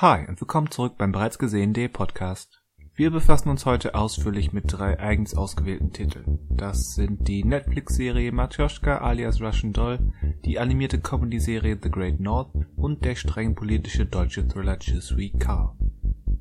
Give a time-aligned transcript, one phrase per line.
[0.00, 2.62] Hi und willkommen zurück beim bereits gesehenen Podcast.
[2.94, 6.38] Wir befassen uns heute ausführlich mit drei eigens ausgewählten Titeln.
[6.50, 9.98] Das sind die Netflix-Serie Matjoschka alias Russian Doll,
[10.44, 15.72] die animierte Comedy-Serie The Great North und der streng politische deutsche Thriller Je suis Carl.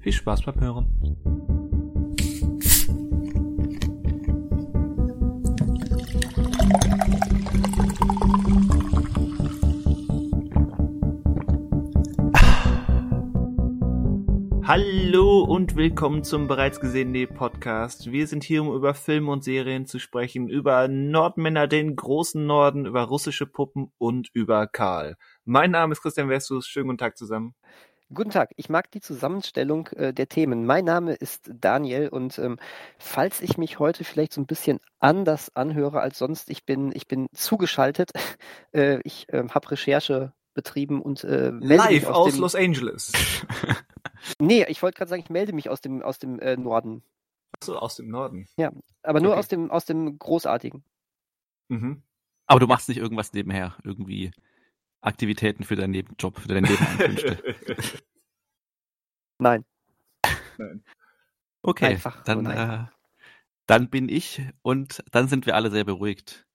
[0.02, 1.57] Viel Spaß beim Hören.
[14.68, 18.12] Hallo und willkommen zum bereits gesehenen Podcast.
[18.12, 22.86] Wir sind hier, um über Filme und Serien zu sprechen, über Nordmänner, den großen Norden,
[22.86, 25.16] über russische Puppen und über Karl.
[25.46, 26.68] Mein Name ist Christian Westus.
[26.68, 27.56] Schönen guten Tag zusammen.
[28.14, 30.66] Guten Tag, ich mag die Zusammenstellung äh, der Themen.
[30.66, 32.60] Mein Name ist Daniel und ähm,
[32.98, 37.08] falls ich mich heute vielleicht so ein bisschen anders anhöre als sonst, ich bin, ich
[37.08, 38.12] bin zugeschaltet.
[38.74, 43.14] Äh, ich äh, habe Recherche betrieben und äh, Live aus, aus Los Angeles.
[44.40, 47.04] Nee, ich wollte gerade sagen, ich melde mich aus dem, aus dem äh, Norden.
[47.64, 48.48] so, aus dem Norden.
[49.04, 49.40] Aber nur Okay.
[49.40, 50.84] aus dem, aus dem Großartigen.
[51.70, 52.02] Mhm.
[52.46, 54.32] Aber du machst nicht irgendwas nebenher, irgendwie
[55.02, 57.38] Aktivitäten für deinen Nebenjob, für deine Nebeneinkünfte.
[59.40, 59.66] Nein,
[60.58, 60.84] Nein.
[61.62, 62.86] Okay, Einfach dann, nur äh,
[63.68, 66.48] dann bin ich und dann sind wir alle sehr beruhigt.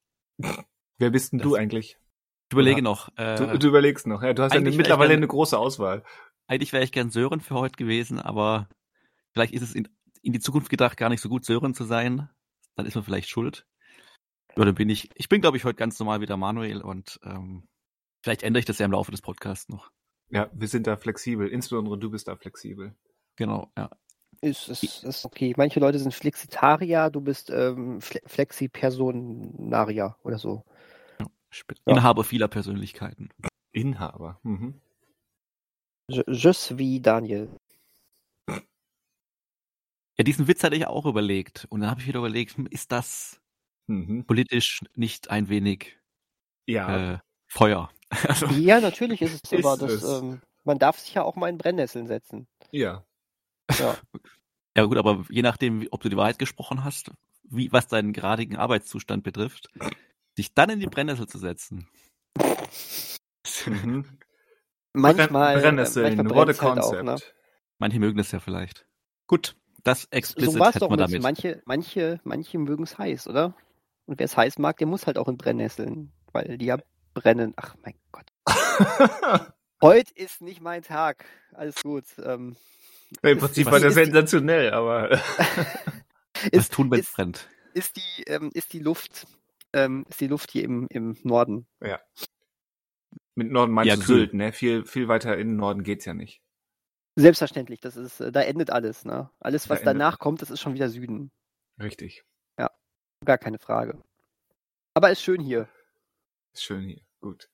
[0.98, 1.98] Wer bist denn du Das- eigentlich?
[2.48, 2.82] Ich überlege Ja.
[2.82, 4.22] noch, äh, Du, du überlegst noch.
[4.22, 6.04] Ja, du hast ja mittlerweile eine große Auswahl.
[6.53, 8.69] Eigentlich wäre ich gern Sören für heute gewesen, aber
[9.33, 9.89] vielleicht ist es in,
[10.20, 12.28] in die Zukunft gedacht gar nicht so gut, Sören zu sein.
[12.77, 13.67] Dann ist man vielleicht schuld.
[14.56, 17.67] Oder bin ich, ich bin glaube ich heute ganz normal wieder Manuel und ähm,
[18.22, 19.91] vielleicht ändere ich das ja im Laufe des Podcasts noch.
[20.28, 21.48] Ja, wir sind da flexibel.
[21.48, 22.94] Insbesondere du bist da flexibel.
[23.37, 23.89] Genau, ja.
[24.42, 25.55] ist, ist, ist okay.
[25.56, 30.66] Manche Leute sind Flexitarier, du bist ähm, Fle Flexi-Personaria oder so.
[31.19, 31.27] Ja.
[31.87, 33.31] Inhaber vieler Persönlichkeiten.
[33.72, 34.39] Inhaber.
[34.42, 34.83] Mhm.
[36.12, 37.48] Je, je suis Daniel.
[40.19, 41.66] Ja, diesen Witz hatte ich auch überlegt.
[41.70, 43.41] Und dann habe ich wieder überlegt, hm, ist das
[43.88, 44.24] Mhm.
[44.27, 45.98] politisch nicht ein wenig
[46.69, 47.14] Ja.
[47.14, 47.91] äh, Feuer?
[48.28, 50.22] Also, Ja, natürlich ist es, Ist aber das, es.
[50.22, 52.47] ähm, man darf sich ja auch mal in Brennnesseln setzen.
[52.70, 53.04] ja.
[53.78, 53.97] Ja.
[54.76, 57.10] ja gut, aber je nachdem, ob du die Wahrheit gesprochen hast,
[57.44, 59.69] wie, was deinen geradigen Arbeitszustand betrifft,
[60.38, 61.88] dich dann in die Brennnessel zu setzen.
[63.66, 64.04] Mhm.
[64.92, 67.04] Manchmal, Brennnesseln, manchmal what a brennt's halt auch, concept.
[67.04, 67.16] ne?
[67.78, 68.86] Manche mögen das ja vielleicht.
[69.26, 71.22] Gut, das explicit So war es hätten doch mit, damit.
[71.22, 73.54] manche, manche, manche mögen es heiß, oder?
[74.06, 76.76] Und wer es heiß mag, der muss halt auch in Brennnesseln, weil die ja
[77.14, 77.54] brennen.
[77.56, 78.26] Ach mein Gott.
[79.82, 81.25] Heute ist nicht mein Tag.
[81.54, 82.04] Alles gut.
[82.22, 82.56] Ähm,
[83.22, 85.10] Im Ist- Prinzip war der sensationell, aber
[86.34, 87.48] Was ist, tun, wenn es brennt?
[87.75, 89.26] ist die, ähm, ist die Luft,
[89.72, 91.66] ähm, ist die Luft hier im, im Norden.
[93.34, 94.03] Mit Norden meinst Ja, du.
[94.03, 94.53] Sylt, ne?
[94.53, 96.43] Viel, viel weiter in den Norden geht's ja nicht.
[97.16, 99.31] Selbstverständlich, das ist, äh, da endet alles, ne?
[99.41, 101.31] Alles, Da was endet- danach kommt, das ist schon wieder Süden.
[101.81, 102.25] Richtig.
[103.25, 104.03] Gar keine Frage.
[104.94, 105.69] Aber ist schön hier,
[106.53, 107.00] Ist schön hier.
[107.20, 107.48] Gut.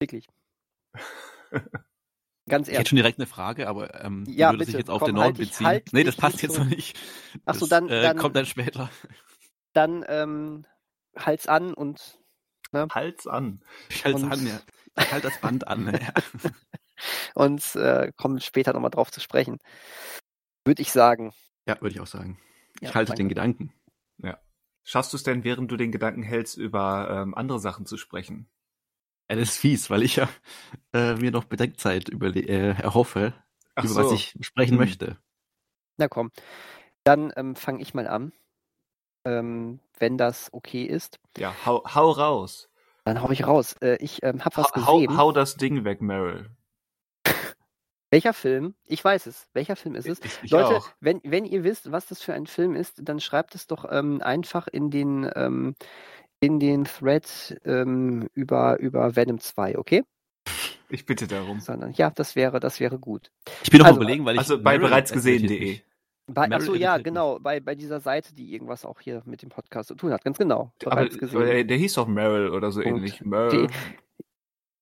[0.00, 0.26] wirklich.
[2.48, 2.88] Ganz Ich hätte ehrlich.
[2.88, 5.24] schon direkt eine Frage, aber ähm, Ja, würde sich bitte, jetzt auf komm, den halt
[5.32, 5.66] Norden dich- beziehen.
[5.66, 6.98] halt nee, das passt jetzt so- noch nicht.
[7.44, 8.90] Ach so, Das, dann- äh, dann- kommt dann später.
[9.74, 10.64] Dann ähm,
[11.18, 12.18] Hals an und
[12.74, 13.62] Hals an.
[13.90, 14.60] Ich halte Und- an, ja.
[14.98, 15.86] Ich halte das Band an.
[15.92, 16.50] Ja.
[17.34, 19.58] und äh, kommen später nochmal drauf zu sprechen.
[20.64, 21.32] Würde ich sagen.
[21.66, 22.38] ja, würde ich auch sagen.
[22.80, 23.22] Ich Ja, halte danke.
[23.22, 23.72] den Gedanken.
[24.84, 28.48] Schaffst du es denn, während du den Gedanken hältst, über ähm, andere Sachen zu sprechen?
[29.30, 30.28] Ja, das ist fies, weil ich ja
[30.92, 33.32] äh, mir noch Bedenkzeit überle äh, erhoffe,
[33.76, 34.10] Ach über so.
[34.10, 34.78] was ich sprechen Hm.
[34.78, 35.18] möchte.
[35.98, 36.32] Na komm.
[37.04, 38.32] Dann ähm, fange ich mal an.
[39.24, 42.68] Ähm, wenn das okay ist, Ja, hau, hau raus.
[43.04, 43.74] Dann hau ich raus.
[43.80, 45.16] Äh, ich ähm, habe was Hau, hau, gesehen.
[45.16, 46.50] hau das Ding weg, Meryl.
[48.10, 48.74] Welcher Film?
[48.84, 49.48] Ich weiß es.
[49.54, 50.20] Welcher Film ist es?
[50.22, 50.90] Ich, ich Leute, auch.
[51.00, 54.20] wenn, wenn ihr wisst, was das für ein Film ist, dann schreibt es doch ähm,
[54.22, 55.74] einfach in den, ähm,
[56.40, 60.04] in den Thread ähm, über, über Venom 2, okay?
[60.88, 61.60] Ich bitte darum.
[61.60, 63.32] Sondern ja, das wäre, das wäre gut.
[63.62, 64.40] Ich bin noch Also, überlegen, weil ich.
[64.40, 65.80] also bei Meryl bereits irritiert gesehen.de.
[66.28, 69.88] Bei, achso, ja, genau, bei, bei dieser Seite, die irgendwas auch hier mit dem Podcast
[69.88, 70.24] zu tun hat.
[70.24, 70.72] Ganz genau.
[70.86, 72.98] Aber, der, der hieß doch Meryl oder so Punkt.
[72.98, 73.20] ähnlich.
[73.24, 73.68] Meryl.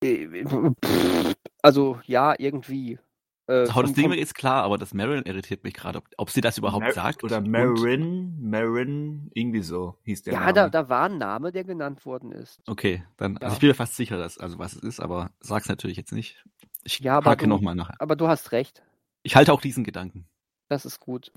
[0.03, 2.99] Äh, pff, Also, ja, irgendwie.
[3.47, 6.41] Äh, Also, das Ding ist klar, aber das Marilyn irritiert mich gerade, ob, ob sie
[6.41, 7.23] das überhaupt Mer- sagt.
[7.23, 10.53] Oder und- Marin, Marin, irgendwie so hieß der ja, Name.
[10.53, 12.61] da, da war ein Name, der genannt worden ist.
[12.67, 13.53] Okay, dann, also Ja.
[13.53, 16.43] ich bin mir fast sicher, dass, also was es ist, aber sag's natürlich jetzt nicht.
[16.83, 17.95] Ich Ja, aber hake du- nochmal nachher.
[17.99, 18.83] Aber du hast recht.
[19.23, 20.25] Ich halte auch diesen Gedanken.
[20.71, 21.33] Das ist gut.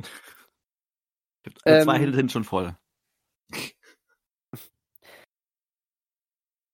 [1.65, 2.77] Also zwei Ähm, Hände sind schon voll.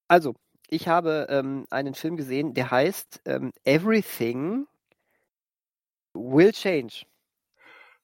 [0.09, 0.35] Also,
[0.69, 4.67] ich habe ähm, einen Film gesehen, der heißt ähm, Everything
[6.13, 7.07] will change.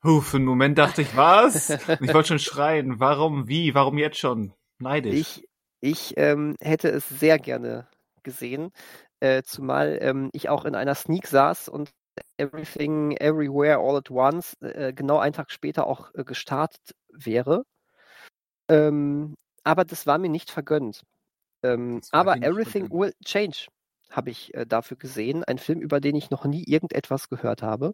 [0.03, 1.69] Huh, für einen Moment dachte ich, was?
[2.01, 2.99] ich wollte schon schreien.
[2.99, 4.55] Warum, wie, warum jetzt schon?
[4.79, 5.15] Neidisch.
[5.15, 5.49] Ich,
[5.83, 7.89] ich ähm, hätte es sehr gerne
[8.23, 8.73] gesehen,
[9.21, 11.93] äh, zumal ähm, ich auch in einer Sneak saß und
[12.39, 17.65] Everything Everywhere All at Once äh, genau einen Tag später auch äh, gestartet wäre.
[18.69, 19.35] Ähm,
[19.65, 21.03] aber das war mir nicht vergönnt.
[21.63, 23.67] Ähm, aber Everything Will Change
[24.11, 25.45] habe ich äh, dafür gesehen.
[25.45, 27.93] Ein Film, über den ich noch nie irgendetwas gehört habe.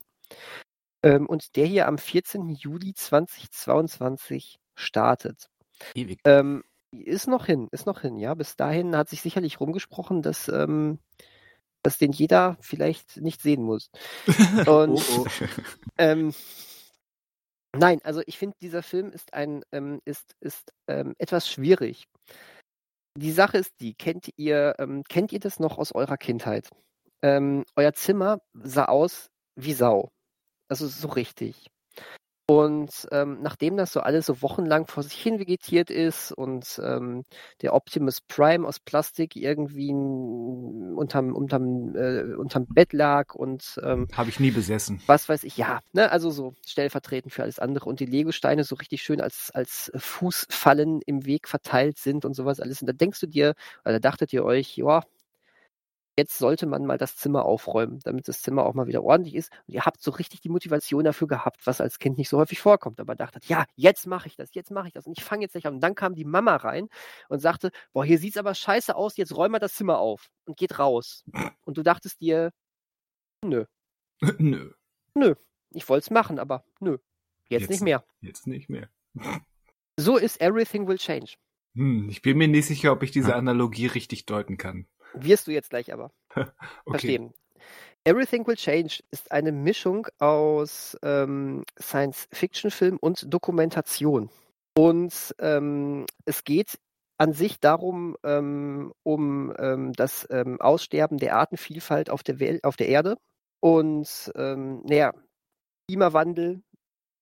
[1.03, 2.49] Ähm, und der hier am 14.
[2.51, 5.49] Juli 2022 startet.
[5.95, 6.21] Ewig.
[6.25, 6.63] Ähm,
[6.93, 8.35] ist noch hin, ist noch hin, ja.
[8.35, 10.99] Bis dahin hat sich sicherlich rumgesprochen, dass, ähm,
[11.83, 13.91] dass den jeder vielleicht nicht sehen muss.
[14.67, 15.27] Und oh, oh.
[15.99, 16.33] Ähm,
[17.77, 22.07] nein, also ich finde, dieser Film ist ein ähm, ist, ist ähm, etwas schwierig.
[23.17, 26.71] Die Sache ist die, kennt ihr, ähm, kennt ihr das noch aus eurer Kindheit?
[27.23, 30.11] Ähm, euer Zimmer sah aus wie Sau.
[30.69, 31.72] Also so richtig.
[32.53, 37.25] Und ähm, nachdem das so alles so wochenlang vor sich hin vegetiert ist und ähm,
[37.63, 44.29] der Optimus Prime aus Plastik irgendwie unterm, unterm, äh, unterm Bett lag und ähm, habe
[44.29, 45.01] ich nie besessen.
[45.07, 48.75] Was weiß ich, ja, ne, also so stellvertretend für alles andere und die Lego-Steine so
[48.75, 52.83] richtig schön als, als Fußfallen im Weg verteilt sind und sowas alles.
[52.83, 53.55] Und da denkst du dir,
[53.87, 55.05] oder dachtet ihr euch, ja,
[56.17, 59.51] jetzt sollte man mal das Zimmer aufräumen, damit das Zimmer auch mal wieder ordentlich ist.
[59.67, 62.61] Und ihr habt so richtig die Motivation dafür gehabt, was als Kind nicht so häufig
[62.61, 63.01] vorkommt.
[63.01, 65.07] Aber dachtet, ja, jetzt mache ich das, jetzt mache ich das.
[65.07, 65.75] Und ich fange jetzt nicht an.
[65.75, 66.89] Und dann kam die Mama rein
[67.29, 70.57] und sagte, boah, hier sieht's aber scheiße aus, jetzt räum mal das Zimmer auf und
[70.57, 71.25] geht raus.
[71.65, 72.53] Und du dachtest dir,
[73.45, 73.65] nö.
[74.39, 74.73] nö.
[75.15, 75.35] Nö.
[75.71, 76.99] Ich wollte es machen, aber nö.
[77.49, 78.05] Jetzt, jetzt nicht mehr.
[78.21, 78.89] Jetzt nicht mehr.
[79.97, 81.35] so ist Everything Will Change.
[81.75, 84.87] Hm, ich bin mir nicht sicher, ob ich diese Analogie richtig deuten kann.
[85.15, 86.51] Wirst du jetzt gleich aber okay.
[86.87, 87.35] verstehen.
[88.05, 94.29] Everything Will Change ist eine Mischung aus ähm, Science-Fiction-Film und Dokumentation.
[94.77, 96.79] Und ähm, es geht
[97.19, 102.77] an sich darum, ähm, um ähm, das ähm, Aussterben der Artenvielfalt auf der, Welt, auf
[102.77, 103.17] der Erde
[103.61, 105.13] und ähm, naja,
[105.87, 106.63] Klimawandel,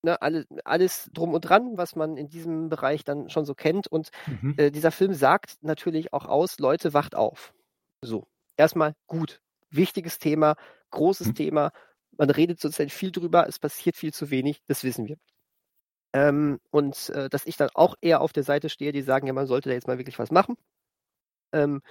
[0.02, 3.88] ne, alle, alles drum und dran, was man in diesem Bereich dann schon so kennt.
[3.88, 4.54] Und mhm.
[4.56, 7.52] äh, dieser Film sagt natürlich auch aus, Leute, wacht auf.
[8.02, 8.26] So,
[8.56, 9.40] erstmal gut.
[9.70, 10.56] Wichtiges Thema,
[10.90, 11.34] großes mhm.
[11.34, 11.72] Thema.
[12.16, 15.16] Man redet zurzeit viel drüber, es passiert viel zu wenig, das wissen wir.
[16.12, 19.32] Ähm, und äh, dass ich dann auch eher auf der Seite stehe, die sagen, ja,
[19.32, 20.56] man sollte da jetzt mal wirklich was machen.
[21.52, 21.82] Ähm,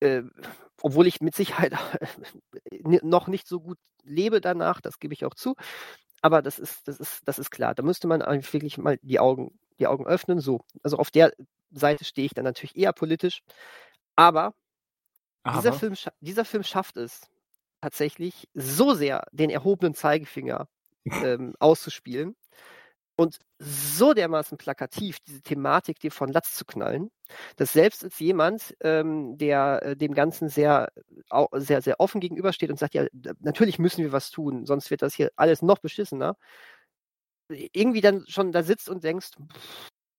[0.00, 0.22] äh,
[0.82, 1.74] obwohl ich mit Sicherheit
[3.02, 5.56] noch nicht so gut lebe danach, das gebe ich auch zu.
[6.22, 7.74] Aber das ist, das ist, das ist klar.
[7.74, 10.40] Da müsste man wirklich mal die Augen, die Augen öffnen.
[10.40, 10.62] So.
[10.82, 11.32] Also auf der
[11.70, 13.42] Seite stehe ich dann natürlich eher politisch.
[14.16, 14.54] Aber
[15.46, 17.22] dieser Film, dieser Film schafft es
[17.80, 20.68] tatsächlich so sehr, den erhobenen Zeigefinger
[21.04, 22.34] ähm, auszuspielen
[23.16, 27.10] und so dermaßen plakativ diese Thematik dir von Latz zu knallen,
[27.56, 30.90] dass selbst als jemand, ähm, der äh, dem Ganzen sehr,
[31.52, 33.06] sehr, sehr offen gegenübersteht und sagt, ja,
[33.38, 36.36] natürlich müssen wir was tun, sonst wird das hier alles noch beschissener,
[37.48, 39.30] irgendwie dann schon da sitzt und denkst,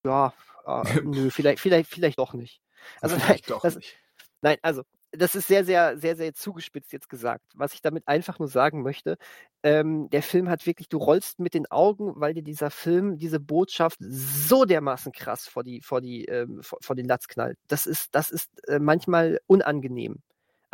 [0.06, 0.34] ja,
[0.66, 2.62] äh, nö, vielleicht, vielleicht, vielleicht doch nicht.
[3.02, 3.98] Also vielleicht doch das, nicht.
[4.42, 4.84] Nein, also
[5.18, 7.44] das ist sehr, sehr, sehr, sehr zugespitzt jetzt gesagt.
[7.56, 9.18] Was ich damit einfach nur sagen möchte,
[9.64, 13.40] ähm, der Film hat wirklich, du rollst mit den Augen, weil dir dieser Film, diese
[13.40, 17.58] Botschaft so dermaßen krass vor die, vor die, ähm, vor, vor, den Latz knallt.
[17.68, 20.22] Das ist, das ist äh, manchmal unangenehm.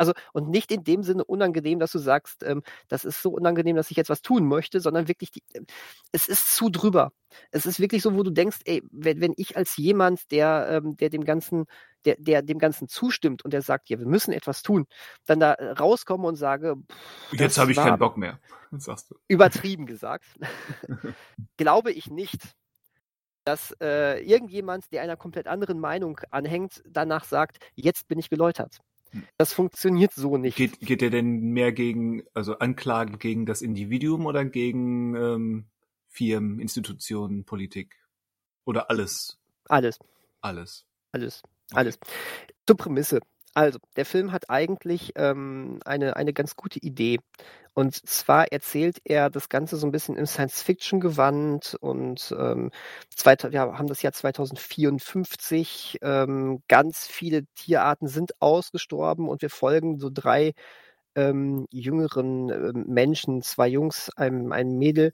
[0.02, 3.76] Also, und nicht in dem Sinne unangenehm, dass du sagst, ähm, das ist so unangenehm,
[3.76, 5.62] dass ich jetzt was tun möchte, sondern wirklich, die, äh,
[6.10, 7.12] es ist zu drüber.
[7.52, 10.96] Es ist wirklich so, wo du denkst, ey, wenn, wenn ich als jemand, der, ähm,
[10.96, 11.66] der dem Ganzen,
[12.04, 14.86] der, der dem Ganzen zustimmt und der sagt, ja, wir müssen etwas tun,
[15.26, 18.40] dann da äh, rauskomme und sage, pff, jetzt habe ich keinen Bock mehr,
[18.72, 19.14] sagst du.
[19.28, 20.24] Übertrieben gesagt.
[21.56, 22.56] glaube ich nicht,
[23.44, 28.78] dass äh, irgendjemand, der einer komplett anderen Meinung anhängt, danach sagt, jetzt bin ich geläutert.
[29.36, 30.56] Das funktioniert so nicht.
[30.56, 35.66] Geht, geht er denn mehr gegen, also Anklagen gegen das Individuum oder gegen ähm,
[36.08, 37.96] Firmen, Institutionen, Politik?
[38.64, 39.38] Oder alles?
[39.68, 39.98] Alles.
[40.40, 40.86] Alles.
[41.12, 41.42] Alles.
[41.70, 41.78] Okay.
[41.78, 41.98] Alles.
[42.66, 43.20] Zur Prämisse.
[43.54, 47.18] Also, der Film hat eigentlich ähm, eine, eine ganz gute Idee.
[47.74, 52.70] Und zwar erzählt er das Ganze so ein bisschen im Science-Fiction-Gewand und ähm,
[53.14, 55.98] zwei, wir haben das Jahr 2054.
[56.02, 60.52] Ähm, ganz viele Tierarten sind ausgestorben und wir folgen so drei
[61.14, 65.12] ähm, jüngeren äh, Menschen, zwei Jungs, einem, einem Mädel.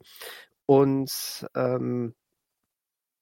[0.65, 2.13] Und ähm,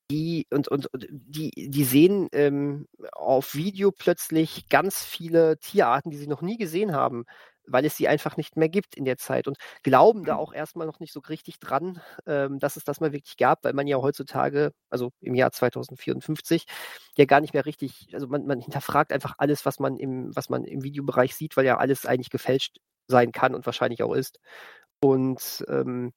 [0.09, 6.27] die und, und, die, die sehen ähm, auf Video plötzlich ganz viele Tierarten, die sie
[6.27, 7.25] noch nie gesehen haben,
[7.65, 10.87] weil es sie einfach nicht mehr gibt in der Zeit und glauben da auch erstmal
[10.87, 13.97] noch nicht so richtig dran, ähm, dass es das mal wirklich gab, weil man ja
[13.97, 16.65] heutzutage, also im Jahr 2054,
[17.17, 20.49] ja gar nicht mehr richtig, also man, man hinterfragt einfach alles, was man im, was
[20.49, 24.39] man im Videobereich sieht, weil ja alles eigentlich gefälscht sein kann und wahrscheinlich auch ist.
[24.99, 26.13] Und ähm,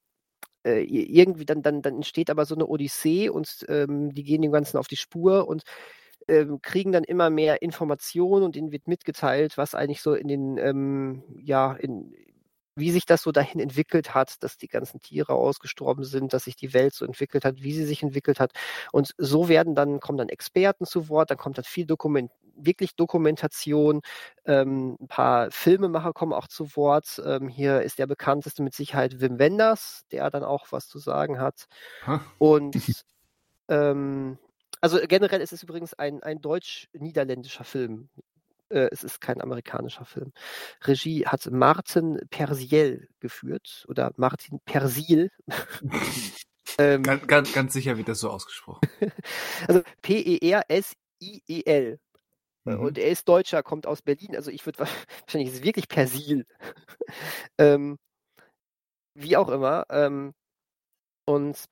[0.65, 4.51] äh, irgendwie dann, dann, dann entsteht aber so eine Odyssee und ähm, die gehen dem
[4.51, 5.63] Ganzen auf die Spur und
[6.27, 10.57] ähm, kriegen dann immer mehr Informationen und ihnen wird mitgeteilt, was eigentlich so in den,
[10.57, 12.13] ähm, ja, in,
[12.75, 16.55] wie sich das so dahin entwickelt hat, dass die ganzen Tiere ausgestorben sind, dass sich
[16.55, 18.53] die Welt so entwickelt hat, wie sie sich entwickelt hat.
[18.91, 22.95] Und so werden dann, kommen dann Experten zu Wort, dann kommt dann viel Dokument, wirklich
[22.95, 24.01] Dokumentation,
[24.45, 27.21] ähm, ein paar Filmemacher kommen auch zu Wort.
[27.25, 31.39] Ähm, hier ist der bekannteste mit Sicherheit Wim Wenders, der dann auch was zu sagen
[31.39, 31.65] hat.
[32.05, 32.19] Huh?
[32.37, 32.75] Und
[33.67, 34.37] ähm,
[34.81, 38.09] also generell ist es übrigens ein, ein deutsch-niederländischer Film.
[38.71, 40.31] Äh, es ist kein amerikanischer Film.
[40.83, 45.29] Regie hat Martin Persiel geführt oder Martin Persil.
[46.77, 48.87] ähm, ganz, ganz, ganz sicher wird das so ausgesprochen.
[49.67, 50.59] also P-E-R-S-I-E-L.
[52.65, 52.79] Mhm.
[52.79, 54.35] Und er ist Deutscher, kommt aus Berlin.
[54.35, 54.79] Also ich würde
[55.25, 56.45] wahrscheinlich ist es wirklich Persil.
[57.57, 57.97] ähm,
[59.15, 59.85] wie auch immer.
[59.89, 60.33] Ähm,
[61.25, 61.65] und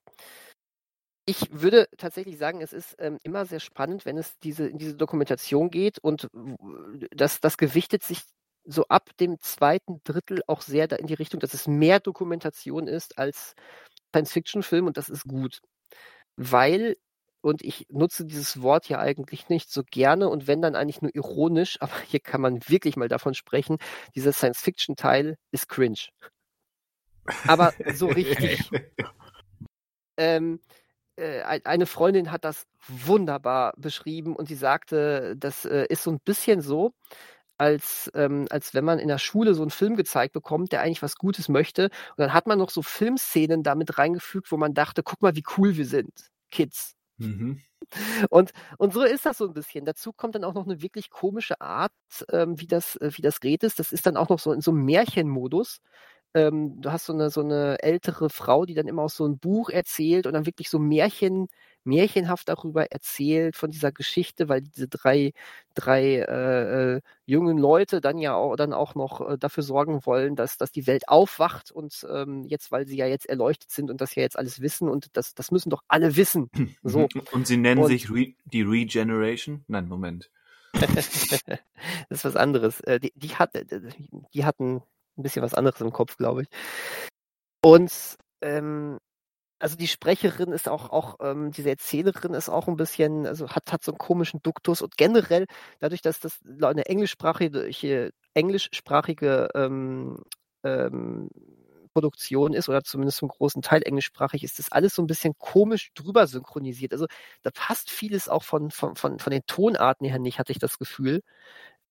[1.26, 4.96] ich würde tatsächlich sagen, es ist ähm, immer sehr spannend, wenn es diese, in diese
[4.96, 6.28] Dokumentation geht und
[7.12, 8.24] das, das gewichtet sich
[8.66, 12.88] so ab dem zweiten Drittel auch sehr da in die Richtung, dass es mehr Dokumentation
[12.88, 13.54] ist als
[14.12, 15.62] Science-Fiction-Film und das ist gut.
[16.38, 16.98] Weil,
[17.42, 21.14] und ich nutze dieses Wort ja eigentlich nicht so gerne und wenn dann eigentlich nur
[21.14, 23.78] ironisch, aber hier kann man wirklich mal davon sprechen,
[24.16, 26.10] dieser Science-Fiction-Teil ist cringe.
[27.48, 28.70] Aber so richtig.
[30.18, 30.60] ähm,
[31.16, 36.20] äh, eine Freundin hat das wunderbar beschrieben und sie sagte, das äh, ist so ein
[36.20, 36.94] bisschen so,
[37.58, 41.04] als, ähm, als wenn man in der Schule so einen Film gezeigt bekommt, der eigentlich
[41.04, 41.86] was Gutes möchte.
[41.86, 45.44] Und dann hat man noch so Filmszenen damit reingefügt, wo man dachte, guck mal, wie
[45.58, 46.96] cool wir sind, Kids.
[47.20, 47.62] Mhm.
[48.30, 49.86] Und, und so ist das so ein bisschen.
[49.86, 51.92] Dazu kommt dann auch noch eine wirklich komische Art,
[52.32, 53.80] ähm, wie, das, äh, wie das geht ist.
[53.80, 55.80] Das ist dann auch noch so in so einem Märchenmodus
[56.36, 59.40] ähm, du hast so eine, so eine ältere Frau, die dann immer aus so einem
[59.40, 61.48] Buch erzählt und dann wirklich so Märchen,
[61.84, 65.34] märchenhaft darüber erzählt von dieser Geschichte, weil diese drei,
[65.74, 70.36] drei äh, äh, jungen Leute dann ja auch, dann auch noch äh, dafür sorgen wollen,
[70.36, 74.02] dass, dass die Welt aufwacht und ähm, jetzt, weil sie ja jetzt erleuchtet sind und
[74.02, 76.50] das ja jetzt alles wissen und das, das müssen doch alle wissen.
[76.84, 77.08] So.
[77.32, 79.64] Und sie nennen und, sich Re die Regeneration?
[79.68, 80.30] Nein, Moment.
[80.74, 81.44] das
[82.10, 82.80] ist was anderes.
[82.82, 83.52] Äh, die, die, hat,
[84.34, 84.82] die hatten
[85.18, 86.48] ein bisschen was anderes im Kopf, glaube ich.
[87.62, 87.92] Und
[88.42, 89.00] ähm,
[89.60, 93.72] also die Sprecherin ist auch, auch ähm, diese Erzählerin ist auch ein bisschen, also hat,
[93.72, 95.46] hat so einen komischen Duktus und generell,
[95.80, 100.24] dadurch, dass das eine englischsprachige, englischsprachige ähm,
[100.64, 101.30] ähm,
[101.94, 105.92] Produktion ist oder zumindest zum großen Teil englischsprachig, ist das alles so ein bisschen komisch
[105.94, 106.94] drüber synchronisiert.
[106.94, 107.08] Also
[107.42, 110.80] da passt vieles auch von, von, von, von den Tonarten her nicht, hatte ich das
[110.80, 111.22] Gefühl.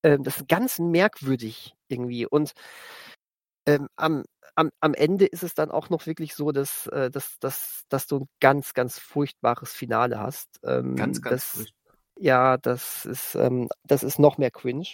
[0.03, 2.25] Ähm, das ist ganz merkwürdig irgendwie.
[2.25, 2.53] Und
[3.65, 4.23] ähm, am,
[4.55, 8.07] am, am Ende ist es dann auch noch wirklich so, dass, äh, dass, dass, dass
[8.07, 10.59] du ein ganz, ganz furchtbares Finale hast.
[10.63, 11.93] Ähm, ganz, ganz das, furchtbar.
[12.19, 14.87] Ja, das ist, ähm, das ist noch mehr cringe.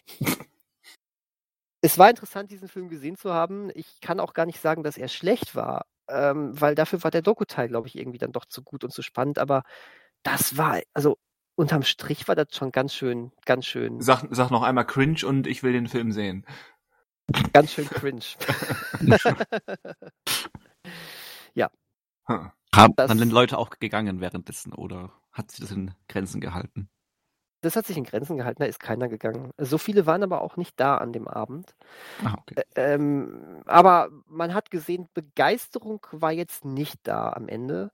[1.82, 3.72] es war interessant, diesen Film gesehen zu haben.
[3.74, 7.22] Ich kann auch gar nicht sagen, dass er schlecht war, ähm, weil dafür war der
[7.22, 9.40] Doku-Teil, glaube ich, irgendwie dann doch zu gut und zu spannend.
[9.40, 9.64] Aber
[10.24, 11.18] das war, also
[11.56, 14.02] unterm Strich war das schon ganz schön, ganz schön.
[14.02, 16.46] Sag, sag noch einmal cringe und ich will den Film sehen.
[17.53, 18.25] Ganz schön cringe.
[21.53, 21.70] ja.
[22.25, 22.51] Hm.
[22.75, 26.89] Haben dann den Leute auch gegangen währenddessen oder hat sich das in Grenzen gehalten?
[27.62, 29.51] Das hat sich in Grenzen gehalten, da ist keiner gegangen.
[29.58, 31.74] So viele waren aber auch nicht da an dem Abend.
[32.24, 32.62] Ah, okay.
[32.75, 37.91] ähm, aber man hat gesehen, Begeisterung war jetzt nicht da am Ende.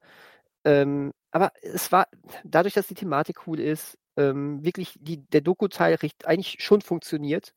[0.65, 2.07] Ähm, aber es war,
[2.43, 7.53] dadurch, dass die Thematik cool ist, ähm, wirklich die, der Doku-Teil eigentlich schon funktioniert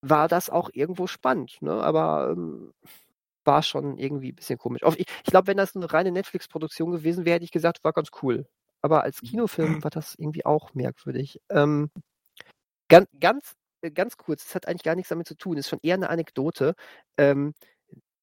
[0.00, 1.72] war das auch irgendwo spannend, ne?
[1.72, 2.72] aber ähm,
[3.44, 4.82] war schon irgendwie ein bisschen komisch.
[4.96, 8.10] Ich, ich glaube, wenn das eine reine Netflix-Produktion gewesen wäre, hätte ich gesagt, war ganz
[8.22, 8.46] cool.
[8.82, 9.26] Aber als mhm.
[9.28, 11.40] Kinofilm war das irgendwie auch merkwürdig.
[11.50, 11.90] Ähm,
[12.88, 15.80] ganz, ganz, äh, ganz kurz, das hat eigentlich gar nichts damit zu tun, ist schon
[15.82, 16.74] eher eine Anekdote.
[17.16, 17.54] Ähm,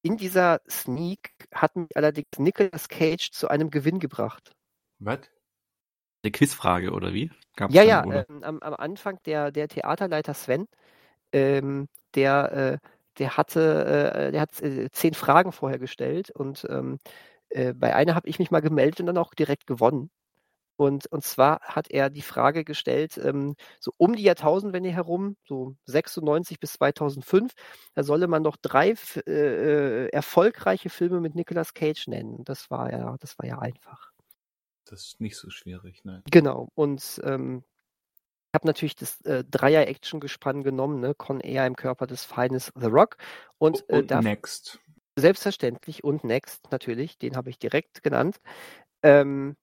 [0.02, 4.52] in dieser Sneak hat mich allerdings Nicolas Cage zu einem Gewinn gebracht.
[4.98, 5.20] Was?
[6.22, 7.30] Eine Quizfrage oder wie?
[7.56, 10.66] Gab's ja, ja, ähm, am, am, Anfang der, der Theaterleiter Sven
[11.34, 12.88] ähm, der, äh,
[13.18, 16.98] der hatte, äh, der hat äh, zehn Fragen vorher gestellt und ähm,
[17.50, 20.10] äh, bei einer habe ich mich mal gemeldet und dann auch direkt gewonnen.
[20.76, 25.76] Und, und zwar hat er die Frage gestellt, ähm, so um die Jahrtausendwende herum, so
[25.86, 27.52] 96 bis 2005,
[27.94, 28.94] da solle man doch drei
[29.26, 32.44] äh, äh, erfolgreiche Filme mit Nicolas Cage nennen.
[32.44, 34.10] Das war ja, das war ja einfach.
[34.84, 36.22] Das ist nicht so schwierig, nein.
[36.30, 36.68] Genau.
[36.74, 37.62] Und ähm,
[38.54, 41.14] habe natürlich das äh, Dreier-Action-Gespann genommen, ne?
[41.14, 43.16] Con Air im Körper des Feindes The Rock.
[43.58, 44.80] Und, äh, Und da Next.
[45.16, 48.40] Selbstverständlich und Next natürlich, den habe ich direkt genannt.
[49.02, 49.56] Ähm,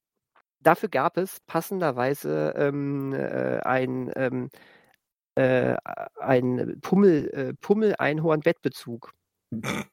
[0.59, 4.49] dafür gab es passenderweise ähm, äh, ein, ähm,
[5.35, 5.75] äh,
[6.19, 9.13] ein Pummel, äh, Pummel-Einhorn-Bettbezug.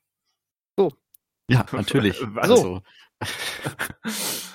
[1.50, 2.20] Ja, natürlich.
[2.36, 2.82] Also,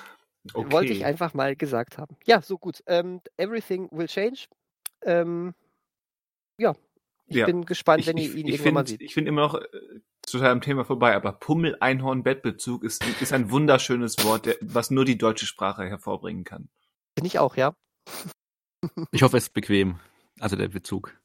[0.52, 0.70] Okay.
[0.72, 2.16] Wollte ich einfach mal gesagt haben.
[2.26, 2.82] Ja, so gut.
[2.86, 4.46] Ähm, everything will change.
[5.02, 5.54] Ähm,
[6.58, 6.74] ja,
[7.26, 7.46] ich Ja.
[7.46, 9.02] bin gespannt, ich, wenn ich, ihr ihn ich irgendwann mal finde seht.
[9.02, 9.68] ich find immer noch äh,
[10.26, 14.90] total am Thema vorbei, aber Pummel, Einhorn, Bettbezug ist, ist ein wunderschönes Wort, der, was
[14.90, 16.68] nur die deutsche Sprache hervorbringen kann.
[17.14, 17.74] Bin ich auch, ja.
[19.12, 19.98] ich hoffe, es ist bequem.
[20.40, 21.18] Also der Bezug.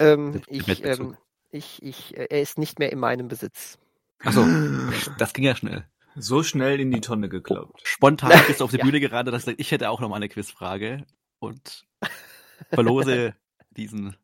[0.00, 1.12] Ähm, der ich, Bettbezug.
[1.12, 1.16] ähm,
[1.50, 3.78] ich, ich, äh, er ist nicht mehr in meinem Besitz.
[4.20, 4.44] Achso,
[5.18, 5.86] das ging ja schnell.
[6.14, 7.80] So schnell in die Tonne gekloppt.
[7.84, 8.84] Spontan bist du auf die Ja.
[8.84, 11.06] Bühne gerade, dass ich hätte auch noch mal eine Quizfrage
[11.38, 11.86] und
[12.70, 13.34] verlose
[13.70, 14.16] diesen.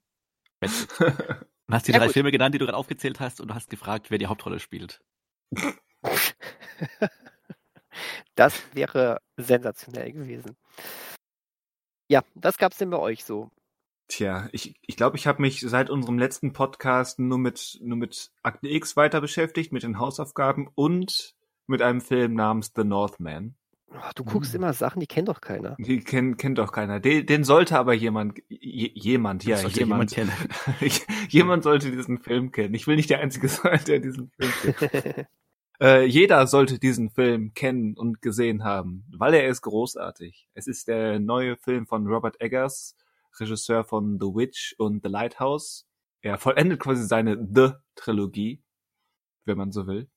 [1.71, 2.15] Du hast die Ja, drei gut.
[2.15, 5.03] Filme genannt, die du gerade aufgezählt hast und du hast gefragt, wer die Hauptrolle spielt.
[8.35, 10.57] Das wäre sensationell gewesen.
[12.09, 13.51] Ja, was gab's denn bei euch so?
[14.09, 18.31] Tja, ich ich, glaube, ich habe mich seit unserem letzten Podcast nur mit, nur mit
[18.43, 21.35] Akte X weiter beschäftigt, mit den Hausaufgaben und
[21.69, 23.55] mit einem Film namens The Northman.
[23.95, 24.61] Ach, du guckst Hm.
[24.61, 25.75] immer Sachen, die kennt doch keiner.
[25.79, 27.01] Die kennt, kennt doch keiner.
[27.01, 30.31] Den, den sollte aber jemand, j- jemand, ja, jemand, kennen.
[31.31, 32.75] jemand sollte diesen Film kennen.
[32.75, 35.27] Ich will nicht der Einzige sein, der diesen Film kennt.
[35.81, 40.49] Äh, jeder sollte diesen Film kennen und gesehen haben, weil er ist großartig.
[40.55, 42.97] Es ist der neue Film von Robert Eggers,
[43.39, 45.87] Regisseur von The Witch und The Lighthouse.
[46.21, 48.61] Er vollendet quasi seine The-Trilogie,
[49.45, 50.11] wenn man so will.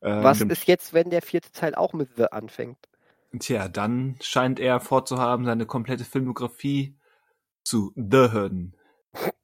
[0.00, 0.10] Hm.
[0.10, 2.78] Ähm, Was ist jetzt, wenn der vierte Teil auch mit The anfängt?
[3.38, 6.98] Tja, dann scheint er vorzuhaben, seine komplette Filmografie
[7.62, 8.74] zu The-hören.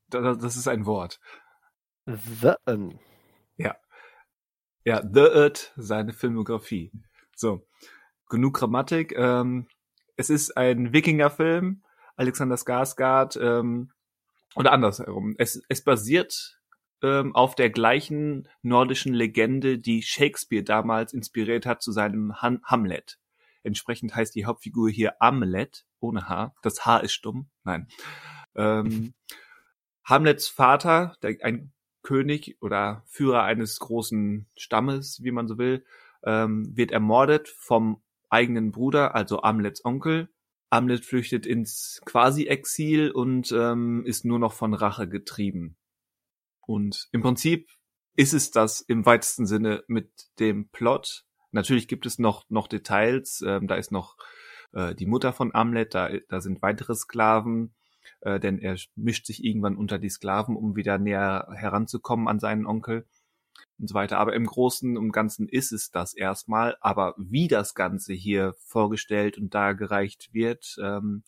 [0.09, 1.21] Das, das ist ein Wort.
[2.07, 2.55] The.
[2.67, 2.99] ähm,
[4.87, 6.93] Ja, The It, seine Filmografie.
[7.35, 7.67] So,
[8.29, 9.19] genug Grammatik.
[9.19, 9.67] Ähm,
[10.15, 11.83] es ist ein Wikingerfilm,
[12.15, 13.91] Alexander Skarsgård, ähm,
[14.55, 15.35] oder andersherum.
[15.39, 16.61] Es, es basiert
[17.03, 23.19] ähm, auf der gleichen nordischen Legende, die Shakespeare damals inspiriert hat zu seinem Han Hamlet.
[23.63, 26.55] Entsprechend heißt die Hauptfigur hier Amlet, ohne H.
[26.63, 27.49] Das H ist stumm.
[27.65, 27.89] Nein.
[28.55, 29.15] Ähm,
[30.05, 35.85] Hamlets Vater, der, ein König oder Führer eines großen Stammes, wie man so will,
[36.23, 40.29] ähm, wird ermordet vom eigenen Bruder, also Amlets Onkel.
[40.71, 45.77] Amlet flüchtet ins Quasi-Exil und ähm, ist nur noch von Rache getrieben.
[46.67, 47.69] Und im Prinzip
[48.15, 51.25] ist es das im weitesten Sinne mit dem Plot.
[51.53, 53.43] Natürlich gibt es noch, noch Details.
[53.47, 54.17] Ähm, da ist noch
[54.73, 57.75] äh, die Mutter von Amlet, da, da sind weitere Sklaven
[58.21, 62.67] äh, denn er mischt sich irgendwann unter die Sklaven, um wieder näher heranzukommen an seinen
[62.67, 63.07] Onkel
[63.79, 64.19] und so weiter.
[64.19, 66.77] Aber im Großen und Ganzen ist es das erstmal.
[66.81, 71.25] Aber wie das Ganze hier vorgestellt und dargereicht wird, ähm,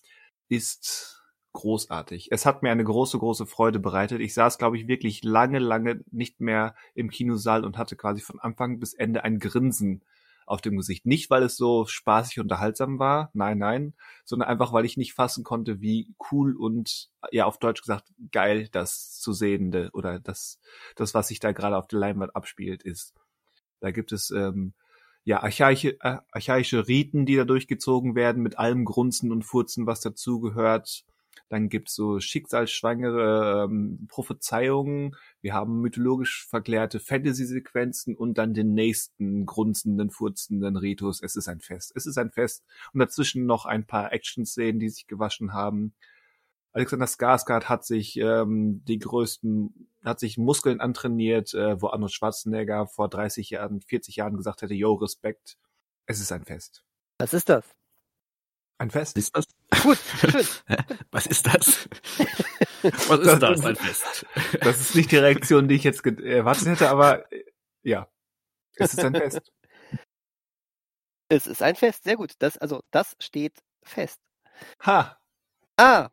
[0.48, 1.17] ist
[1.58, 2.28] großartig.
[2.30, 4.20] Es hat mir eine große, große Freude bereitet.
[4.20, 8.38] Ich saß, glaube ich, wirklich lange, lange nicht mehr im Kinosaal und hatte quasi von
[8.38, 10.02] Anfang bis Ende ein Grinsen
[10.46, 11.04] auf dem Gesicht.
[11.04, 13.94] Nicht, weil es so spaßig unterhaltsam war, nein, nein,
[14.24, 18.68] sondern einfach, weil ich nicht fassen konnte, wie cool und, ja, auf Deutsch gesagt, geil
[18.70, 20.60] das zu Sehende oder das,
[20.96, 23.14] das, was sich da gerade auf der Leinwand abspielt, ist.
[23.80, 24.74] Da gibt es, ähm,
[25.24, 30.00] ja, archaische, äh, archaische Riten, die da durchgezogen werden, mit allem Grunzen und Furzen, was
[30.00, 31.04] dazugehört.
[31.48, 35.16] Dann gibt's so schicksalsschwangere ähm, Prophezeiungen.
[35.40, 41.22] Wir haben mythologisch verklärte Fantasy-Sequenzen und dann den nächsten grunzenden, furzenden Ritus.
[41.22, 41.92] Es ist ein Fest.
[41.94, 42.64] Es ist ein Fest.
[42.92, 45.94] Und dazwischen noch ein paar Action-Szenen, die sich gewaschen haben.
[46.72, 52.86] Alexander Skarsgård hat sich ähm, die größten, hat sich Muskeln antrainiert, äh, wo Arnold Schwarzenegger
[52.86, 55.58] vor 30 Jahren, 40 Jahren gesagt hätte, yo, Respekt.
[56.06, 56.84] Es ist ein Fest.
[57.18, 57.77] Was ist das?
[58.78, 59.16] Ein Fest?
[59.16, 59.46] Was ist das?
[59.82, 60.46] Gut, schön.
[61.10, 61.88] Was ist das?
[62.82, 63.64] Was Das ist das?
[63.64, 64.26] Ein Fest.
[64.60, 67.44] Das ist nicht die Reaktion, die ich jetzt erwartet hätte, aber äh,
[67.82, 68.08] ja,
[68.76, 69.40] es ist ein Fest.
[71.30, 72.32] Es ist ein Fest, sehr gut.
[72.38, 73.52] Das, also, das steht
[73.84, 74.18] fest.
[74.86, 75.20] Ha!
[75.76, 76.08] Ah,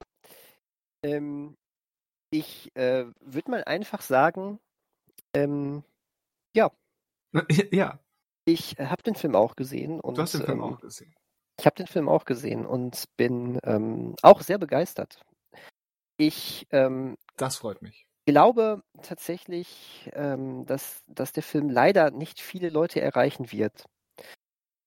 [1.04, 1.56] ähm,
[2.32, 4.60] ich äh, würde mal einfach sagen,
[5.34, 5.86] ähm,
[6.54, 6.70] Ja,
[8.46, 11.16] ich habe den Film auch gesehen und du hast den Film ähm, auch gesehen.
[11.60, 15.22] Ich habe den Film auch gesehen und bin ähm, auch sehr begeistert.
[16.18, 18.06] Ich ähm, Das freut mich.
[18.28, 23.86] glaube tatsächlich, ähm, dass, dass der Film leider nicht viele Leute erreichen wird.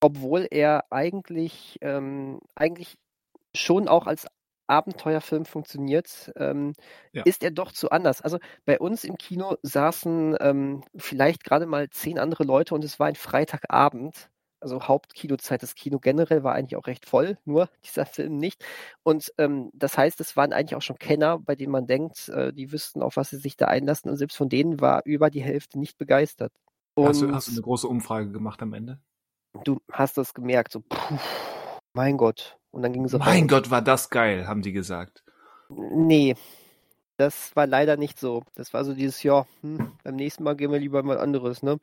[0.01, 2.99] Obwohl er eigentlich, ähm, eigentlich
[3.57, 4.27] schon auch als
[4.69, 6.75] Abenteuerfilm funktioniert, ähm,
[7.13, 7.25] Ja.
[7.25, 8.23] ist er doch zu anders.
[8.23, 13.01] Also bei uns im Kino saßen ähm, vielleicht gerade mal zehn andere Leute und es
[13.01, 14.31] war ein Freitagabend.
[14.61, 15.62] Also Hauptkinozeit.
[15.62, 18.64] Das Kino generell war eigentlich auch recht voll, nur dieser Film nicht.
[19.03, 22.53] Und ähm, das heißt, es waren eigentlich auch schon Kenner, bei denen man denkt, äh,
[22.53, 24.11] die wüssten, auf was sie sich da einlassen.
[24.11, 26.53] Und selbst von denen war über die Hälfte nicht begeistert.
[26.94, 28.99] Und Hast du, hast du eine große Umfrage gemacht am Ende?
[29.64, 31.18] du hast das gemerkt, so, puh,
[31.92, 32.59] mein Gott.
[32.71, 33.49] Und dann ging sie Mein raus.
[33.49, 35.25] Gott, war das geil, haben die gesagt.
[35.71, 36.37] Nee,
[37.16, 38.44] das war leider nicht so.
[38.55, 41.81] Das war so dieses, ja, hm, beim nächsten Mal gehen wir lieber mal anderes, ne?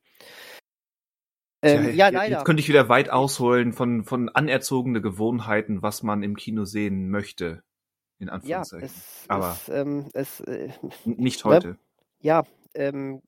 [1.66, 2.36] Ähm, ja, jetzt- leider.
[2.38, 7.10] Jetzt könnte ich wieder weit ausholen von, von anerzogene Gewohnheiten, was man im Kino sehen
[7.10, 7.64] möchte.
[8.20, 8.86] In Ja, Anführungszeichen.
[8.86, 10.70] es, Aber- es, ähm, es, äh,
[11.06, 11.52] Nicht ne?
[11.52, 11.78] heute.
[12.22, 13.22] ja, ähm,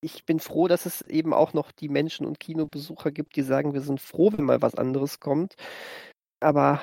[0.00, 3.72] ich bin froh, dass es eben auch noch die Menschen und Kinobesucher gibt, die sagen,
[3.74, 5.54] wir sind froh, wenn mal was anderes kommt.
[6.40, 6.80] Aber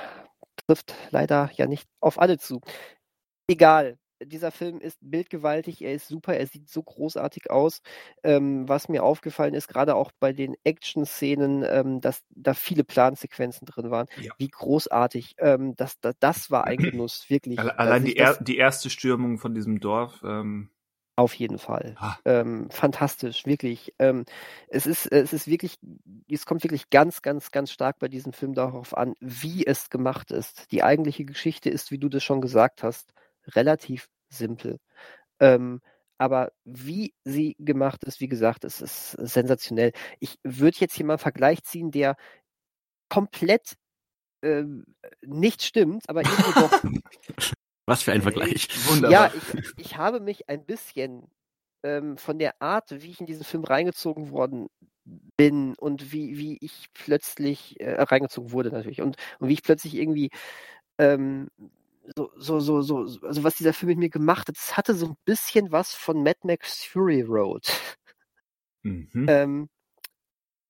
[0.67, 2.61] trifft leider ja nicht auf alle zu.
[3.47, 3.97] Egal.
[4.25, 7.81] Dieser Film ist bildgewaltig, er ist super, er sieht so großartig aus.
[8.23, 13.65] Ähm, was mir aufgefallen ist, gerade auch bei den Action-Szenen, ähm, dass da viele Plansequenzen
[13.65, 14.07] drin waren.
[14.19, 14.33] Ja.
[14.37, 15.35] Wie großartig.
[15.39, 17.59] Ähm, das, das, das war ein Genuss, wirklich.
[17.59, 20.21] Allein die, er, die erste Stürmung von diesem Dorf.
[20.23, 20.69] Ähm,
[21.17, 21.95] auf jeden Fall.
[21.99, 23.93] ah, Ähm, fantastisch, wirklich.
[23.99, 24.25] Ähm,
[24.69, 25.77] es ist, es ist wirklich,
[26.29, 30.31] es kommt wirklich ganz, ganz, ganz stark bei diesem Film darauf an, wie es gemacht
[30.31, 30.71] ist.
[30.71, 33.13] Die eigentliche Geschichte ist, wie du das schon gesagt hast,
[33.47, 34.79] relativ simpel.
[35.39, 35.81] Ähm,
[36.17, 39.91] aber wie sie gemacht ist, wie gesagt, es ist sensationell.
[40.19, 42.15] Ich würde jetzt hier mal einen Vergleich ziehen, der
[43.09, 43.75] komplett
[44.43, 44.85] ähm,
[45.25, 46.83] nicht stimmt, aber irgendwie doch
[47.87, 48.67] Was für ein Vergleich.
[48.87, 49.11] wunderbar.
[49.11, 51.27] ja, ich, ich habe mich ein bisschen
[51.83, 54.67] ähm, von der Art, wie ich in diesen Film reingezogen worden
[55.37, 59.95] bin und wie, wie ich plötzlich äh, reingezogen wurde natürlich und, und wie ich plötzlich
[59.95, 60.29] irgendwie
[60.99, 61.49] ähm,
[62.15, 64.93] so, so, so, so, so- also was dieser Film mit mir gemacht hat, es hatte
[64.95, 67.67] so ein bisschen was von Mad Max Fury Road.
[68.83, 69.25] Mhm.
[69.27, 69.69] Ähm,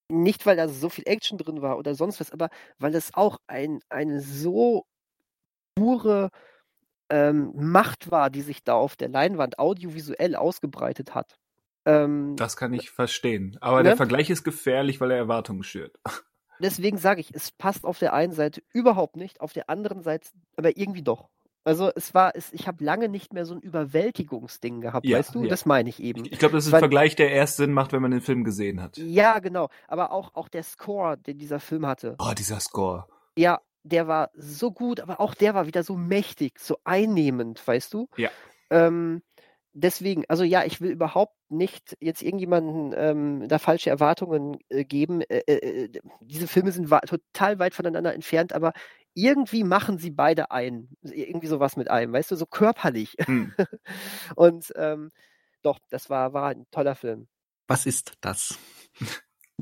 [0.09, 3.37] nicht, weil da so viel Action drin war oder sonst was, aber weil es auch
[3.47, 4.83] ein, eine so
[5.75, 6.29] pure
[7.09, 11.37] ähm, Macht war, die sich da auf der Leinwand audiovisuell ausgebreitet hat.
[11.85, 13.57] Ähm, Das kann ich verstehen.
[13.61, 13.89] Aber Ne?
[13.89, 15.97] der Vergleich ist gefährlich, weil er Erwartungen schürt.
[16.61, 20.29] Deswegen sage ich, es passt auf der einen Seite überhaupt nicht, auf der anderen Seite
[20.55, 21.29] aber irgendwie doch.
[21.63, 25.35] Also es war, es, ich habe lange nicht mehr so ein Überwältigungsding gehabt, Ja, weißt
[25.35, 25.43] du?
[25.43, 25.49] ja.
[25.49, 26.25] Das meine ich eben.
[26.25, 28.43] Ich glaube, das ist ein Weil- Vergleich, der erst Sinn macht, wenn man den Film
[28.43, 28.97] gesehen hat.
[28.97, 29.69] Ja, genau.
[29.87, 32.15] Aber auch, auch der Score, den dieser Film hatte.
[32.19, 33.05] Oh, dieser Score.
[33.37, 37.93] Ja, der war so gut, aber auch der war wieder so mächtig, so einnehmend, weißt
[37.93, 38.07] du?
[38.17, 38.29] Ja.
[38.69, 39.21] Ähm,
[39.73, 45.21] deswegen, also ja, ich will überhaupt nicht jetzt irgendjemanden ähm, da falsche Erwartungen äh, geben.
[45.21, 48.73] Äh, äh, äh, diese Filme sind total weit voneinander entfernt, aber
[49.13, 50.89] irgendwie machen sie beide ein.
[51.01, 53.15] Irgendwie sowas mit einem, weißt du, so körperlich.
[53.25, 53.53] Hm.
[54.35, 55.09] Und ähm,
[55.61, 57.27] doch, das war, war ein toller Film.
[57.67, 58.57] Was ist das?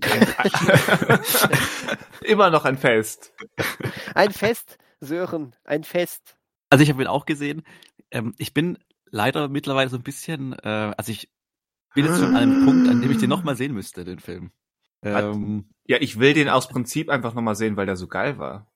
[2.24, 3.34] Immer noch ein Fest.
[4.16, 6.38] Ein Fest, Sören, ein Fest.
[6.70, 7.64] Also ich habe ihn auch gesehen.
[8.12, 8.78] Ähm, ich bin
[9.12, 11.30] leider mittlerweile so ein bisschen, äh, also ich
[11.96, 14.52] bin jetzt schon an einem Punkt, an dem ich den nochmal sehen müsste, den Film.
[15.02, 18.72] Ähm, Ja, ich will den aus Prinzip einfach nochmal sehen, weil der so geil war.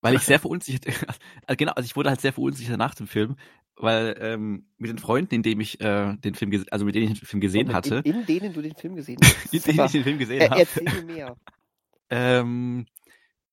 [0.00, 0.86] weil ich sehr verunsichert,
[1.46, 3.36] also genau, also ich wurde halt sehr verunsichert nach dem Film,
[3.76, 7.20] weil ähm, mit den Freunden, in dem ich äh, den Film, also mit denen ich
[7.20, 9.52] den Film gesehen Und hatte, In, in denen du den Film gesehen hast.
[9.52, 11.36] in denen ich den Film gesehen Er, habe, erzähl mir mehr.
[12.10, 12.86] ähm,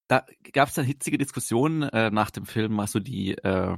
[0.08, 3.78] da gab es dann hitzige Diskussionen äh, nach dem Film, was so die, äh,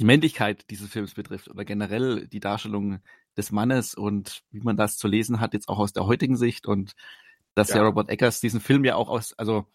[0.00, 3.00] die Männlichkeit dieses Films betrifft oder generell die Darstellung
[3.36, 6.66] des Mannes und wie man das zu lesen hat, jetzt auch aus der heutigen Sicht
[6.66, 6.92] und
[7.54, 7.76] dass Ja.
[7.76, 9.66] ja Robert Eggers diesen Film ja auch aus, also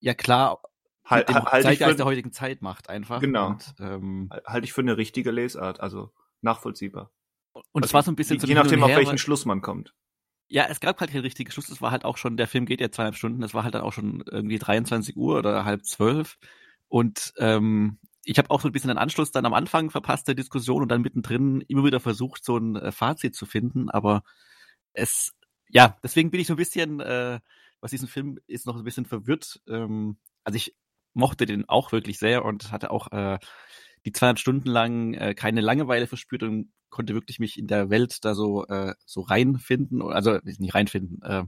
[0.00, 0.62] ja klar,
[1.04, 3.20] Halt, mit halt, Zeitgeist der für, heutigen Zeit macht einfach.
[3.20, 3.48] Genau.
[3.48, 7.10] Und, ähm, halt ich für eine richtige Lesart, also nachvollziehbar.
[7.52, 9.60] und es Also, war so ein bisschen je, so je nachdem, auf welchen Schluss man
[9.60, 9.94] kommt.
[10.48, 11.68] Ja, es gab halt keinen richtigen Schluss.
[11.68, 13.42] Es war halt auch schon, der Film geht ja zweieinhalb Stunden.
[13.42, 16.38] Es war halt dann auch schon irgendwie 23 Uhr oder halb zwölf.
[16.88, 20.34] Und ähm, ich habe auch so ein bisschen einen Anschluss dann am Anfang verpasst der
[20.34, 23.90] Diskussion und dann mittendrin immer wieder versucht, so ein äh, Fazit zu finden.
[23.90, 24.22] Aber
[24.92, 25.32] es,
[25.68, 27.40] ja, deswegen bin ich so ein bisschen, äh,
[27.80, 29.60] was diesen Film ist, noch ein bisschen verwirrt.
[29.68, 30.76] Ähm, also ich
[31.14, 33.38] mochte den auch wirklich sehr und hatte auch äh,
[34.04, 38.24] die zweieinhalb Stunden lang äh, keine Langeweile verspürt und konnte wirklich mich in der Welt
[38.24, 41.44] da so äh, so reinfinden, also nicht reinfinden, äh,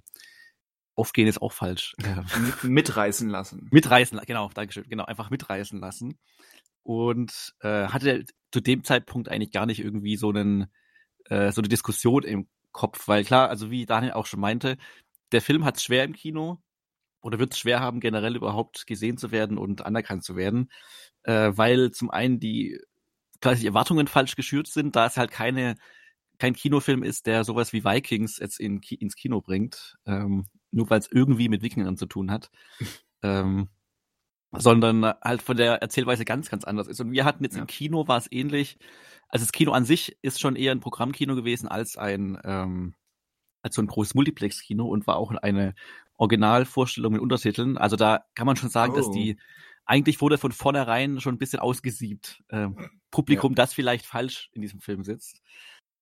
[0.95, 1.95] aufgehen ist auch falsch.
[2.63, 3.69] mitreißen lassen.
[3.71, 6.19] Mitreißen, genau, Dankeschön, genau, einfach mitreißen lassen.
[6.83, 10.67] Und äh, hatte zu dem Zeitpunkt eigentlich gar nicht irgendwie so einen
[11.27, 14.79] äh, so eine Diskussion im Kopf, weil klar, also wie Daniel auch schon meinte,
[15.33, 16.63] der Film hat es schwer im Kino
[17.23, 20.71] oder wird es schwer haben, generell überhaupt gesehen zu werden und anerkannt zu werden,
[21.23, 22.81] äh, weil zum einen die
[23.41, 25.77] quasi Erwartungen falsch geschürt sind, da es halt keine
[26.39, 30.99] kein Kinofilm ist, der sowas wie Vikings jetzt in, ins Kino bringt, ähm, nur weil
[30.99, 32.51] es irgendwie mit Wikingern zu tun hat,
[33.23, 33.69] ähm,
[34.53, 37.01] sondern halt von der Erzählweise ganz, ganz anders ist.
[37.01, 37.63] Und wir hatten jetzt ja.
[37.63, 38.79] im Kino war es ähnlich.
[39.29, 42.95] Also das Kino an sich ist schon eher ein Programmkino gewesen als ein ähm,
[43.63, 45.75] als so ein großes Multiplex-Kino und war auch eine
[46.17, 47.79] Originalvorstellung mit Untertiteln.
[47.79, 48.97] Also da kann man schon sagen, oh.
[48.97, 49.37] dass die
[49.85, 52.43] eigentlich wurde von vornherein schon ein bisschen ausgesiebt.
[52.51, 52.77] Ähm,
[53.11, 53.57] Publikum, ja.
[53.57, 55.43] das vielleicht falsch in diesem Film sitzt.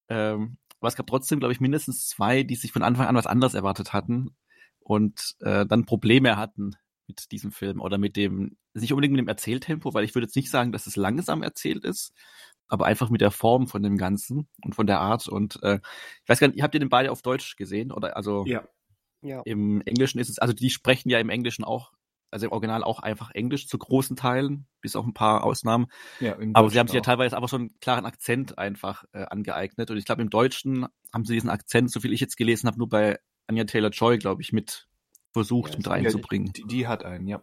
[0.08, 3.26] Ähm, aber es gab trotzdem, glaube ich, mindestens zwei, die sich von Anfang an was
[3.26, 4.34] anderes erwartet hatten
[4.90, 6.74] und äh, dann Probleme hatten
[7.06, 10.34] mit diesem Film oder mit dem, nicht unbedingt mit dem Erzähltempo, weil ich würde jetzt
[10.34, 12.12] nicht sagen, dass es langsam erzählt ist,
[12.66, 15.28] aber einfach mit der Form von dem Ganzen und von der Art.
[15.28, 15.78] Und äh,
[16.24, 17.92] ich weiß gar nicht, habt ihr den beide auf Deutsch gesehen?
[17.92, 18.64] Oder also ja.
[19.22, 19.42] ja.
[19.44, 21.92] im Englischen ist es, also die sprechen ja im Englischen auch,
[22.32, 25.86] also im Original auch einfach Englisch zu großen Teilen, bis auf ein paar Ausnahmen.
[26.18, 29.88] Ja, aber sie haben sich ja teilweise aber so einen klaren Akzent einfach äh, angeeignet.
[29.92, 32.78] Und ich glaube, im Deutschen haben sie diesen Akzent, so viel ich jetzt gelesen habe,
[32.78, 34.88] nur bei Anya Taylor Joy, glaube ich, mit
[35.32, 36.52] versucht, ja, mit reinzubringen.
[36.52, 37.42] Die, die, hat einen, ja.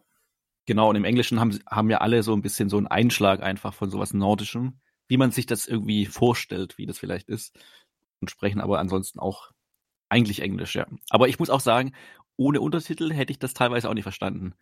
[0.66, 3.74] Genau, und im Englischen haben, haben ja alle so ein bisschen so einen Einschlag einfach
[3.74, 7.58] von sowas Nordischem wie man sich das irgendwie vorstellt, wie das vielleicht ist.
[8.20, 9.52] Und sprechen aber ansonsten auch
[10.10, 10.88] eigentlich Englisch, ja.
[11.10, 11.94] Aber ich muss auch sagen,
[12.36, 14.54] ohne Untertitel hätte ich das teilweise auch nicht verstanden.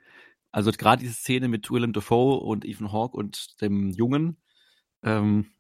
[0.51, 4.41] Also gerade diese Szene mit Willem Dafoe und Ethan Hawke und dem Jungen,
[5.03, 5.51] ähm,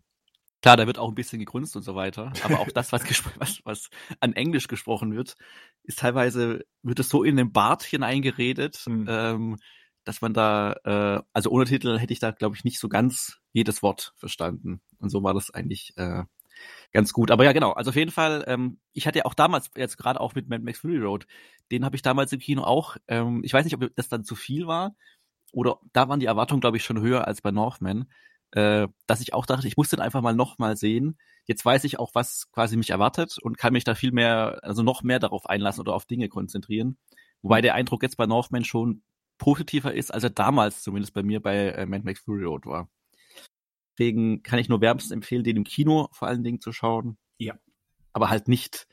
[0.65, 3.03] klar, da wird auch ein bisschen gegrunzt und so weiter, aber auch das, was,
[3.37, 5.35] was, was an Englisch gesprochen wird,
[5.83, 9.05] ist teilweise, wird es so in den Bart hineingeredet, mhm.
[9.07, 9.57] ähm,
[10.05, 13.37] dass man da, äh, also ohne Titel hätte ich da, glaube ich, nicht so ganz
[13.53, 14.81] jedes Wort verstanden.
[14.97, 16.23] Und so war das eigentlich äh,
[16.91, 17.29] ganz gut.
[17.29, 17.73] Aber ja, genau.
[17.73, 20.63] Also auf jeden Fall, ähm, ich hatte ja auch damals, jetzt gerade auch mit Mad
[20.63, 21.27] Max Fury Road,
[21.71, 24.33] den habe ich damals im Kino auch, ähm, ich weiß nicht, ob das dann zu
[24.33, 24.95] viel war
[25.51, 28.07] oder da waren die Erwartungen, glaube ich, schon höher als bei Northman,
[28.51, 31.17] äh, dass ich auch dachte, ich muss den einfach mal nochmal sehen.
[31.45, 34.83] Jetzt weiß ich auch, was quasi mich erwartet und kann mich da viel mehr, also
[34.83, 36.97] noch mehr darauf einlassen oder auf Dinge konzentrieren.
[37.41, 39.03] Wobei der Eindruck jetzt bei Northman schon
[39.37, 42.89] positiver ist, als er damals zumindest bei mir bei äh, Mad Max Fury Road war.
[43.97, 47.17] Deswegen kann ich nur wärmstens empfehlen, den im Kino vor allen Dingen zu schauen.
[47.37, 47.55] Ja.
[48.13, 48.87] Aber halt nicht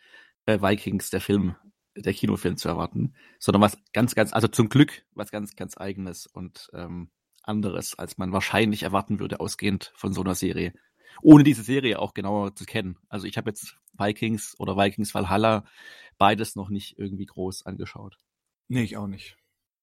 [0.47, 1.57] äh, Vikings, der Film,
[1.97, 6.27] der Kinofilm zu erwarten, sondern was ganz, ganz, also zum Glück was ganz, ganz eigenes
[6.27, 7.11] und ähm,
[7.42, 10.72] anderes, als man wahrscheinlich erwarten würde, ausgehend von so einer Serie.
[11.20, 12.98] Ohne diese Serie auch genauer zu kennen.
[13.09, 15.64] Also ich habe jetzt Vikings oder Vikings Valhalla
[16.18, 18.18] beides noch nicht irgendwie groß angeschaut.
[18.68, 19.37] Nee, ich auch nicht.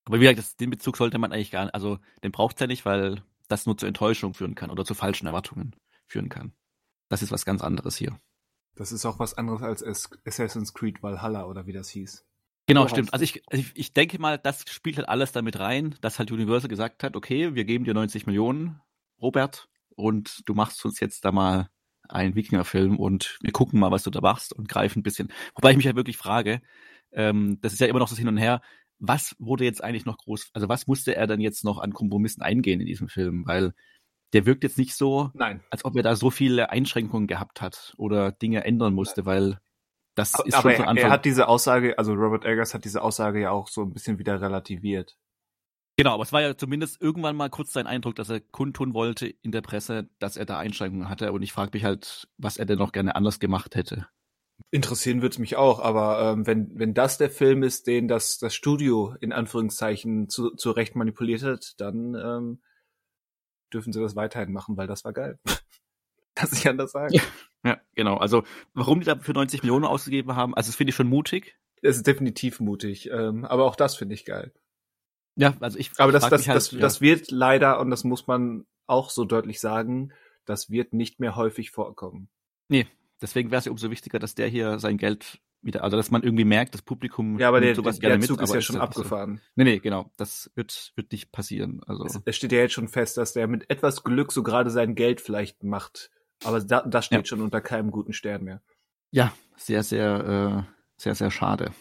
[0.06, 2.62] Aber wie gesagt, das, den Bezug sollte man eigentlich gar nicht, also den braucht es
[2.62, 5.76] ja nicht, weil das nur zu Enttäuschung führen kann oder zu falschen Erwartungen
[6.08, 6.54] führen kann.
[7.10, 8.20] Das ist was ganz anderes hier.
[8.76, 12.26] Das ist auch was anderes als Assassin's Creed Valhalla oder wie das hieß.
[12.70, 13.14] Genau, so stimmt.
[13.14, 16.70] Also ich, ich, ich denke mal, das spielt halt alles damit rein, dass halt Universal
[16.70, 18.80] gesagt hat, okay, wir geben dir 90 Millionen,
[19.20, 21.70] Robert, und du machst uns jetzt da mal
[22.08, 25.34] einen Wikinger-Film und wir gucken mal, was du da machst und greifen ein bisschen.
[25.56, 26.62] Wobei ich mich ja halt wirklich frage,
[27.12, 28.62] ähm, das ist ja immer noch das Hin und Her,
[29.00, 32.44] was wurde jetzt eigentlich noch groß, also was musste er dann jetzt noch an Kompromissen
[32.44, 33.48] eingehen in diesem Film?
[33.48, 33.74] Weil
[34.34, 35.64] der wirkt jetzt nicht so, Nein.
[35.72, 39.60] als ob er da so viele Einschränkungen gehabt hat oder Dinge ändern musste, weil
[40.20, 41.06] das ist aber schon von Anfang.
[41.06, 44.20] Er hat diese Aussage, also Robert Eggers hat diese Aussage ja auch so ein bisschen
[44.20, 45.18] wieder relativiert.
[45.98, 49.28] Genau, aber es war ja zumindest irgendwann mal kurz sein Eindruck, dass er kundtun wollte
[49.28, 51.32] in der Presse, dass er da Einschränkungen hatte.
[51.34, 54.08] Und ich frage mich halt, was er denn noch gerne anders gemacht hätte.
[54.72, 58.38] Interessieren würde es mich auch, aber ähm, wenn, wenn das der Film ist, den das,
[58.40, 62.62] das Studio in Anführungszeichen zu, zu Recht manipuliert hat, dann ähm,
[63.74, 65.40] dürfen sie das weiterhin machen, weil das war geil.
[66.36, 67.14] Kann ich anders sagen.
[67.14, 67.22] Ja,
[67.64, 68.18] ja, genau.
[68.18, 68.44] Also
[68.74, 71.58] warum die da für 90 Millionen ausgegeben haben, also das finde ich schon mutig.
[71.82, 74.54] Es ist definitiv mutig, ähm, aber auch das finde ich geil.
[75.36, 75.92] Ja, also ich.
[75.98, 76.80] Aber das, das, halt, das, ja.
[76.80, 80.12] das wird leider, und das muss man auch so deutlich sagen,
[80.46, 82.30] das wird nicht mehr häufig vorkommen.
[82.68, 82.88] Nee,
[83.22, 86.24] Deswegen wäre es ja umso wichtiger, dass der hier sein Geld wieder, also dass man
[86.24, 88.62] irgendwie merkt, das Publikum ja, aber der, sowas der, gerne der Zug mit, ist ja
[88.62, 89.38] schon abgefahren.
[89.38, 89.52] So.
[89.56, 90.10] Nee, nee, genau.
[90.16, 91.82] Das wird, wird nicht passieren.
[91.86, 92.06] Also.
[92.06, 94.96] Es, es, steht ja jetzt schon fest, dass der mit etwas Glück so gerade sein
[94.96, 96.12] Geld vielleicht macht.
[96.44, 97.26] Aber da, das steht ja.
[97.26, 98.62] schon unter keinem guten Stern mehr.
[99.12, 101.72] Ja, sehr, sehr, äh, sehr, sehr schade.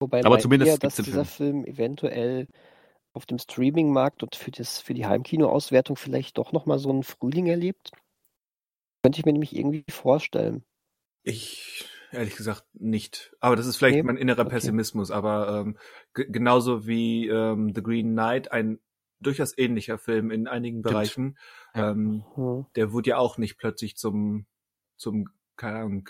[0.00, 1.64] Wobei aber zumindest eher, dass dieser Film.
[1.64, 2.48] Film eventuell
[3.14, 7.46] auf dem Streaming-Markt und für, das, für die Heimkino-Auswertung vielleicht doch nochmal so einen Frühling
[7.46, 7.90] erlebt.
[9.02, 10.64] Könnte ich mir nämlich irgendwie vorstellen.
[11.22, 13.34] Ich, Ehrlich gesagt nicht.
[13.40, 14.02] Aber das ist vielleicht Nee?
[14.02, 14.50] mein innerer Okay.
[14.50, 15.10] Pessimismus.
[15.10, 15.78] Aber ähm,
[16.14, 18.78] ge- genauso wie ähm, The Green Knight, ein
[19.20, 21.38] durchaus ähnlicher Film in einigen Bereichen,
[21.74, 21.90] Ja.
[21.90, 22.66] ähm, Hm.
[22.76, 24.46] der wurde ja auch nicht plötzlich zum,
[24.96, 26.08] zum keine Ahnung,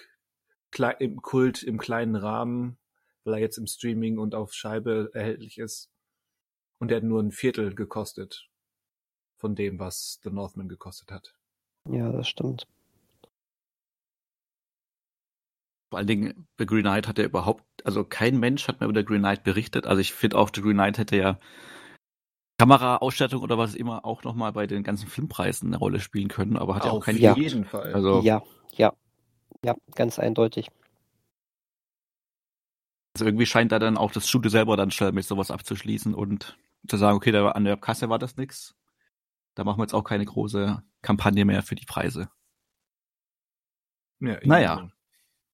[0.71, 2.79] klei im Kult im kleinen Rahmen,
[3.25, 5.91] weil er jetzt im Streaming und auf Scheibe erhältlich ist.
[6.79, 8.49] Und der hat nur ein Viertel gekostet
[9.37, 11.35] von dem, was The Northman gekostet hat.
[11.89, 12.67] Ja, das stimmt.
[15.91, 18.99] Vor allen Dingen, The Green Knight hat ja überhaupt, also kein Mensch hat mehr über
[18.99, 19.87] The Green Knight berichtet.
[19.87, 21.39] Also ich finde auch, The Green Knight hätte ja
[22.59, 26.75] Kameraausstattung oder was immer auch nochmal bei den ganzen Filmpreisen eine Rolle spielen können, aber
[26.75, 27.35] hat ja auch Auf keine Ja.
[27.37, 27.93] jeden Fall.
[27.93, 28.43] Also, Ja,
[28.73, 28.93] ja.
[29.65, 30.69] Ja, ganz eindeutig.
[33.15, 36.59] also irgendwie scheint da dann auch das Studio selber dann schnell mit sowas abzuschließen und
[36.87, 38.75] zu sagen, okay, da an der Kasse war das nix.
[39.55, 42.29] Da machen wir jetzt auch keine große Kampagne mehr für die Preise.
[44.21, 44.79] ja, Naja.
[44.81, 44.93] eben.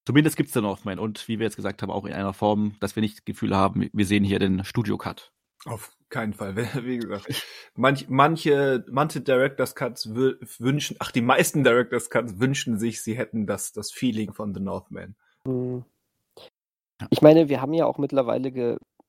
[0.05, 2.97] Zumindest gibt's den Northman und wie wir jetzt gesagt haben, auch in einer Form, dass
[2.97, 5.33] wir nicht das Gefühl haben, wir sehen hier den Studio-Cut.
[5.65, 6.57] Auf keinen Fall.
[6.85, 7.45] Wie gesagt,
[7.75, 13.17] manch, manche, manche Directors Cuts wü- wünschen, ach, die meisten Directors Cuts wünschen sich, sie
[13.17, 15.15] hätten das, das Feeling von The Northman.
[15.47, 15.85] Hm.
[17.11, 18.53] Ich meine, wir haben ja auch mittlerweile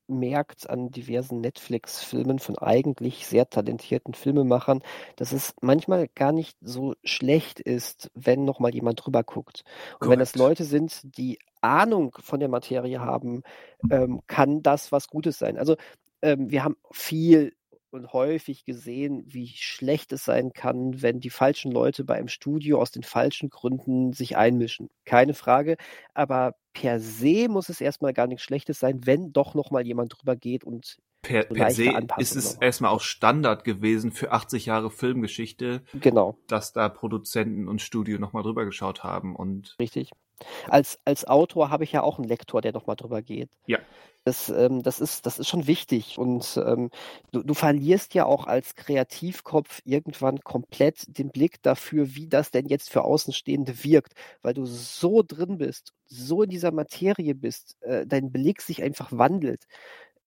[0.08, 4.82] gemerkt an diversen Netflix-Filmen von eigentlich sehr talentierten Filmemachern,
[5.16, 9.64] dass es manchmal gar nicht so schlecht ist, wenn noch mal jemand drüber guckt.
[10.00, 10.36] Und wenn das.
[10.36, 13.44] Leute sind, die Ahnung von der Materie haben,
[13.90, 15.58] ähm, kann das was Gutes sein.
[15.58, 15.78] Also
[16.24, 17.54] ähm, wir haben viel
[17.92, 22.82] und häufig gesehen, wie schlecht es sein kann, wenn die falschen Leute bei einem Studio
[22.82, 24.90] aus den falschen Gründen sich einmischen.
[25.06, 25.78] Keine Frage.
[26.16, 30.14] Aber per se muss es erstmal gar nichts Schlechtes sein, wenn doch noch mal jemand
[30.18, 32.62] drüber geht und Per, per se ist es noch.
[32.62, 38.44] erstmal auch Standard gewesen für 80 Jahre Filmgeschichte, genau, dass da Produzenten und Studio nochmal
[38.44, 40.12] drüber geschaut haben und richtig.
[40.68, 43.50] Als, als Autor habe ich ja auch einen Lektor, der noch mal drüber geht.
[43.68, 43.80] Ja.
[44.26, 46.18] Das, ähm, das, ist, das ist schon wichtig.
[46.18, 46.92] Und ähm,
[47.34, 52.66] du, du verlierst ja auch als Kreativkopf irgendwann komplett den Blick dafür, wie das denn
[52.68, 58.08] jetzt für Außenstehende wirkt, weil du so drin bist, so in dieser Materie bist, äh,
[58.08, 59.66] dein Blick sich einfach wandelt.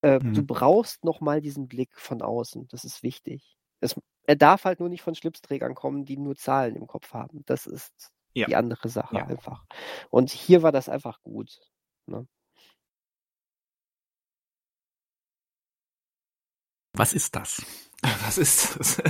[0.03, 0.45] Äh, Du Mhm.
[0.45, 2.69] brauchst noch mal diesen Blick von außen.
[2.69, 3.57] Das ist wichtig.
[3.81, 3.95] Es,
[4.27, 7.43] er darf halt nur nicht von Schlipsträgern kommen, die nur Zahlen im Kopf haben.
[7.47, 8.47] Das ist Ja.
[8.47, 9.27] die andere Sache Ja.
[9.27, 9.65] einfach.
[10.11, 11.61] Und hier war das einfach gut.
[12.07, 12.27] Ne?
[16.97, 17.65] Was ist das?
[18.25, 18.97] was ist das?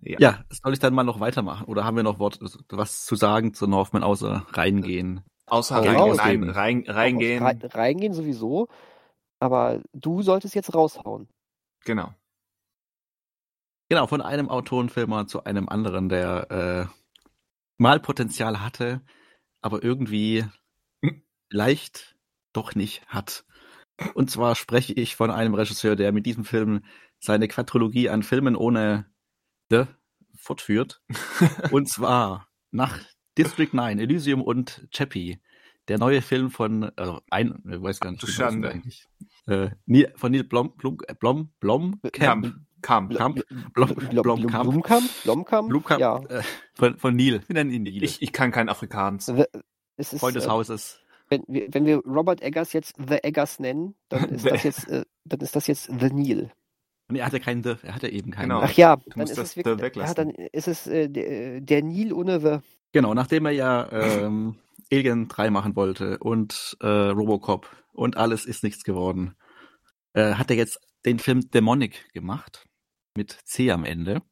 [0.00, 0.18] ja.
[0.20, 1.66] Ja, soll ich dann mal noch weitermachen?
[1.66, 2.38] Oder haben wir noch Wort,
[2.68, 5.24] was zu sagen zu Northman außer reingehen?
[5.46, 6.18] Außer Ja, rein, raus.
[6.18, 7.42] rein, rein, reingehen.
[7.42, 8.68] Rein, reingehen sowieso,
[9.40, 11.28] aber du solltest jetzt raushauen.
[11.84, 12.14] Genau.
[13.88, 16.86] Genau, von einem Autorenfilmer zu einem anderen, der äh,
[17.78, 19.00] mal Potenzial hatte,
[19.62, 20.44] aber irgendwie
[21.48, 22.16] leicht
[22.52, 23.46] doch nicht hat.
[24.14, 26.84] Und zwar spreche ich von einem Regisseur, der mit diesem Film
[27.20, 29.06] seine Quadrologie an Filmen ohne
[29.70, 29.84] The
[30.36, 31.02] fortführt.
[31.72, 32.98] Und zwar nach
[33.36, 35.40] District 9, Elysium und Chappie.
[35.88, 38.70] Der neue Film von, also ein, ich weiß gar nicht, der Schande.
[38.70, 39.06] eigentlich.
[39.46, 42.54] Äh, Neil, von Neil Blom, Blom, Blom, Blom, Kamp.
[42.82, 43.16] Kamp.
[43.16, 44.70] Kamp, Bl- Blom, Bl- Blomkamp.
[44.70, 45.10] Blumkamp?
[45.24, 45.68] Blomkamp?
[45.68, 46.18] Blumkamp, Ja.
[46.28, 46.42] äh,
[46.74, 47.42] von, von Neil.
[47.46, 48.02] Wir nennen ihn Neil.
[48.02, 49.28] Ich, ich kann kein Afrikaans.
[49.96, 51.00] Es ist, Freund des äh, Hauses.
[51.28, 54.88] Wenn, wir, wenn wir Robert Eggers jetzt The Eggers nennen, dann ist The- das jetzt,
[54.88, 56.50] äh, dann ist das jetzt The Neil.
[57.10, 58.60] Nee, er hatte keinen The, er hatte eben keinen Genau.
[58.60, 58.66] The.
[58.66, 61.82] Ach ja, dann ist das es The wirklich, ja, dann ist es äh, der, der
[61.82, 62.58] Neil ohne The.
[62.92, 64.56] Genau, nachdem er ja ähm,
[64.92, 69.34] Alien 3 machen wollte und äh, Robocop und alles ist nichts geworden,
[70.14, 72.66] äh, hat er jetzt den Film Demonic gemacht
[73.16, 74.22] mit C am Ende,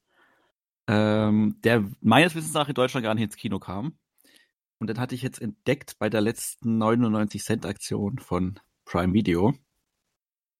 [0.89, 3.99] ähm, der meines Wissens nach in Deutschland gar nicht ins Kino kam.
[4.79, 9.55] Und den hatte ich jetzt entdeckt bei der letzten 99 Cent Aktion von Prime Video.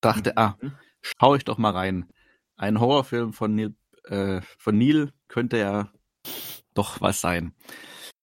[0.01, 0.73] Dachte, ah, Mhm.
[1.03, 2.09] schau ich doch mal rein.
[2.57, 3.75] Ein Horrorfilm von Neil,
[4.05, 5.93] äh, von Neil könnte ja
[6.75, 7.55] doch was sein.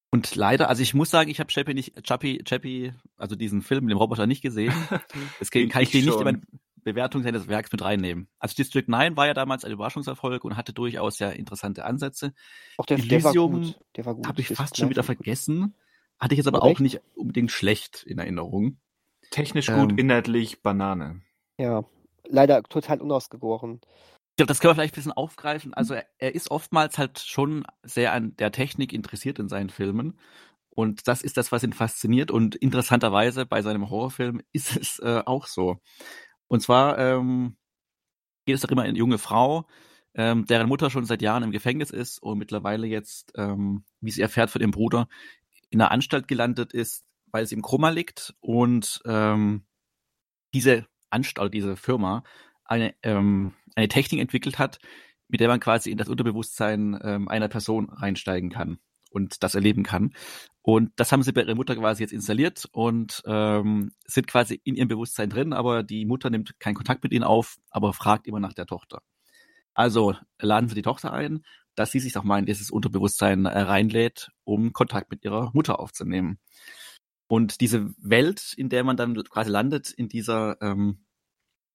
[0.10, 3.88] Und leider, also ich muss sagen, ich habe Chappie nicht, Chappie, Chappie, also diesen Film,
[3.88, 4.74] den Roboter nicht gesehen.
[5.40, 6.42] Deswegen kann ich, den nicht in meine
[6.84, 8.28] Bewertung seines Werks mit reinnehmen.
[8.40, 12.34] Also District 9 war ja damals ein Überraschungserfolg und hatte durchaus sehr interessante Ansätze.
[12.78, 13.80] Auch der, Elysium gut.
[13.96, 14.28] Der war gut.
[14.28, 15.18] Habe ich fast schon wieder gut.
[15.18, 15.76] vergessen.
[16.24, 18.78] Hatte ich jetzt aber Oh, auch nicht unbedingt schlecht in Erinnerung.
[19.30, 19.98] Technisch gut, Ähm.
[19.98, 21.22] inhaltlich Banane.
[21.58, 21.84] Ja,
[22.24, 23.82] leider total unausgegoren.
[23.84, 25.74] Ich glaube, das können wir vielleicht ein bisschen aufgreifen.
[25.74, 30.18] Also er, er ist oftmals halt schon sehr an der Technik interessiert in seinen Filmen.
[30.70, 32.32] Und das ist das, was ihn fasziniert.
[32.32, 35.80] Und interessanterweise bei seinem Horrorfilm ist es äh, auch so.
[36.48, 37.58] Und zwar ähm,
[38.46, 39.66] geht es darum um eine junge Frau,
[40.16, 44.22] ähm, deren Mutter schon seit Jahren im Gefängnis ist und mittlerweile jetzt, ähm, wie sie
[44.22, 45.10] erfährt von ihrem Bruder,
[45.74, 49.66] in einer Anstalt gelandet ist, weil sie im Koma liegt und ähm,
[50.54, 52.24] diese Anstalt, diese Firma
[52.64, 54.78] eine, ähm, eine Technik entwickelt hat,
[55.28, 58.78] mit der man quasi in das Unterbewusstsein ähm, einer Person reinsteigen kann
[59.10, 60.14] und das erleben kann.
[60.62, 64.76] Und das haben sie bei ihrer Mutter quasi jetzt installiert und ähm, sind quasi in
[64.76, 68.40] ihrem Bewusstsein drin, aber die Mutter nimmt keinen Kontakt mit ihnen auf, aber fragt immer
[68.40, 69.02] nach der Tochter.
[69.74, 71.44] Also laden sie die Tochter ein,
[71.76, 75.80] dass sie sich doch mal in dieses Unterbewusstsein äh, reinlädt, um Kontakt mit ihrer Mutter
[75.80, 76.40] aufzunehmen.
[77.28, 81.06] Und diese Welt, in der man dann quasi landet, in dieser ähm,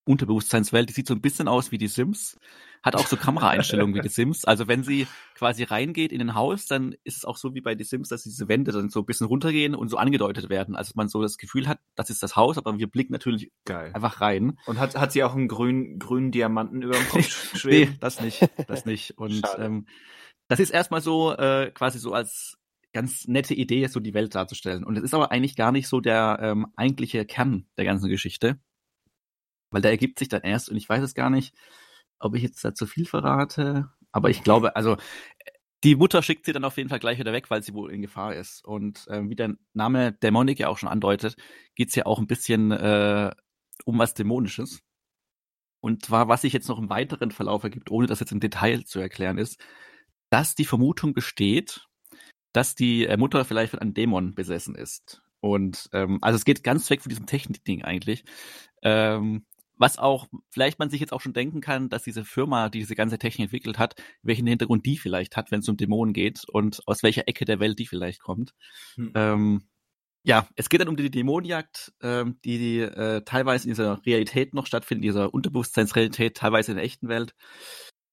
[0.09, 2.37] Unterbewusstseinswelt, die sieht so ein bisschen aus wie die Sims,
[2.81, 4.43] hat auch so Kameraeinstellungen wie die Sims.
[4.43, 7.75] Also wenn sie quasi reingeht in ein Haus, dann ist es auch so wie bei
[7.75, 10.75] die Sims, dass diese Wände dann so ein bisschen runtergehen und so angedeutet werden.
[10.75, 13.91] Also man so das Gefühl hat, das ist das Haus, aber wir blicken natürlich Geil.
[13.93, 14.57] einfach rein.
[14.65, 17.91] Und hat, hat sie auch einen grünen, grünen Diamanten über dem Kopf schweben?
[17.91, 19.11] nee, das nicht, das nicht.
[19.17, 19.85] Und ähm,
[20.47, 22.57] das ist erstmal so äh, quasi so als
[22.93, 24.83] ganz nette Idee, so die Welt darzustellen.
[24.83, 28.59] Und es ist aber eigentlich gar nicht so der ähm, eigentliche Kern der ganzen Geschichte.
[29.71, 31.53] Weil der ergibt sich dann erst, und ich weiß es gar nicht,
[32.19, 34.97] ob ich jetzt da zu viel verrate, aber ich glaube, also
[35.83, 38.01] die Mutter schickt sie dann auf jeden Fall gleich wieder weg, weil sie wohl in
[38.01, 38.65] Gefahr ist.
[38.65, 41.35] Und äh, wie der Name Dämonik ja auch schon andeutet,
[41.75, 43.31] geht's ja auch ein bisschen äh,
[43.85, 44.81] um was Dämonisches.
[45.81, 48.83] Und zwar, was sich jetzt noch im weiteren Verlauf ergibt, ohne das jetzt im Detail
[48.83, 49.63] zu erklären, ist,
[50.29, 51.87] dass die Vermutung besteht,
[52.51, 55.21] dass die äh, Mutter vielleicht von einem Dämon besessen ist.
[55.39, 58.25] Und ähm, also es geht ganz weg von diesem Technik-Ding eigentlich.
[58.81, 59.45] Ähm,
[59.79, 62.95] was auch vielleicht man sich jetzt auch schon denken kann, dass diese Firma, die diese
[62.95, 66.81] ganze Technik entwickelt hat, welchen Hintergrund die vielleicht hat, wenn es um Dämonen geht und
[66.85, 68.53] aus welcher Ecke der Welt die vielleicht kommt.
[68.95, 69.11] Hm.
[69.15, 69.69] Ähm,
[70.23, 74.53] ja, es geht dann um die Dämonenjagd, ähm, die, die äh, teilweise in dieser Realität
[74.53, 77.33] noch stattfindet, in dieser Unterbewusstseinsrealität, teilweise in der echten Welt.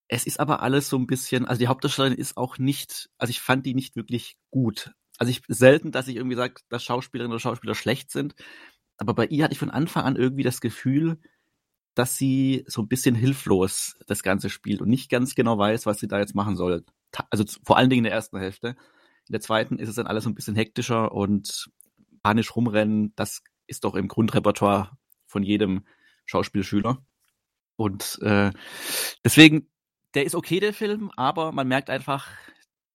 [0.09, 3.41] Es ist aber alles so ein bisschen, also die Hauptdarstellerin ist auch nicht, also ich
[3.41, 4.93] fand die nicht wirklich gut.
[5.19, 8.37] Also ich selten, dass ich irgendwie sage, dass Schauspielerinnen oder Schauspieler schlecht sind,
[8.99, 11.19] aber bei ihr hatte ich von Anfang an irgendwie das Gefühl,
[11.97, 15.99] dass sie so ein bisschen hilflos das Ganze spielt und nicht ganz genau weiß, was
[15.99, 16.85] sie da jetzt machen soll.
[17.31, 18.77] Also vor allen Dingen in der ersten Hälfte.
[19.29, 21.71] In der zweiten ist es dann alles so ein bisschen hektischer und
[22.23, 23.15] panisch rumrennen.
[23.17, 24.91] Das ist doch im Grundrepertoire
[25.27, 25.87] von jedem
[26.27, 27.03] Schauspielschüler.
[27.77, 28.51] Und äh,
[29.25, 29.71] deswegen,
[30.13, 32.29] der ist okay, der Film, aber man merkt einfach,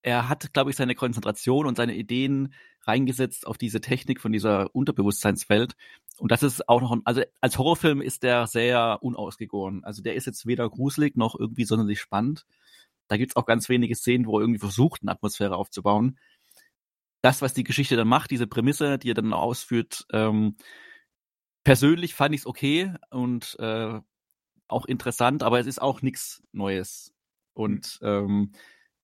[0.04, 4.76] er hat, glaube ich, seine Konzentration und seine Ideen reingesetzt auf diese Technik von dieser
[4.76, 5.74] Unterbewusstseinswelt.
[6.18, 9.84] Und das ist auch noch, ein, also als Horrorfilm ist der sehr unausgegoren.
[9.84, 12.46] Also der ist jetzt weder gruselig noch irgendwie sonderlich spannend.
[13.08, 16.20] Da gibt's auch ganz wenige Szenen, wo er irgendwie versucht, eine Atmosphäre aufzubauen.
[17.22, 20.56] Das, was die Geschichte dann macht, diese Prämisse, die er dann ausführt, ähm,
[21.64, 24.00] persönlich fand ich's okay und äh,
[24.68, 27.14] auch interessant, aber es ist auch nichts Neues.
[27.54, 28.54] Und ähm,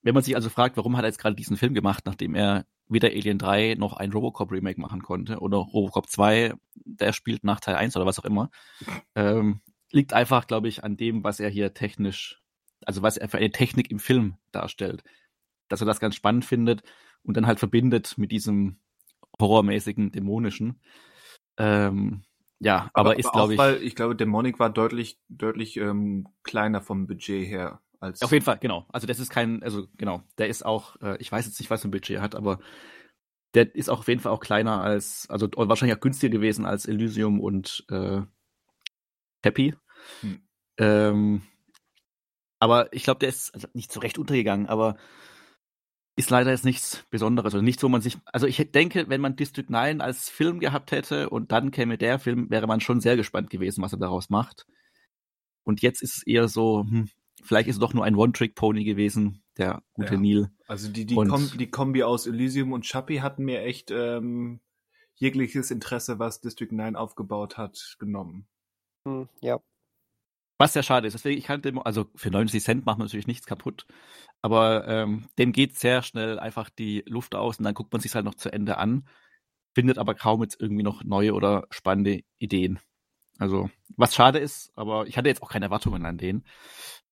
[0.02, 2.66] wenn man sich also fragt, warum hat er jetzt gerade diesen Film gemacht, nachdem er
[2.90, 7.60] weder Alien 3 noch ein Robocop Remake machen konnte oder Robocop 2, der spielt nach
[7.60, 8.50] Teil 1 oder was auch immer,
[9.16, 9.62] ähm,
[9.92, 12.42] liegt einfach, glaube ich, an dem, was er hier technisch,
[12.86, 15.04] also was er für eine Technik im Film darstellt.
[15.68, 16.84] Dass er das ganz spannend findet
[17.24, 18.80] und dann halt verbindet mit diesem
[19.40, 20.82] horrormäßigen, dämonischen.
[21.58, 22.24] Ähm,
[22.60, 23.60] ja, aber, aber ist, glaube ich.
[23.60, 28.46] Weil ich glaube, Dämonik war deutlich, deutlich ähm, kleiner vom Budget her als Auf jeden
[28.46, 28.86] Fall, genau.
[28.90, 31.82] Also das ist kein, also genau, der ist auch, äh, ich weiß jetzt nicht, was
[31.82, 32.60] für ein Budget er hat, aber
[33.54, 36.86] der ist auch auf jeden Fall auch kleiner als, also wahrscheinlich auch günstiger gewesen als
[36.86, 38.22] Elysium und äh,
[39.44, 39.76] Happy.
[40.22, 40.42] Hm.
[40.78, 41.42] Ähm,
[42.60, 44.98] aber ich glaube, der ist also nicht so recht untergegangen, aber
[46.18, 49.36] ist leider jetzt nichts Besonderes oder nichts, wo man sich, also ich denke, wenn man
[49.36, 53.16] District 9 als Film gehabt hätte und dann käme der Film, wäre man schon sehr
[53.16, 54.66] gespannt gewesen, was er daraus macht.
[55.64, 57.10] Und jetzt ist es eher so, hm,
[57.44, 60.20] vielleicht ist es doch nur ein One-Trick-Pony gewesen, der gute ja.
[60.20, 60.52] Neil.
[60.68, 64.60] Also die, die, Kom die Kombi aus Elysium und Chappie hatten mir echt ähm,
[65.16, 68.48] jegliches Interesse, was District 9 aufgebaut hat, genommen.
[69.06, 69.60] Hm, ja.
[70.60, 71.14] Was sehr schade ist.
[71.14, 73.86] Deswegen, ich kannte, also für 90 Cent macht man natürlich nichts kaputt.
[74.42, 78.14] Aber ähm, dem geht sehr schnell einfach die Luft aus und dann guckt man sich
[78.16, 79.08] halt noch zu Ende an,
[79.74, 82.80] findet aber kaum jetzt irgendwie noch neue oder spannende Ideen.
[83.40, 86.44] Also, was schade ist, aber ich hatte jetzt auch keine Erwartungen an den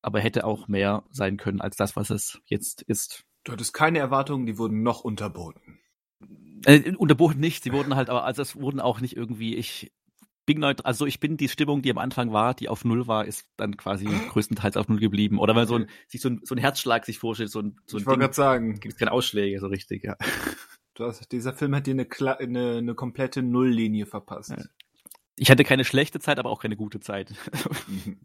[0.05, 3.26] aber hätte auch mehr sein können als das, was es jetzt ist.
[3.43, 5.80] Du hattest keine Erwartungen, die wurden noch unterboten.
[6.65, 9.91] Äh, unterboten nicht, sie wurden halt, aber also es wurden auch nicht irgendwie, ich
[10.45, 13.26] bin neutral, also ich bin die Stimmung, die am Anfang war, die auf Null war,
[13.26, 15.39] ist dann quasi größtenteils auf Null geblieben.
[15.39, 17.97] Oder wenn so ein, sich so ein, so ein Herzschlag sich vorstellt, so ein, so
[17.97, 18.80] ein Ich wollte gerade sagen.
[18.80, 20.17] Gibt es keine Ausschläge so richtig, ja.
[20.93, 22.07] Du hast, dieser Film hat dir eine,
[22.39, 24.51] eine, eine komplette Nulllinie verpasst.
[24.51, 24.63] Ja.
[25.38, 27.34] Ich hatte keine schlechte Zeit, aber auch keine gute Zeit.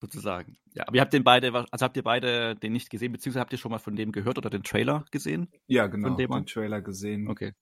[0.00, 0.58] sozusagen.
[0.74, 3.52] Ja, aber ihr habt den beide, also habt ihr beide den nicht gesehen, beziehungsweise habt
[3.52, 5.48] ihr schon mal von dem gehört oder den Trailer gesehen?
[5.66, 7.28] Ja, genau, Von dem den Trailer gesehen.
[7.28, 7.52] Okay.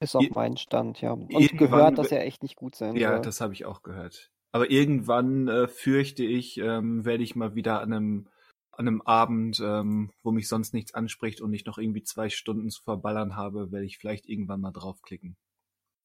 [0.00, 1.12] Ist auch Ir- mein Stand, ja.
[1.12, 3.20] Und irgendwann gehört, dass er echt nicht gut sein Ja, soll.
[3.22, 4.30] das habe ich auch gehört.
[4.52, 8.28] Aber irgendwann äh, fürchte ich, ähm, werde ich mal wieder an einem,
[8.72, 12.70] an einem Abend, ähm, wo mich sonst nichts anspricht und ich noch irgendwie zwei Stunden
[12.70, 15.36] zu verballern habe, werde ich vielleicht irgendwann mal draufklicken.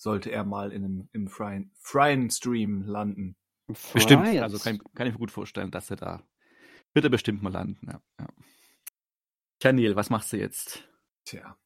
[0.02, 3.36] Sollte er mal in einem, im freien, freien Stream landen.
[3.94, 4.26] Bestimmt.
[4.28, 4.42] Fries.
[4.42, 6.24] Also kann, kann ich mir gut vorstellen, dass er da
[6.94, 7.86] wird er bestimmt mal landen.
[7.86, 8.28] Ja, ja.
[9.60, 10.88] Tja, Neil, was machst du jetzt?
[11.26, 11.58] Tja,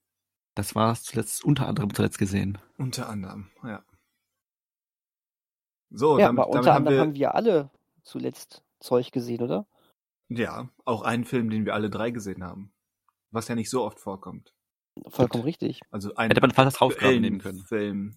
[0.56, 2.58] Das war zuletzt unter anderem zuletzt gesehen.
[2.78, 3.86] unter anderem, ja.
[5.90, 7.72] So, ja, damit, aber damit unter haben anderem wir, haben wir alle
[8.02, 9.68] zuletzt Zeug gesehen, oder?
[10.30, 12.74] ja, auch einen Film, den wir alle drei gesehen haben.
[13.32, 14.53] Was ja nicht so oft vorkommt.
[15.08, 15.82] Vollkommen richtig.
[15.92, 17.64] Also ein Hätte man fast als Hausaufgabe nehmen können.
[17.66, 18.16] Film.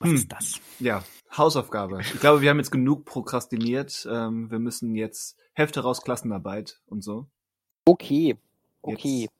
[0.00, 0.16] Was Hm.
[0.16, 0.60] ist das?
[0.78, 1.04] Ja,
[1.36, 2.00] Hausaufgabe.
[2.00, 4.08] Ich glaube, wir haben jetzt genug prokrastiniert.
[4.10, 7.28] Ähm, wir müssen jetzt Hefte raus, Klassenarbeit und so.
[7.84, 8.36] Okay.
[8.82, 9.22] Okay.
[9.22, 9.32] Jetzt,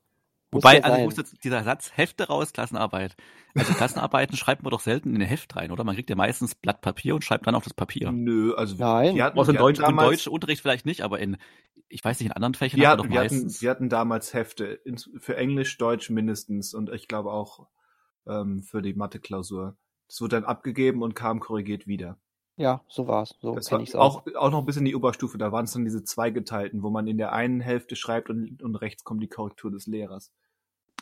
[0.51, 3.15] Wobei, also muss jetzt, dieser Satz, Hefte raus, Klassenarbeit.
[3.55, 5.83] Also Klassenarbeiten schreibt man doch selten in ein Heft rein, oder?
[5.83, 8.11] Man kriegt ja meistens Blatt Papier und schreibt dann auf das Papier.
[8.11, 9.15] Nö, also Nein.
[9.15, 11.37] wir hatten, Außer im wir Deutsch, im damals, deutschen Unterricht vielleicht nicht, aber in,
[11.91, 13.61] ich weiß nicht, in anderen Fächern wir hat man hatten, doch wir, hatten, meistens.
[13.61, 14.79] wir hatten damals Hefte
[15.19, 17.67] für Englisch, Deutsch mindestens und ich glaube auch
[18.27, 19.77] ähm, für die Mathe-Klausur.
[20.07, 22.17] Das wurde dann abgegeben und kam korrigiert wieder.
[22.57, 23.35] Ja, so war's.
[23.41, 24.27] So Das kenne war ich's auch.
[24.27, 25.37] auch, auch noch bis in die Oberstufe.
[25.37, 28.75] Da waren es dann diese zweigeteilten, wo man in der einen Hälfte schreibt und, und
[28.75, 30.31] rechts kommt die Korrektur des Lehrers.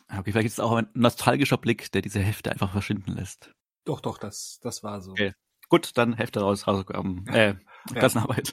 [0.08, 3.52] Okay, vielleicht ist es auch ein nostalgischer Blick, der diese Hefte einfach verschwinden lässt.
[3.84, 5.12] Doch, doch, das, das war so.
[5.12, 5.34] Okay.
[5.68, 7.54] Gut, dann Hefte raus, Hausaufgaben, äh,
[7.94, 8.52] Klassenarbeit.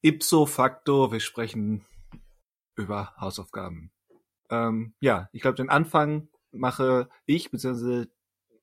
[0.00, 1.84] Ipso facto, wir sprechen
[2.76, 3.90] über Hausaufgaben.
[4.48, 8.08] Ähm, ja, ich glaube, den Anfang mache ich, beziehungsweise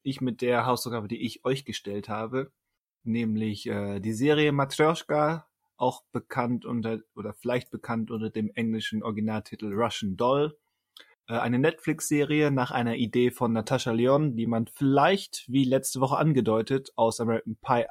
[0.01, 2.53] ich mit der Hausaufgabe, die ich euch gestellt habe,
[3.03, 9.73] nämlich äh, die Serie Matryoshka, auch bekannt unter, oder vielleicht bekannt unter dem englischen Originaltitel
[9.73, 10.57] Russian Doll.
[11.27, 16.17] Äh, eine Netflix-Serie nach einer Idee von Natascha Leon, die man vielleicht, wie letzte Woche
[16.17, 17.87] angedeutet, aus American Pie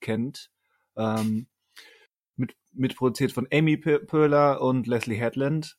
[0.00, 0.50] kennt.
[0.96, 1.48] Ähm,
[2.36, 5.76] mit, mitproduziert von Amy P- Poehler und Leslie Headland.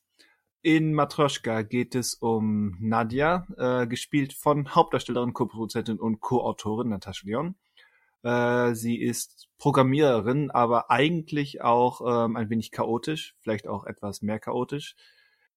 [0.62, 7.54] In Matroschka geht es um Nadja, äh, gespielt von Hauptdarstellerin, Co-Produzentin und Co-Autorin Natascha Leon.
[8.22, 14.40] Äh, sie ist Programmiererin, aber eigentlich auch ähm, ein wenig chaotisch, vielleicht auch etwas mehr
[14.40, 14.96] chaotisch.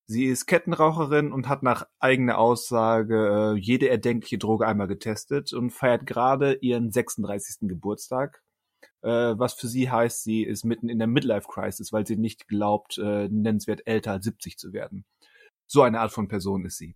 [0.05, 5.71] Sie ist Kettenraucherin und hat nach eigener Aussage äh, jede erdenkliche Droge einmal getestet und
[5.71, 7.67] feiert gerade ihren 36.
[7.67, 8.43] Geburtstag
[9.01, 12.97] äh, was für sie heißt, sie ist mitten in der Midlife-Crisis, weil sie nicht glaubt,
[12.97, 15.05] äh, nennenswert älter als 70 zu werden.
[15.67, 16.95] So eine Art von Person ist sie.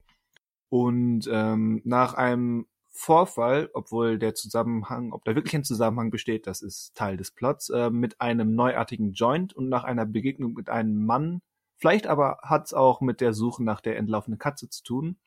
[0.70, 6.62] Und ähm, nach einem Vorfall, obwohl der Zusammenhang, ob da wirklich ein Zusammenhang besteht, das
[6.62, 11.06] ist Teil des Plots, äh, mit einem neuartigen Joint und nach einer Begegnung mit einem
[11.06, 11.42] Mann,
[11.78, 15.18] vielleicht aber hat's auch mit der Suche nach der entlaufenen Katze zu tun,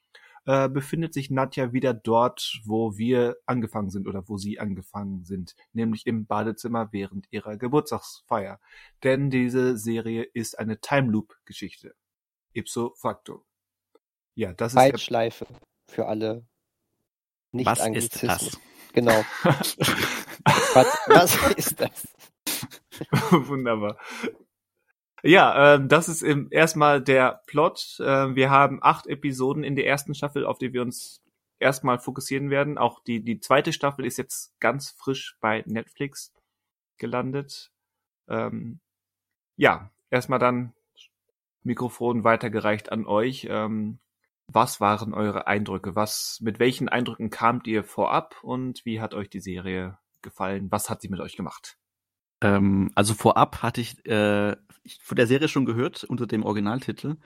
[0.49, 5.55] äh, befindet sich Nadja wieder dort, wo wir angefangen sind oder wo sie angefangen sind,
[5.75, 8.59] nämlich im Badezimmer während ihrer Geburtstagsfeier.
[9.05, 11.95] Denn diese Serie ist eine Time Loop Geschichte.
[12.55, 13.45] Ipso facto.
[14.35, 15.47] Ja, das ist Zeitschleife
[15.87, 16.47] für alle
[17.53, 18.59] nicht Was ist das?
[18.95, 19.23] Genau.
[20.73, 22.09] Was, was ist das?
[23.49, 23.99] Wunderbar.
[25.23, 27.99] Ja, ähm, das ist im, erstmal der Plot.
[28.01, 31.23] Ähm, wir haben acht Episoden in der ersten Staffel, auf die wir uns
[31.59, 32.79] erstmal fokussieren werden.
[32.79, 36.33] Auch die, die zweite Staffel ist jetzt ganz frisch bei Netflix
[36.99, 37.73] gelandet.
[38.29, 38.81] Ähm,
[39.57, 40.73] ja, erstmal dann
[41.63, 43.47] Mikrofon weitergereicht an euch.
[43.51, 43.99] Ähm,
[44.47, 45.95] was waren eure Eindrücke?
[45.95, 50.71] Was, mit welchen Eindrücken kamt ihr vorab und wie hat euch die Serie gefallen?
[50.71, 51.77] Was hat sie mit euch gemacht?
[52.41, 57.17] Ähm, also vorab hatte ich, äh, ich von der Serie schon gehört unter dem Originaltitel,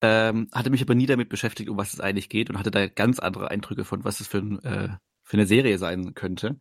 [0.00, 2.86] ähm, hatte mich aber nie damit beschäftigt, um was es eigentlich geht und hatte da
[2.86, 4.88] ganz andere Eindrücke von, was es für, ein, äh,
[5.22, 6.58] für eine Serie sein könnte.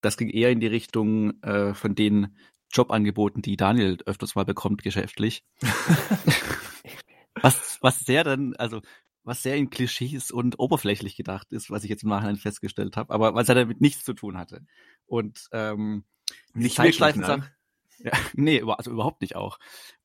[0.00, 2.36] Das ging eher in die Richtung äh, von den
[2.72, 5.44] Jobangeboten, die Daniel öfters mal bekommt geschäftlich.
[7.40, 8.80] was, was sehr dann, also
[9.22, 13.12] was sehr in Klischees und oberflächlich gedacht ist, was ich jetzt im Nachhinein festgestellt habe,
[13.12, 14.66] aber was ja damit nichts zu tun hatte.
[15.06, 16.04] Und ähm,
[16.52, 17.50] Nicht Zeitschleifensache.
[17.98, 19.58] Ja, nee, also überhaupt nicht auch.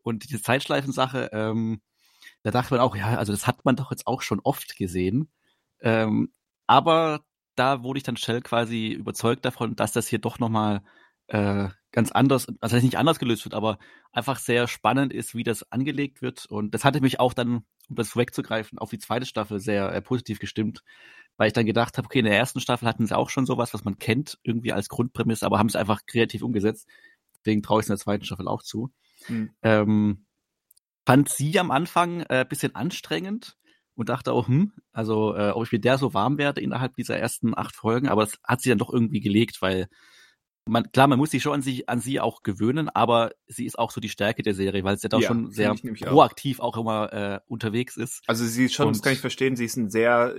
[0.03, 1.81] Und diese Zeitschleifensache, ähm,
[2.43, 5.29] da dachte man auch, ja, also das hat man doch jetzt auch schon oft gesehen.
[5.81, 6.33] Ähm,
[6.67, 7.21] aber
[7.55, 10.81] da wurde ich dann schnell quasi überzeugt davon, dass das hier doch nochmal
[11.27, 13.79] äh, ganz anders, also nicht anders gelöst wird, aber
[14.11, 16.45] einfach sehr spannend ist, wie das angelegt wird.
[16.45, 20.01] Und das hatte mich auch dann, um das vorwegzugreifen, auf die zweite Staffel sehr äh,
[20.01, 20.83] positiv gestimmt,
[21.39, 23.73] weil ich dann gedacht habe, okay, in der ersten Staffel hatten sie auch schon sowas,
[23.73, 26.85] was man kennt, irgendwie als Grundprämisse, aber haben es einfach kreativ umgesetzt.
[27.37, 28.91] Deswegen traue ich es in der zweiten Staffel auch zu.
[29.29, 29.49] Mhm.
[29.63, 30.25] Ähm,
[31.05, 33.57] fand sie am Anfang äh, bisschen anstrengend
[33.95, 37.17] und dachte auch, hm, also äh, ob ich mit der so warm werde innerhalb dieser
[37.17, 39.87] ersten acht Folgen, aber das hat sie dann doch irgendwie gelegt, weil
[40.65, 43.79] man, klar, man muss sich schon an sie, an sie auch gewöhnen, aber sie ist
[43.79, 46.75] auch so die Stärke der Serie, weil sie ja doch schon sehr proaktiv auch.
[46.75, 48.23] auch, immer äh, unterwegs ist.
[48.27, 50.35] Also sie ist schon, und, das kann ich verstehen, sie ist ein sehr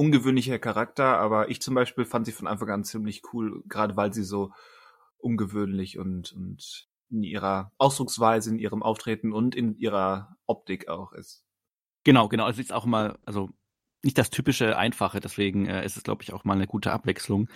[0.00, 4.14] ungewöhnlicher Charakter, aber ich zum Beispiel fand sie von Anfang an ziemlich cool, gerade weil
[4.14, 4.50] sie so
[5.18, 11.44] ungewöhnlich und, und in ihrer Ausdrucksweise, in ihrem Auftreten und in ihrer Optik auch ist.
[12.04, 12.46] Genau, genau.
[12.46, 13.50] Also ist auch mal, also
[14.02, 17.50] nicht das typische Einfache, deswegen äh, ist es, glaube ich, auch mal eine gute Abwechslung.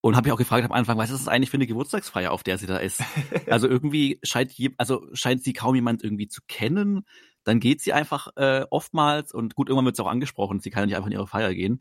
[0.00, 2.42] Und habe ich auch gefragt am Anfang, was ist das eigentlich für eine Geburtstagsfeier, auf
[2.42, 3.00] der sie da ist?
[3.46, 7.04] also irgendwie scheint je, also scheint sie kaum jemand irgendwie zu kennen.
[7.46, 10.80] Dann geht sie einfach äh, oftmals und gut, irgendwann wird sie auch angesprochen, sie kann
[10.80, 11.80] ja nicht einfach in ihre Feier gehen.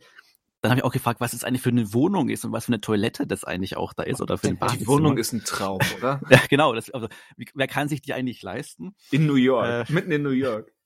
[0.61, 2.69] Dann habe ich auch gefragt, was es eigentlich für eine Wohnung ist und was für
[2.69, 4.79] eine Toilette das eigentlich auch da ist oder für ein Bad.
[4.79, 6.21] Die Wohnung ist ein Traum, oder?
[6.29, 6.73] ja, genau.
[6.73, 7.07] Das, also,
[7.55, 8.95] wer kann sich die eigentlich leisten?
[9.09, 10.71] In New York, äh, mitten in New York.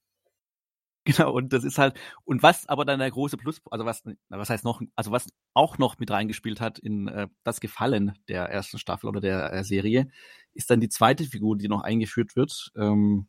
[1.05, 4.49] Genau, und das ist halt, und was aber dann der große Plus, also was, was
[4.49, 8.77] heißt noch, also was auch noch mit reingespielt hat in äh, das Gefallen der ersten
[8.77, 10.11] Staffel oder der äh, Serie,
[10.53, 13.27] ist dann die zweite Figur, die noch eingeführt wird, ähm,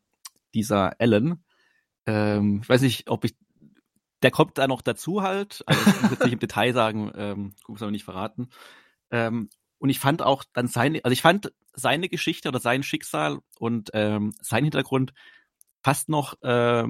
[0.54, 1.44] dieser Ellen.
[2.06, 3.36] Ähm, ich weiß nicht, ob ich,
[4.22, 7.54] der kommt da noch dazu halt, also ich muss jetzt nicht im Detail sagen, ähm,
[7.74, 8.50] es aber nicht verraten.
[9.10, 9.48] Ähm,
[9.78, 13.90] und ich fand auch dann seine, also ich fand seine Geschichte oder sein Schicksal und
[13.94, 15.14] ähm, sein Hintergrund
[15.82, 16.86] fast noch äh,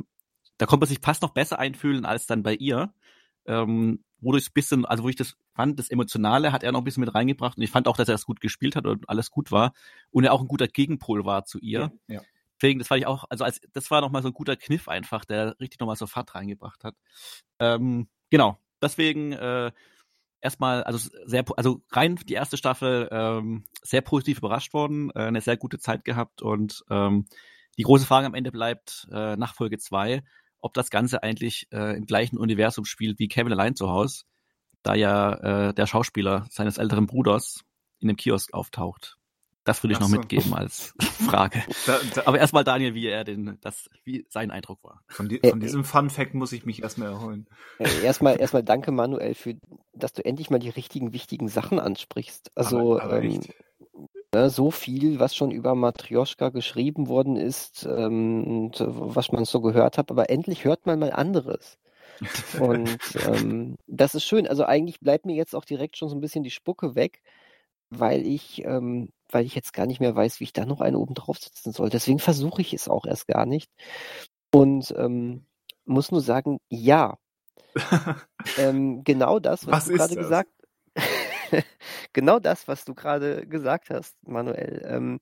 [0.60, 2.92] da konnte man sich fast noch besser einfühlen als dann bei ihr.
[3.46, 6.84] Ähm, wo ich bisschen, also wo ich das fand, das Emotionale hat er noch ein
[6.84, 9.30] bisschen mit reingebracht und ich fand auch, dass er das gut gespielt hat und alles
[9.30, 9.72] gut war
[10.10, 11.90] und er auch ein guter Gegenpol war zu ihr.
[12.06, 12.20] Ja, ja.
[12.60, 15.24] Deswegen, das fand ich auch, also als, das war nochmal so ein guter Kniff einfach,
[15.24, 16.94] der richtig nochmal so Fahrt reingebracht hat.
[17.58, 18.58] Ähm, genau.
[18.82, 19.72] Deswegen, äh,
[20.40, 25.40] erstmal, also sehr, also rein die erste Staffel ähm, sehr positiv überrascht worden, äh, eine
[25.40, 27.26] sehr gute Zeit gehabt und ähm,
[27.78, 30.22] die große Frage am Ende bleibt äh, nach Folge zwei
[30.60, 34.24] ob das Ganze eigentlich äh, im gleichen Universum spielt wie Kevin allein zu Hause,
[34.82, 37.64] da ja äh, der Schauspieler seines älteren Bruders
[37.98, 39.16] in dem Kiosk auftaucht.
[39.64, 40.16] Das würde ich Ach noch so.
[40.16, 41.62] mitgeben als Frage.
[41.86, 45.02] Da, da, Aber erstmal Daniel, wie er den, das, wie sein Eindruck war.
[45.08, 47.46] Von, die, von diesem Fun Fact muss ich mich erstmal erholen.
[48.02, 49.56] Erstmal, erstmal danke Manuel für,
[49.92, 52.50] dass du endlich mal die richtigen wichtigen Sachen ansprichst.
[52.54, 53.42] Also aber, aber ähm,
[54.32, 59.44] Ne, so viel, was schon über Matrioschka geschrieben worden ist ähm, und äh, was man
[59.44, 61.78] so gehört hat, aber endlich hört man mal anderes.
[62.60, 62.96] Und
[63.26, 64.46] ähm, das ist schön.
[64.46, 67.22] Also eigentlich bleibt mir jetzt auch direkt schon so ein bisschen die Spucke weg,
[67.90, 70.98] weil ich, ähm, weil ich jetzt gar nicht mehr weiß, wie ich da noch eine
[70.98, 71.90] oben drauf setzen soll.
[71.90, 73.70] Deswegen versuche ich es auch erst gar nicht.
[74.52, 75.46] Und ähm,
[75.84, 77.18] muss nur sagen, ja.
[78.58, 80.50] ähm, genau das, was, was du gerade gesagt
[82.12, 84.82] genau das, was du gerade gesagt hast, Manuel.
[84.86, 85.20] Ähm,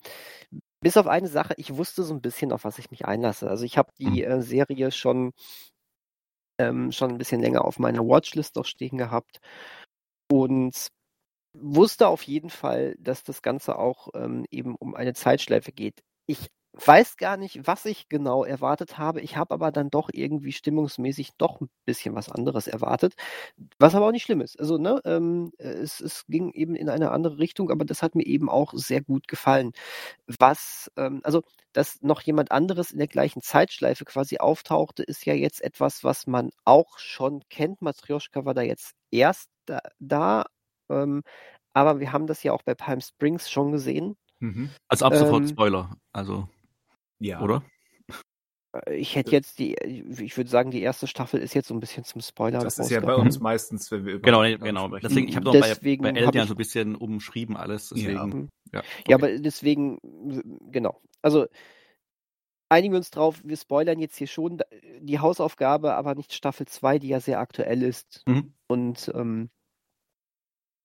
[0.80, 3.48] bis auf eine Sache, ich wusste so ein bisschen, auf was ich mich einlasse.
[3.48, 4.30] Also ich habe die mhm.
[4.30, 5.32] äh, Serie schon,
[6.60, 9.40] ähm, schon ein bisschen länger auf meiner Watchlist noch stehen gehabt
[10.30, 10.88] und
[11.60, 16.02] wusste auf jeden Fall, dass das Ganze auch ähm, eben um eine Zeitschleife geht.
[16.26, 16.48] Ich
[16.86, 19.20] weiß gar nicht, was ich genau erwartet habe.
[19.20, 23.14] Ich habe aber dann doch irgendwie stimmungsmäßig doch ein bisschen was anderes erwartet,
[23.78, 24.58] was aber auch nicht schlimm ist.
[24.60, 28.26] Also, ne, ähm, es, es ging eben in eine andere Richtung, aber das hat mir
[28.26, 29.72] eben auch sehr gut gefallen.
[30.26, 31.42] Was, ähm, also,
[31.72, 36.26] dass noch jemand anderes in der gleichen Zeitschleife quasi auftauchte, ist ja jetzt etwas, was
[36.26, 37.82] man auch schon kennt.
[37.82, 40.44] Matryoshka war da jetzt erst da, da
[40.88, 41.22] ähm,
[41.74, 44.16] aber wir haben das ja auch bei Palm Springs schon gesehen.
[44.40, 44.70] Mhm.
[44.88, 45.96] Also ab sofort ähm, Spoiler.
[46.12, 46.48] Also
[47.18, 47.40] ja.
[47.40, 47.62] Oder?
[48.72, 51.80] Äh, ich hätte jetzt die, ich würde sagen, die erste Staffel ist jetzt so ein
[51.80, 52.60] bisschen zum Spoiler.
[52.60, 54.22] Das ist ja bei uns meistens, wenn wir über.
[54.22, 54.88] Genau, genau.
[54.98, 57.90] Deswegen, ich habe noch deswegen bei, bei Eldian so ein bisschen umschrieben alles.
[57.90, 58.80] Deswegen, ja.
[58.80, 59.04] Ja, okay.
[59.08, 59.98] ja, aber deswegen,
[60.70, 61.00] genau.
[61.22, 61.46] Also
[62.68, 64.60] einigen wir uns drauf, wir spoilern jetzt hier schon
[65.00, 68.22] die Hausaufgabe, aber nicht Staffel 2, die ja sehr aktuell ist.
[68.26, 68.52] Mhm.
[68.66, 69.50] Und ähm,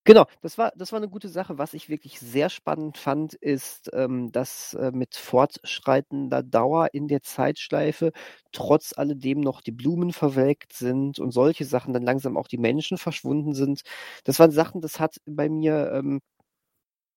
[0.06, 1.58] Genau, das war, das war eine gute Sache.
[1.58, 7.22] Was ich wirklich sehr spannend fand, ist, ähm, dass äh, mit fortschreitender Dauer in der
[7.22, 8.12] Zeitschleife
[8.52, 12.98] trotz alledem noch die Blumen verwelkt sind und solche Sachen dann langsam auch die Menschen
[12.98, 13.82] verschwunden sind.
[14.26, 16.20] Das waren Sachen, das hat bei mir ähm,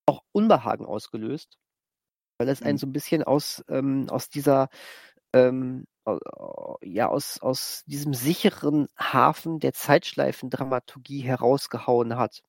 [0.05, 1.57] auch Unbehagen ausgelöst,
[2.39, 2.79] weil es einen mhm.
[2.79, 4.69] so ein bisschen aus, ähm, aus dieser
[5.33, 5.85] ähm,
[6.83, 12.41] ja, aus, aus diesem sicheren Hafen der Zeitschleifendramaturgie herausgehauen hat.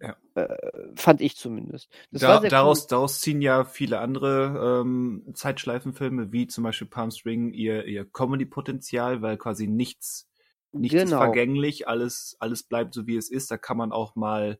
[0.00, 0.16] Ja.
[0.34, 0.56] Äh,
[0.96, 1.88] fand ich zumindest.
[2.10, 2.86] Da, daraus, cool.
[2.90, 9.22] daraus ziehen ja viele andere ähm, Zeitschleifenfilme, wie zum Beispiel Palm Spring, ihr, ihr Comedy-Potenzial,
[9.22, 10.28] weil quasi nichts,
[10.72, 11.16] nichts genau.
[11.18, 13.50] ist vergänglich, alles, alles bleibt so wie es ist.
[13.50, 14.58] Da kann man auch mal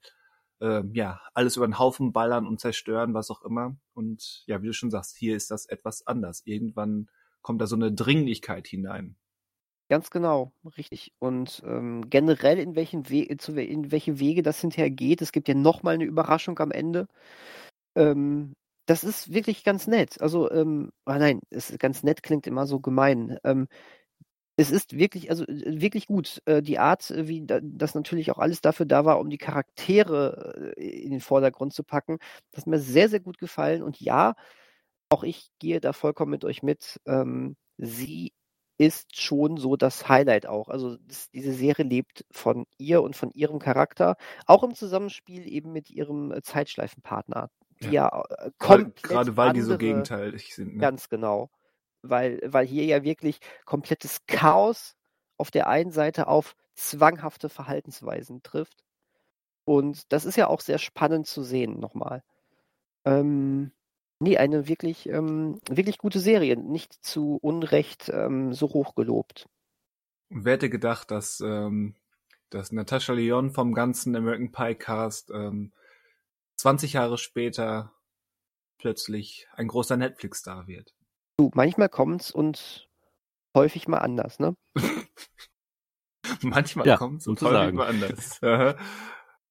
[0.60, 3.76] äh, ja, alles über den Haufen ballern und zerstören, was auch immer.
[3.94, 6.42] Und ja, wie du schon sagst, hier ist das etwas anders.
[6.44, 7.08] Irgendwann
[7.42, 9.16] kommt da so eine Dringlichkeit hinein.
[9.92, 11.12] Ganz genau, richtig.
[11.18, 15.20] Und ähm, generell in welchen We zu, in welche Wege das hinterher geht.
[15.20, 17.08] Es gibt ja nochmal eine Überraschung am Ende.
[17.96, 18.54] Ähm,
[18.86, 20.20] das ist wirklich ganz nett.
[20.22, 23.38] Also, ähm, ah nein, es ganz nett klingt immer so gemein.
[23.44, 23.68] Ähm,
[24.56, 26.42] es ist wirklich, also äh, wirklich gut.
[26.46, 30.74] Äh, die Art, äh, wie das natürlich auch alles dafür da war, um die Charaktere
[30.76, 32.18] in den Vordergrund zu packen,
[32.52, 33.82] das hat mir sehr, sehr gut gefallen.
[33.82, 34.34] Und ja,
[35.10, 37.00] auch ich gehe da vollkommen mit euch mit.
[37.06, 38.32] Ähm, sie
[38.86, 40.68] ist schon so das Highlight auch.
[40.68, 44.16] Also das, diese Serie lebt von ihr und von ihrem Charakter,
[44.46, 47.50] auch im Zusammenspiel eben mit ihrem Zeitschleifenpartner,
[47.82, 50.74] die ja, ja komplett gerade weil die so gegenteilig sind.
[50.74, 50.80] Ne?
[50.80, 51.50] Ganz genau
[52.02, 54.96] weil, weil hier ja wirklich komplettes Chaos
[55.36, 58.84] auf der einen Seite auf zwanghafte Verhaltensweisen trifft.
[59.64, 62.22] Und das ist ja auch sehr spannend zu sehen nochmal.
[63.04, 63.72] Ähm,
[64.22, 69.48] nee, eine wirklich, ähm, wirklich gute Serie, nicht zu Unrecht ähm, so hoch gelobt.
[70.30, 71.94] Und wer hätte gedacht, dass, ähm,
[72.50, 75.72] dass Natascha Lyon vom ganzen American Pie Cast ähm,
[76.56, 77.92] 20 Jahre später
[78.78, 80.94] plötzlich ein großer Netflix-Star wird?
[81.36, 82.88] Du, manchmal kommt's und
[83.54, 84.56] häufig mal anders, ne?
[86.42, 88.40] manchmal ja, kommt's und häufig mal anders.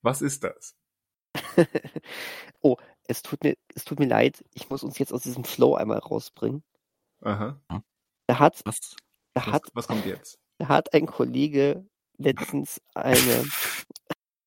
[0.02, 0.76] Was ist das?
[2.62, 2.78] oh,
[3.12, 4.44] es tut mir, es tut mir leid.
[4.54, 6.64] Ich muss uns jetzt aus diesem Flow einmal rausbringen.
[7.22, 7.60] Aha.
[8.28, 8.96] Da hat, was,
[9.34, 10.40] da was, hat, was kommt jetzt?
[10.58, 11.86] Da hat ein Kollege
[12.18, 13.46] letztens eine,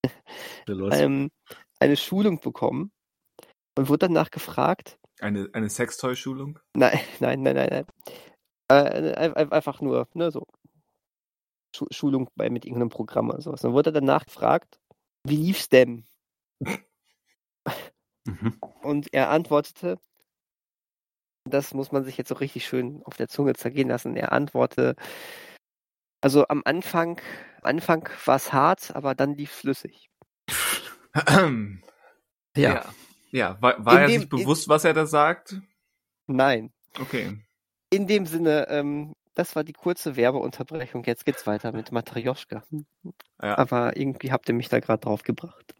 [0.68, 1.30] ähm,
[1.78, 2.90] eine Schulung bekommen
[3.76, 6.58] und wurde danach gefragt, eine, eine Sextoy-Schulung?
[6.74, 7.86] Nein, nein, nein, nein, nein.
[8.68, 10.46] Äh, einfach nur, ne, so.
[11.90, 13.62] Schulung bei, mit irgendeinem Programm oder sowas.
[13.62, 14.78] Dann wurde er danach gefragt,
[15.26, 16.04] wie lief's denn?
[18.24, 18.56] Mhm.
[18.82, 19.98] Und er antwortete,
[21.44, 24.16] das muss man sich jetzt so richtig schön auf der Zunge zergehen lassen.
[24.16, 24.96] Er antwortete,
[26.20, 27.20] also am Anfang,
[27.62, 30.08] Anfang war es hart, aber dann lief flüssig.
[31.14, 31.78] ja.
[32.56, 32.94] ja.
[33.30, 35.60] Ja, war, war er dem, sich bewusst, in, was er da sagt?
[36.28, 36.72] Nein.
[37.00, 37.36] Okay.
[37.90, 41.02] In dem Sinne, ähm, das war die kurze Werbeunterbrechung.
[41.02, 42.62] Jetzt geht's weiter mit Matryoshka.
[43.42, 43.58] Ja.
[43.58, 45.74] Aber irgendwie habt ihr mich da gerade drauf gebracht.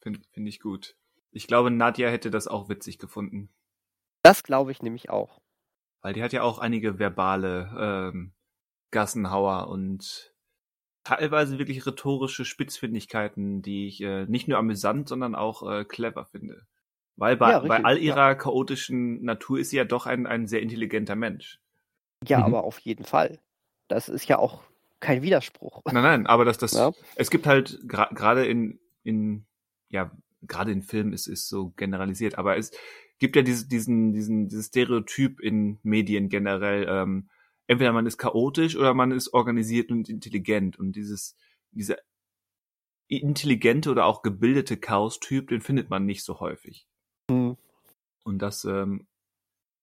[0.00, 0.96] Finde find ich gut.
[1.30, 3.50] Ich glaube, Nadja hätte das auch witzig gefunden.
[4.22, 5.40] Das glaube ich nämlich auch.
[6.00, 8.32] Weil die hat ja auch einige verbale ähm,
[8.90, 10.32] Gassenhauer und
[11.04, 16.66] teilweise wirklich rhetorische Spitzfindigkeiten, die ich äh, nicht nur amüsant, sondern auch äh, clever finde.
[17.16, 18.34] Weil bei, ja, bei all ihrer ja.
[18.34, 21.60] chaotischen Natur ist sie ja doch ein, ein sehr intelligenter Mensch.
[22.26, 22.44] Ja, mhm.
[22.44, 23.40] aber auf jeden Fall.
[23.88, 24.62] Das ist ja auch
[25.00, 25.82] kein Widerspruch.
[25.86, 26.92] Nein, nein, aber das, das, ja.
[27.16, 29.46] es gibt halt gerade gra in, in,
[29.88, 30.10] ja,
[30.42, 32.70] gerade in Filmen ist es so generalisiert, aber es
[33.18, 37.28] gibt ja diese, diesen, diesen, dieses Stereotyp in Medien generell, ähm,
[37.66, 41.36] entweder man ist chaotisch oder man ist organisiert und intelligent und dieses,
[41.72, 41.96] dieser
[43.08, 46.86] intelligente oder auch gebildete Chaos-Typ, den findet man nicht so häufig.
[47.30, 47.56] Mhm.
[48.22, 49.06] Und das ähm,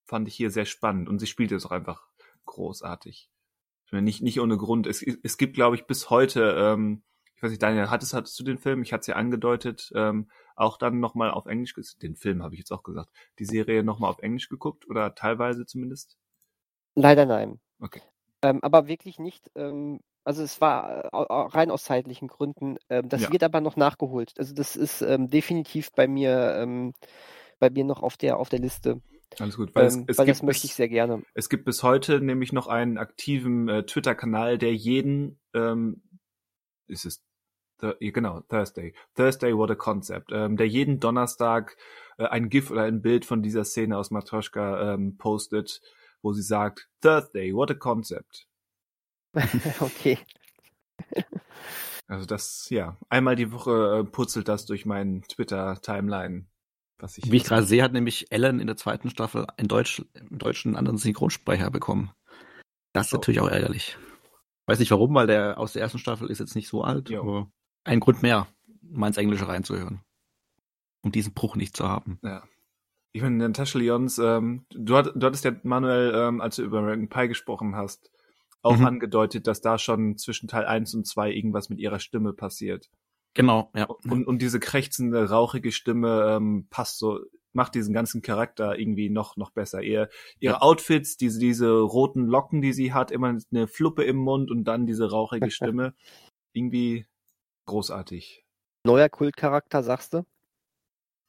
[0.06, 1.10] fand ich hier sehr spannend.
[1.10, 2.08] Und sie spielt es auch einfach
[2.46, 3.30] großartig.
[3.92, 4.88] Nicht, nicht ohne Grund.
[4.88, 7.04] Es, es gibt, glaube ich, bis heute, ähm,
[7.36, 8.82] ich weiß nicht, Daniel, hattest, hattest du den Film?
[8.82, 12.60] Ich hatte es ja angedeutet, ähm, auch dann nochmal auf Englisch, den Film habe ich
[12.60, 13.10] jetzt auch gesagt,
[13.40, 16.18] die Serie nochmal auf Englisch geguckt oder teilweise zumindest?
[16.96, 17.60] Leider nein.
[17.80, 18.02] Okay.
[18.42, 22.78] Ähm, aber wirklich nicht, ähm, also es war äh, rein aus zeitlichen Gründen.
[22.90, 23.32] Ähm, das ja.
[23.32, 24.34] wird aber noch nachgeholt.
[24.38, 26.94] Also das ist ähm, definitiv bei mir ähm,
[27.60, 29.02] bei mir noch auf der, auf der Liste.
[29.40, 31.24] Alles gut, weil, es, ähm, es weil das möchte ich sehr gerne.
[31.34, 36.04] Es gibt bis heute nämlich noch einen aktiven äh, Twitter-Kanal, der jeden, ähm,
[36.88, 37.24] ist es,
[38.00, 41.78] genau, Thursday, Thursday What a Concept, ähm, der jeden Donnerstag
[42.18, 45.82] äh, ein GIF oder ein Bild von dieser Szene aus Matroschka ähm, postet,
[46.22, 48.48] wo sie sagt, Thursday, what a concept.
[49.80, 50.18] okay.
[52.08, 56.46] Also das, ja, einmal die Woche äh, putzelt das durch meinen Twitter-Timeline.
[57.00, 60.04] Was ich Wie ich gerade sehe, hat nämlich Ellen in der zweiten Staffel in Deutsch,
[60.30, 62.12] deutschen einen anderen Synchronsprecher bekommen.
[62.94, 63.18] Das ist oh.
[63.18, 63.98] natürlich auch ärgerlich.
[64.66, 67.22] Weiß nicht warum, weil der aus der ersten Staffel ist jetzt nicht so alt, jo.
[67.22, 67.52] aber
[67.84, 68.48] ein Grund mehr,
[68.82, 70.02] mal ins Englische reinzuhören.
[71.02, 72.20] Um diesen Bruch nicht zu haben.
[72.24, 72.44] Ja.
[73.12, 76.80] Ich meine, Natascha Lyons, ähm, du, hat, du hattest ja, Manuel, ähm, als du über
[76.80, 78.12] American Pie gesprochen hast,
[78.62, 78.86] auch mhm.
[78.86, 82.90] angedeutet, dass da schon zwischen Teil 1 und 2 irgendwas mit ihrer Stimme passiert.
[83.36, 83.86] Genau, ja.
[83.86, 87.20] Und, und diese krächzende, rauchige Stimme ähm, passt so,
[87.56, 89.82] macht diesen ganzen Charakter irgendwie noch, noch besser.
[89.82, 90.62] Ihr, ihre.
[90.62, 94.86] Outfits, diese, diese roten Locken, die sie hat, immer eine Fluppe im Mund und dann
[94.86, 95.94] diese rauchige Stimme.
[96.54, 97.06] irgendwie
[97.66, 98.46] großartig.
[98.84, 100.26] Neuer Kultcharakter, sagst du?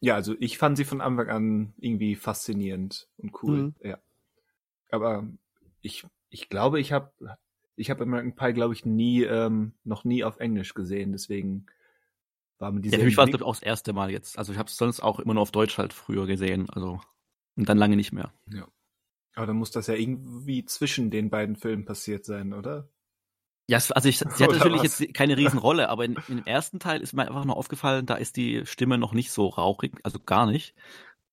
[0.01, 3.59] ja, also ich fand sie von Anfang an irgendwie faszinierend und cool.
[3.59, 3.75] Mhm.
[3.83, 3.99] Ja.
[4.91, 5.27] Aber
[5.81, 7.13] ich, ich glaube, ich habe
[7.77, 11.13] ich habe American Pie, glaube ich, nie, ähm, noch nie auf Englisch gesehen.
[11.13, 11.67] Deswegen
[12.59, 12.97] war mir diese.
[12.97, 14.39] Ja, für mich war es ich, auch das erste Mal jetzt.
[14.39, 16.69] Also ich habe es sonst auch immer nur auf Deutsch halt früher gesehen.
[16.71, 17.01] Also
[17.57, 18.33] und dann lange nicht mehr.
[18.51, 18.69] Ja.
[19.35, 22.89] Aber dann muss das ja irgendwie zwischen den beiden Filmen passiert sein, oder?
[23.69, 24.99] Ja, also ich, sie hat Oder natürlich was?
[25.01, 28.15] jetzt keine Riesenrolle, aber in, in dem ersten Teil ist mir einfach nur aufgefallen, da
[28.15, 30.75] ist die Stimme noch nicht so rauchig, also gar nicht.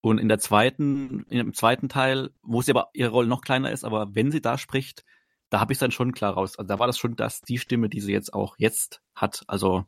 [0.01, 3.71] Und in der zweiten, in dem zweiten Teil, wo sie aber ihre Rolle noch kleiner
[3.71, 5.05] ist, aber wenn sie da spricht,
[5.49, 6.57] da habe ich dann schon klar raus.
[6.57, 9.43] Also da war das schon das die Stimme, die sie jetzt auch jetzt hat.
[9.47, 9.85] Also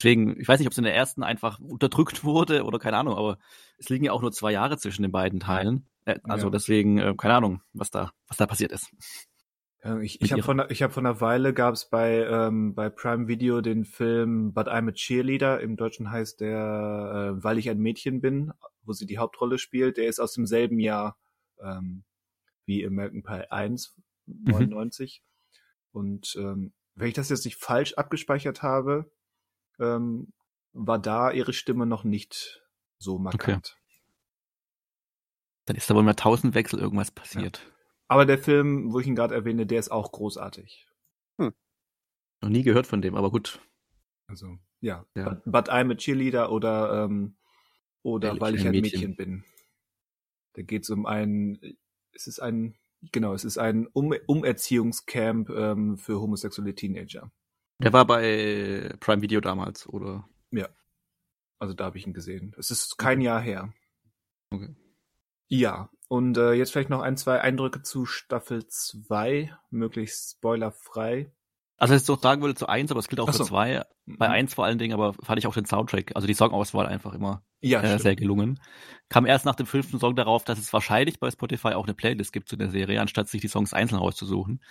[0.00, 3.14] deswegen, ich weiß nicht, ob sie in der ersten einfach unterdrückt wurde oder keine Ahnung,
[3.16, 3.38] aber
[3.78, 5.86] es liegen ja auch nur zwei Jahre zwischen den beiden Teilen.
[6.04, 6.50] Äh, also Ja.
[6.50, 8.90] deswegen, äh, keine Ahnung, was da, was da passiert ist.
[10.00, 13.26] Ich ich habe einer- ich hab vor einer Weile gab es bei, ähm, bei Prime
[13.26, 15.60] Video den Film But I'm a Cheerleader.
[15.60, 18.52] Im Deutschen heißt der äh, Weil ich ein Mädchen bin,
[18.84, 19.96] wo sie die Hauptrolle spielt.
[19.96, 21.18] Der ist aus demselben Jahr
[21.60, 22.04] ähm,
[22.64, 25.24] wie American Pie 1, 99.
[25.90, 29.10] Und ähm, wenn ich das jetzt nicht falsch abgespeichert habe,
[29.78, 30.32] ähm,
[30.72, 32.62] war da ihre Stimme noch nicht
[32.98, 33.76] so markant.
[35.66, 37.72] Dann ist da wohl mal Tausendwechsel irgendwas passiert.
[38.08, 40.86] Aber der Film, wo ich ihn gerade erwähne, der ist auch großartig.
[42.42, 43.60] Noch nie gehört von dem, aber gut.
[44.26, 45.06] Also, ja.
[45.14, 45.30] Ja.
[45.30, 47.36] But, but I'm a Cheerleader oder, ähm,
[48.02, 49.44] oder weil ich ein Mädchen, bin.
[50.54, 51.60] Da geht's um ein,
[52.10, 52.74] es ist ein,
[53.12, 57.30] genau, es ist ein um Umerziehungscamp ähm, für homosexuelle Teenager.
[57.82, 60.28] Der war bei Prime Video damals, oder?
[61.58, 62.54] Also da habe ich ihn gesehen.
[62.58, 63.72] Es ist kein Jahr her.
[64.50, 64.74] Okay.
[65.48, 71.30] Ja, und äh, jetzt vielleicht noch ein, zwei Eindrücke zu Staffel 2, möglichst spoilerfrei.
[71.82, 73.44] Also jetzt noch sagen würde zu eins, aber es gilt auch Ach für so.
[73.44, 73.82] zwei.
[74.06, 74.32] Bei Mhm.
[74.34, 77.42] eins vor allen Dingen, aber fand ich auch den Soundtrack, also die Songauswahl einfach immer
[77.60, 78.60] Ja, äh, sehr gelungen.
[79.08, 82.32] Kam erst nach dem fünften Song darauf, dass es wahrscheinlich bei Spotify auch eine Playlist
[82.32, 84.62] gibt zu der Serie, anstatt sich die Songs einzeln rauszusuchen.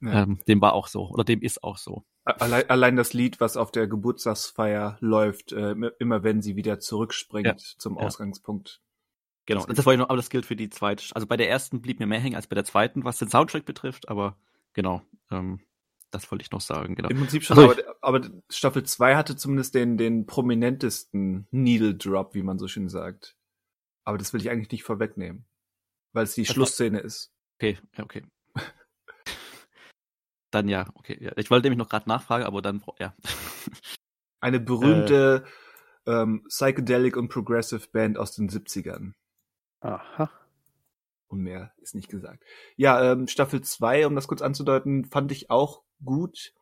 [0.00, 0.22] Ja.
[0.22, 2.04] Ähm, dem war auch so, oder dem ist auch so.
[2.24, 7.46] Allein, allein das Lied, was auf der Geburtstagsfeier läuft, äh, immer wenn sie wieder zurückspringt
[7.46, 7.56] Ja.
[7.56, 7.98] zum.
[7.98, 8.80] Ausgangspunkt.
[9.46, 11.04] Genau, Das das, war ja noch, aber das gilt für die zweite.
[11.14, 13.64] Also bei der ersten blieb mir mehr hängen als bei der zweiten, was den Soundtrack
[13.64, 14.36] betrifft, aber
[14.74, 15.02] genau,
[15.32, 15.60] ähm,
[16.10, 17.08] das wollte ich noch sagen, genau.
[17.08, 22.34] Im Prinzip schon, Also aber, aber Staffel 2 hatte zumindest den, den prominentesten Needle Drop,
[22.34, 23.36] wie man so schön sagt.
[24.04, 25.44] Aber das will ich eigentlich nicht vorwegnehmen.
[26.12, 27.32] Weil es die Das war- Schlussszene ist.
[27.58, 28.24] Okay, ja, okay.
[30.50, 31.16] Dann ja, okay.
[31.20, 31.32] Ja.
[31.36, 33.14] Ich wollte nämlich noch gerade nachfragen, aber dann, ja.
[34.40, 35.44] Eine berühmte
[36.06, 39.12] ähm, Psychedelic und Progressive Band aus den 70ern.
[39.80, 40.30] Aha.
[41.28, 42.42] Und mehr ist nicht gesagt.
[42.76, 46.52] Ja, ähm, Staffel 2, um das kurz anzudeuten, fand ich auch gut.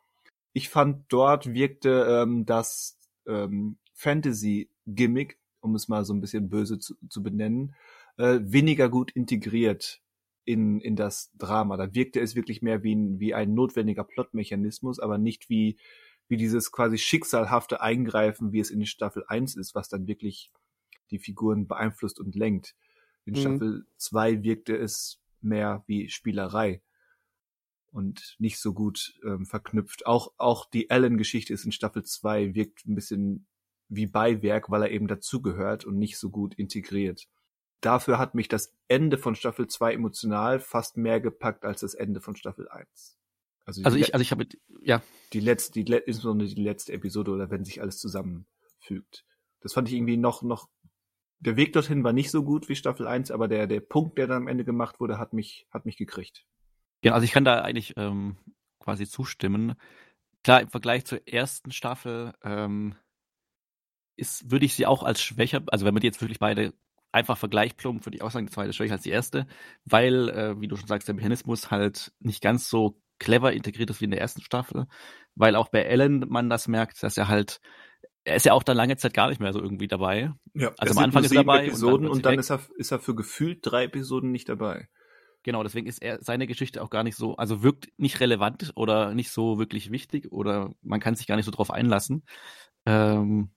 [0.52, 6.78] Ich fand dort wirkte ähm, das ähm, Fantasy-Gimmick, um es mal so ein bisschen böse
[6.78, 7.74] zu, zu benennen,
[8.16, 10.00] äh, weniger gut integriert
[10.44, 11.76] in, in das Drama.
[11.76, 15.78] Da wirkte es wirklich mehr wie ein, wie ein notwendiger Plotmechanismus, aber nicht wie,
[16.28, 20.50] wie dieses quasi schicksalhafte Eingreifen, wie es in Staffel 1 ist, was dann wirklich
[21.10, 22.74] die Figuren beeinflusst und lenkt.
[23.24, 23.38] In Mhm.
[23.40, 26.82] Staffel 2 wirkte es mehr wie Spielerei
[27.90, 30.06] und nicht so gut ähm, verknüpft.
[30.06, 33.46] Auch, auch die Alan-Geschichte ist in Staffel 2 wirkt ein bisschen
[33.88, 37.26] wie Beiwerk, weil er eben dazugehört und nicht so gut integriert.
[37.80, 42.20] Dafür hat mich das Ende von Staffel 2 emotional fast mehr gepackt als das Ende
[42.20, 43.18] von Staffel 1.
[43.64, 44.46] Also, Also ich, also ich habe,
[44.80, 49.24] ja, die letzte, die, insbesondere die letzte Episode oder wenn sich alles zusammenfügt.
[49.60, 50.68] Das fand ich irgendwie noch, noch,
[51.40, 54.26] der Weg dorthin war nicht so gut wie Staffel 1, aber der, der Punkt, der
[54.26, 56.46] dann am Ende gemacht wurde, hat mich, hat mich gekriegt.
[57.02, 58.36] Genau, also ich kann da eigentlich ähm,
[58.80, 59.74] quasi zustimmen.
[60.44, 62.94] Klar, im Vergleich zur ersten Staffel ähm,
[64.16, 66.74] ist, würde ich sie auch als schwächer, also wenn man die jetzt wirklich beide
[67.12, 69.46] einfach vergleicht, plump, würde ich auch sagen, die zweite ist schwächer als die erste,
[69.84, 74.00] weil, äh, wie du schon sagst, der Mechanismus halt nicht ganz so clever integriert ist
[74.00, 74.86] wie in der ersten Staffel,
[75.34, 77.60] weil auch bei Ellen man das merkt, dass er halt,
[78.24, 80.32] er ist ja auch dann lange Zeit gar nicht mehr so irgendwie dabei.
[80.54, 82.92] Ja, Also am Anfang ist er dabei und dann Episoden und dann, ist er, ist
[82.92, 84.88] er für gefühlt drei Episoden nicht dabei.
[85.48, 89.14] Genau, deswegen ist er seine Geschichte auch gar nicht so, also wirkt nicht relevant oder
[89.14, 92.22] nicht so wirklich wichtig oder man kann sich gar nicht so drauf einlassen.
[92.84, 93.48] Ähm,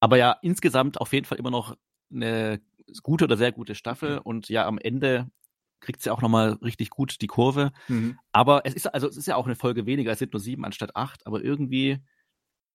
[0.00, 1.76] aber ja, insgesamt auf jeden Fall immer noch
[2.12, 2.60] eine
[3.04, 5.30] gute oder sehr gute Staffel und ja, am Ende
[5.78, 7.70] kriegt sie auch nochmal richtig gut die Kurve.
[7.86, 8.18] Mhm.
[8.32, 10.64] Aber es ist, also es ist ja auch eine Folge weniger, es sind nur sieben
[10.64, 11.98] anstatt acht, aber irgendwie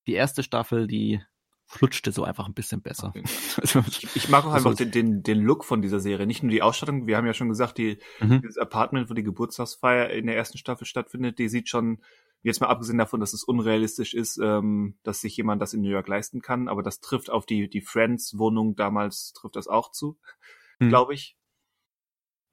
[0.06, 1.20] die erste Staffel, die
[1.66, 3.12] flutschte so einfach ein bisschen besser.
[3.60, 6.26] Also, Ich, ich mag auch Das einfach den, den, den Look von dieser Serie.
[6.26, 8.42] Nicht nur die Ausstattung, wir haben ja schon gesagt, die, mhm.
[8.42, 11.98] dieses Apartment, wo die Geburtstagsfeier in der ersten Staffel stattfindet, die sieht schon
[12.44, 15.88] Jetzt mal abgesehen davon, dass es unrealistisch ist, ähm, dass sich jemand das in New
[15.88, 20.18] York leisten kann, aber das trifft auf die, die Friends-Wohnung damals, trifft das auch zu,
[20.78, 20.90] Hm.
[20.90, 21.38] glaube ich.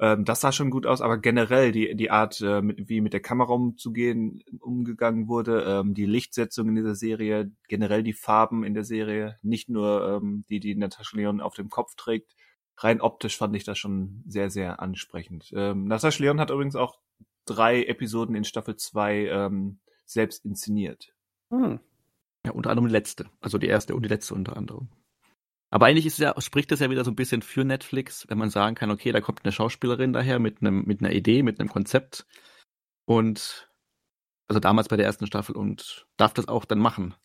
[0.02, 3.14] Ähm, das sah schon gut aus, aber generell die, die Art, äh, mit, wie mit
[3.14, 8.74] der Kamera umzugehen, umgegangen wurde, ähm, die Lichtsetzung in dieser Serie, generell die Farben in
[8.74, 12.36] der Serie, nicht nur ähm, die, die Natascha Leon auf dem Kopf trägt.
[12.78, 15.52] Rein optisch fand ich das schon sehr, sehr ansprechend.
[15.56, 16.97] Ähm, Natascha Leon hat übrigens auch
[17.45, 21.14] drei Episoden in Staffel 2 ähm, selbst inszeniert.
[21.52, 21.80] Hm.
[22.43, 23.28] Ja, unter anderem die letzte.
[23.39, 24.89] Also die erste und die letzte unter anderem.
[25.72, 28.38] Aber eigentlich ist es ja, spricht das ja wieder so ein bisschen für Netflix, wenn
[28.38, 31.60] man sagen kann, okay, da kommt eine Schauspielerin daher mit einem, mit einer Idee, mit
[31.60, 32.26] einem Konzept.
[33.06, 33.70] Und
[34.48, 37.16] also damals bei der ersten Staffel und darf das auch dann machen.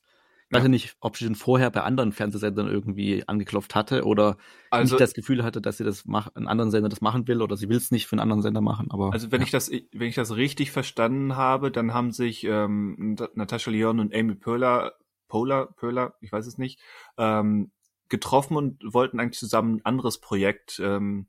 [0.49, 0.67] Ich weiß Ja.
[0.67, 4.37] ja nicht, ob sie schon vorher bei anderen Fernsehsendern irgendwie angeklopft hatte oder
[4.71, 7.43] Also, nicht das Gefühl hatte, dass sie das mach, einen anderen Sender das machen will
[7.43, 8.93] oder sie will es nicht für einen anderen Sender machen.
[8.93, 13.17] Aber also wenn ich das, wenn ich das richtig verstanden habe, dann haben sich ähm,
[13.35, 14.93] Natascha Leon und Amy Poehler,
[15.27, 16.79] Poehler, Poehler, ich weiß es nicht,
[17.19, 17.73] ähm,
[18.09, 21.27] getroffen und wollten eigentlich zusammen ein anderes Projekt ähm,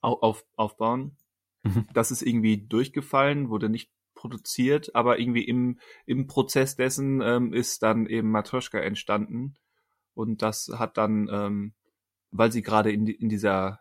[0.00, 1.16] au- auf, aufbauen.
[1.62, 1.86] Mhm.
[1.92, 7.82] Das ist irgendwie durchgefallen, wurde nicht produziert, aber irgendwie im, im Prozess dessen ähm, ist
[7.82, 9.54] dann eben Matroschka entstanden.
[10.14, 11.74] Und das hat dann, ähm,
[12.30, 13.80] weil sie gerade in, in dieser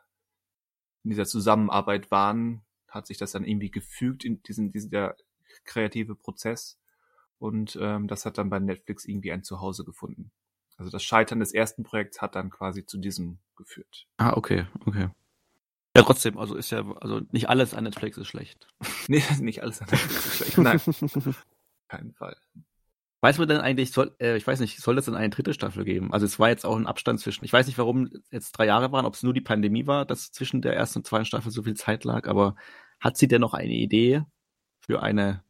[1.04, 5.16] in dieser Zusammenarbeit waren, hat sich das dann irgendwie gefügt in diesen, dieser
[5.66, 6.80] kreative Prozess.
[7.40, 10.32] Und ähm, das hat dann bei Netflix irgendwie ein Zuhause gefunden.
[10.78, 14.08] Also das Scheitern des ersten Projekts hat dann quasi zu diesem geführt.
[14.18, 15.10] Ah, okay, okay.
[15.96, 18.68] Ja, trotzdem, also ist ja, also nicht alles an Netflix ist schlecht.
[19.08, 20.58] Nee, nicht alles an Netflix ist schlecht.
[20.58, 21.46] Nein, auf
[21.88, 22.36] keinen Fall.
[23.22, 25.86] Weiß man denn eigentlich, soll, äh, ich weiß nicht, soll es denn eine dritte Staffel
[25.86, 26.12] geben?
[26.12, 28.92] Also es war jetzt auch ein Abstand zwischen, ich weiß nicht, warum jetzt drei Jahre
[28.92, 31.64] waren, ob es nur die Pandemie war, dass zwischen der ersten und zweiten Staffel so
[31.64, 32.56] viel Zeit lag, aber
[33.00, 34.24] hat sie denn noch eine Idee
[34.82, 35.44] für eine,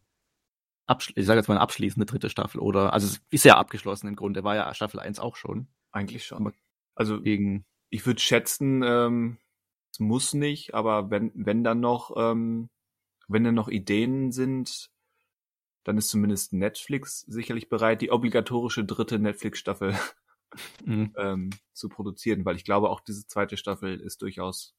[1.15, 4.15] ich sage jetzt mal eine abschließende dritte Staffel oder, also es ist ja abgeschlossen im
[4.15, 5.67] Grunde, war ja Staffel 1 auch schon.
[5.91, 6.39] Eigentlich schon.
[6.39, 6.53] Aber-
[6.95, 9.38] Also Gegen, ich würde schätzen, ähm,
[9.91, 12.69] es muss nicht, aber wenn, wenn dann noch, ähm,
[13.27, 14.89] wenn dann noch Ideen sind,
[15.86, 19.97] dann ist zumindest Netflix sicherlich bereit, die obligatorische dritte Netflix-Staffel
[20.86, 24.75] mh, ähm, zu produzieren, weil ich glaube, auch diese zweite Staffel ist durchaus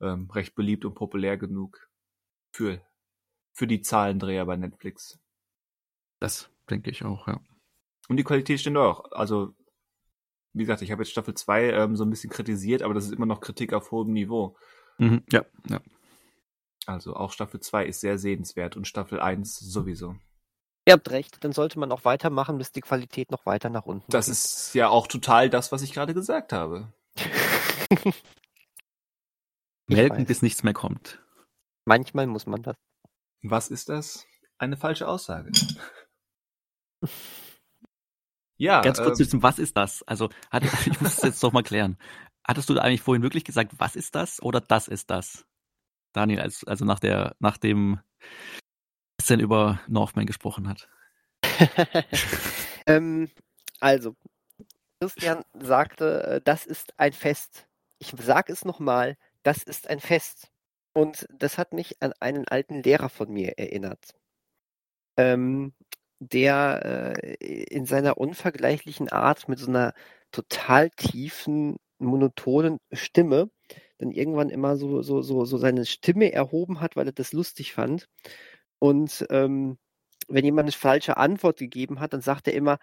[0.00, 1.88] ähm, recht beliebt und populär genug
[2.52, 2.80] für,
[3.54, 5.18] für die Zahlendreher bei Netflix.
[6.20, 7.40] das denke ich auch, ja.
[8.08, 9.10] Und die Qualität stimmt auch.
[9.12, 9.54] Also,
[10.52, 13.12] wie gesagt, ich habe jetzt Staffel 2 ähm, so ein bisschen kritisiert, aber das ist
[13.12, 14.56] immer noch Kritik auf hohem Niveau.
[14.98, 15.80] Mhm, ja, ja.
[16.86, 20.16] Also auch Staffel 2 ist sehr sehenswert und Staffel 1 sowieso.
[20.86, 24.10] Ihr habt recht, dann sollte man auch weitermachen, bis die Qualität noch weiter nach unten
[24.10, 24.34] Das geht.
[24.34, 26.92] ist ja auch total das, was ich gerade gesagt habe.
[29.86, 31.22] Melken, bis nichts mehr kommt.
[31.86, 32.76] Manchmal muss man das.
[33.46, 34.26] Was ist das?
[34.58, 35.52] Eine falsche Aussage.
[38.56, 40.04] Ja, Ganz kurz ähm, zu diesem, was ist das?
[40.04, 41.98] Also, hat, ich muss es jetzt doch mal klären.
[42.46, 45.44] Hattest du da eigentlich vorhin wirklich gesagt, was ist das oder das ist das?
[46.12, 47.98] Daniel, als, also nach der, nach dem
[49.18, 50.88] Christian über Northman gesprochen hat.
[52.86, 53.28] ähm,
[53.80, 54.14] also,
[55.00, 57.66] Christian sagte, äh, das ist ein Fest.
[57.98, 60.53] Ich sage es nochmal, das ist ein Fest.
[60.94, 64.14] Und das hat mich an einen alten Lehrer von mir erinnert,
[65.16, 65.74] ähm,
[66.20, 69.92] der äh, in seiner unvergleichlichen Art mit so einer
[70.30, 73.50] total tiefen, monotonen Stimme
[73.98, 77.72] dann irgendwann immer so, so, so, so seine Stimme erhoben hat, weil er das lustig
[77.72, 78.08] fand.
[78.78, 79.78] Und ähm,
[80.28, 82.78] wenn jemand eine falsche Antwort gegeben hat, dann sagt er immer,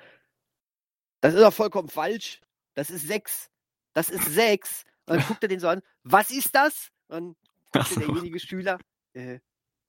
[1.21, 2.41] das ist doch vollkommen falsch.
[2.73, 3.49] Das ist sechs.
[3.93, 4.83] Das ist sechs.
[5.05, 6.89] Und dann guckt er den so an, was ist das?
[7.07, 7.35] Und
[7.73, 7.99] Ach so.
[7.99, 8.79] derjenige Schüler,
[9.13, 9.39] äh,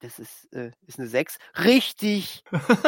[0.00, 1.38] das ist, äh, ist eine sechs.
[1.62, 2.42] Richtig.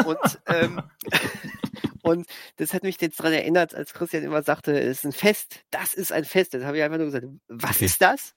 [0.05, 0.82] Und, ähm,
[2.03, 2.26] und
[2.57, 5.61] das hat mich jetzt daran erinnert, als Christian immer sagte, es ist ein Fest.
[5.70, 6.55] Das ist ein Fest.
[6.55, 7.84] Dann habe ich einfach nur gesagt, was Okay.
[7.86, 8.34] ist das?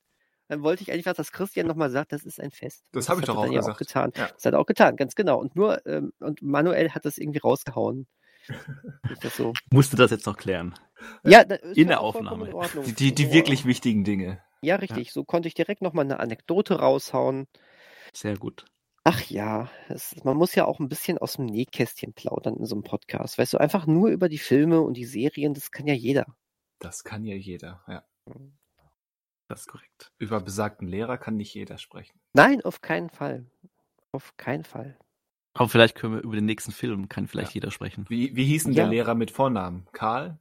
[0.47, 2.85] Dann wollte ich einfach, dass Christian nochmal sagt, das ist ein Fest.
[2.93, 3.79] Das habe ich hat doch er auch dann ja gesagt.
[3.79, 4.11] getan.
[4.15, 4.27] Ja.
[4.27, 5.39] Das hat er auch getan, ganz genau.
[5.39, 8.07] Und nur, ähm, und Manuel hat das irgendwie rausgehauen.
[9.21, 9.53] Das so?
[9.71, 10.73] Musste das jetzt noch klären.
[11.23, 12.49] Ja, In der auch Aufnahme.
[12.75, 14.41] In die, die, die wirklich wichtigen Dinge.
[14.61, 15.11] Ja, richtig.
[15.11, 17.47] So konnte ich direkt nochmal eine Anekdote raushauen.
[18.13, 18.65] Sehr gut.
[19.03, 22.75] Ach ja, es, man muss ja auch ein bisschen aus dem Nähkästchen plaudern in so
[22.75, 23.37] einem Podcast.
[23.37, 26.25] Weißt du, einfach nur über die Filme und die Serien, das kann ja jeder.
[26.79, 27.83] Das kann ja jeder.
[27.87, 28.03] Ja.
[29.47, 30.11] Das ist korrekt.
[30.17, 32.19] Über besagten Lehrer kann nicht jeder sprechen.
[32.33, 33.45] Nein, auf keinen Fall.
[34.11, 34.97] Auf keinen Fall.
[35.53, 37.55] Aber vielleicht können wir über den nächsten Film, kann vielleicht Ja.
[37.61, 38.05] jeder sprechen.
[38.09, 38.83] Wie, wie hieß denn Ja.
[38.83, 39.87] der Lehrer mit Vornamen?
[39.93, 40.37] Karl?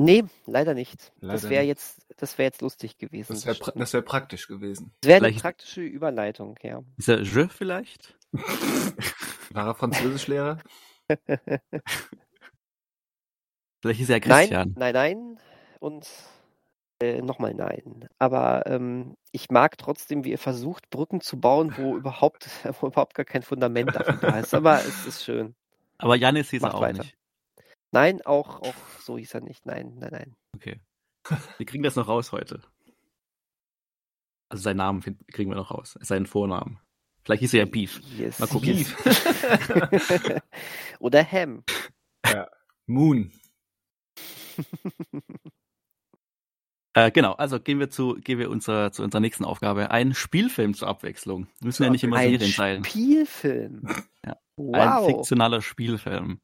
[0.00, 1.12] Nee, leider nicht.
[1.20, 3.32] Leider das wäre jetzt, das wäre jetzt lustig gewesen.
[3.34, 4.92] Das wäre pra das wär praktisch gewesen.
[5.00, 6.82] Das wäre eine Vielleicht- praktische Überleitung, ja.
[6.96, 8.16] Ist er Je vielleicht?
[9.52, 10.58] War er Französischlehrer?
[13.80, 14.74] Vielleicht ist er Nein, Christian.
[14.76, 15.38] nein, nein.
[15.80, 16.08] Und
[17.00, 18.08] äh, nochmal nein.
[18.18, 22.48] Aber ähm, ich mag trotzdem, wie ihr versucht, Brücken zu bauen, wo überhaupt,
[22.80, 24.52] wo überhaupt gar kein Fundament dafür da ist.
[24.54, 25.54] Aber es ist schön.
[25.98, 27.02] Aber Janis hieß er auch weiter.
[27.04, 27.16] nicht.
[27.90, 29.64] Nein, auch, auch so hieß er nicht.
[29.66, 30.36] Nein, nein, nein.
[30.54, 30.80] Okay.
[31.56, 32.60] Wir kriegen das noch raus heute.
[34.50, 35.98] Also seinen Namen find, kriegen wir noch raus.
[36.00, 36.80] Seinen Vornamen.
[37.24, 38.00] Vielleicht hieß er ja Beef.
[38.16, 38.74] Yes, Mal gucken.
[38.74, 38.94] yes.
[40.98, 41.64] Oder Ham.
[42.86, 43.32] Moon.
[46.94, 49.92] Äh, genau, also gehen wir zu, gehen wir unserer, zu unserer nächsten Aufgabe.
[49.92, 51.46] Ein Spielfilm zur Abwechslung.
[51.60, 52.84] Wir müssen Zur ja nicht immer Serien teilen.
[52.84, 53.86] Spielfilm.
[54.26, 54.36] Ja.
[54.58, 55.06] Ein Wow.
[55.06, 56.40] fiktionaler Spielfilm.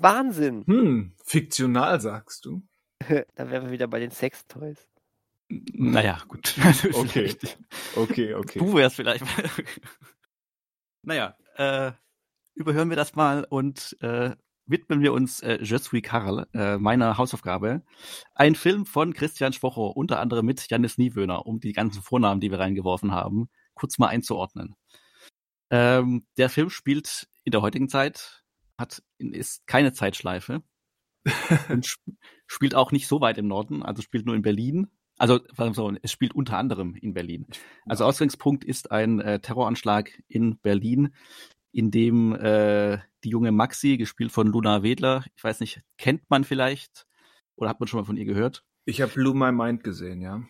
[0.00, 0.64] Wahnsinn.
[0.66, 2.62] Hm, fiktional sagst du?
[3.34, 4.88] Da wären wir wieder bei den Sextoys.
[5.48, 6.54] Naja, gut.
[6.94, 7.36] Okay.
[7.94, 8.58] Okay, okay.
[8.58, 9.24] Du wärst vielleicht.
[11.02, 11.92] naja, äh,
[12.54, 14.34] überhören wir das mal und äh,
[14.66, 17.82] widmen wir uns äh, Je suis Karl, äh, meiner Hausaufgabe.
[18.34, 22.50] Ein Film von Christian Schwocho, unter anderem mit Janis Niewöhner, um die ganzen Vornamen, die
[22.50, 24.74] wir reingeworfen haben, kurz mal einzuordnen.
[25.70, 28.44] Ähm, der Film spielt in der heutigen Zeit,
[28.78, 30.62] hat ist keine Zeitschleife
[31.68, 32.00] und sp
[32.46, 34.88] spielt auch nicht so weit im Norden, also spielt nur in Berlin.
[35.18, 35.40] Also
[36.02, 37.46] es spielt unter anderem in Berlin.
[37.86, 41.14] Also Ausgangspunkt ist ein äh, Terroranschlag in Berlin,
[41.72, 46.44] in dem äh, die junge Maxi, gespielt von Luna Wedler, ich weiß nicht, kennt man
[46.44, 47.06] vielleicht
[47.56, 48.62] oder hat man schon mal von ihr gehört?
[48.84, 50.42] Ich habe Blue My Mind gesehen, ja.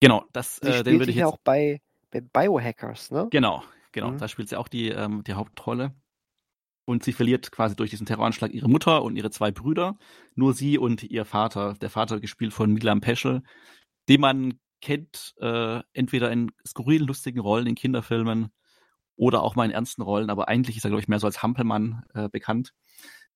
[0.00, 1.80] Genau, das, äh, den spielte würde ich ja jetzt auch bei,
[2.10, 3.28] bei Biohackers, ne?
[3.30, 3.62] Genau,
[3.94, 4.10] genau.
[4.10, 4.18] Mhm.
[4.18, 5.94] Da spielt sie auch die, ähm, die Hauptrolle.
[6.86, 9.96] Und sie verliert quasi durch diesen Terroranschlag ihre Mutter und ihre zwei Brüder.
[10.34, 11.74] Nur sie und ihr Vater.
[11.80, 13.42] Der Vater gespielt von Milan Peschel,
[14.10, 18.50] den man kennt, äh, entweder in skurrilen, lustigen Rollen in Kinderfilmen
[19.16, 21.42] oder auch mal in ernsten Rollen, aber eigentlich ist er, glaube ich, mehr so als
[21.42, 22.74] Hampelmann äh, bekannt.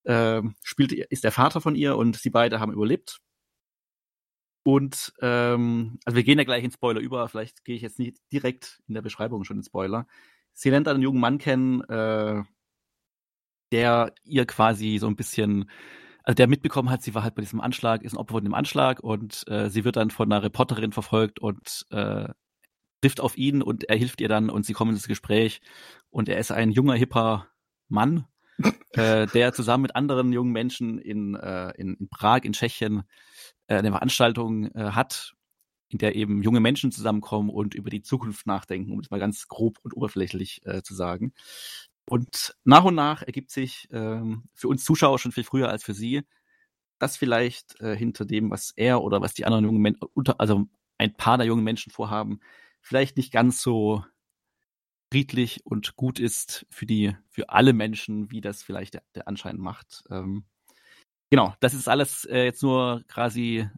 [0.05, 3.21] Ähm, spielt, ist der Vater von ihr und sie beide haben überlebt.
[4.65, 8.19] Und ähm, also wir gehen ja gleich in Spoiler über, vielleicht gehe ich jetzt nicht
[8.33, 10.07] direkt in der Beschreibung schon in Spoiler.
[10.59, 12.43] Sie lernt einen jungen Mann kennen, äh,
[13.71, 15.71] der ihr quasi so ein bisschen,
[16.25, 18.55] also der mitbekommen hat, sie war halt bei diesem Anschlag, ist ein Opfer von dem
[18.55, 22.29] Anschlag und äh, sie wird dann von einer Reporterin verfolgt und äh,
[23.01, 25.61] trifft auf ihn und er hilft ihr dann und sie kommen ins Gespräch
[26.11, 27.47] und er ist ein junger, hipper
[27.87, 28.27] Mann,
[28.95, 33.05] äh, der zusammen mit anderen jungen Menschen in, äh, in, in Prag, in Tschechien,
[33.69, 35.37] äh, eine Veranstaltung äh, hat,
[35.89, 39.49] in der eben junge Menschen zusammenkommen und über die Zukunft nachdenken, um es mal ganz
[39.49, 41.33] grob und oberflächlich äh, zu sagen.
[42.09, 45.95] Und nach und nach ergibt sich ähm, für uns Zuschauer schon viel früher als für
[45.95, 46.23] sie,
[46.99, 50.01] dass vielleicht äh, hinter dem, was er oder was die anderen jungen Menschen,
[50.39, 50.67] also
[50.99, 52.41] ein paar der jungen Menschen vorhaben,
[52.81, 54.05] vielleicht nicht ganz so
[55.13, 59.59] friedlich und gut ist für die, für alle Menschen, wie das vielleicht der, der Anschein
[59.59, 60.05] macht.
[60.11, 60.45] Ähm,
[61.31, 63.69] genau, das ist alles äh, jetzt nur quasi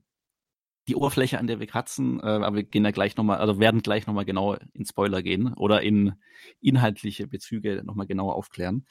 [0.91, 3.80] die Oberfläche, an der wir kratzen, äh, aber wir gehen da gleich nochmal, also werden
[3.80, 6.14] gleich nochmal genau in Spoiler gehen oder in
[6.61, 8.86] inhaltliche Bezüge nochmal genauer aufklären.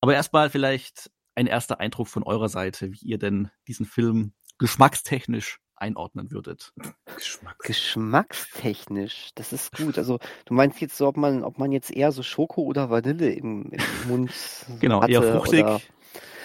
[0.00, 5.58] Aber erstmal vielleicht ein erster Eindruck von eurer Seite, wie ihr denn diesen Film geschmackstechnisch
[5.74, 6.72] einordnen würdet.
[7.16, 7.58] Geschmack.
[7.58, 9.98] Geschmackstechnisch, das ist gut.
[9.98, 13.32] Also du meinst jetzt so, ob man, ob man jetzt eher so Schoko oder Vanille
[13.32, 14.32] im, im Mund
[14.80, 15.80] Genau, hatte eher fruchtig, oder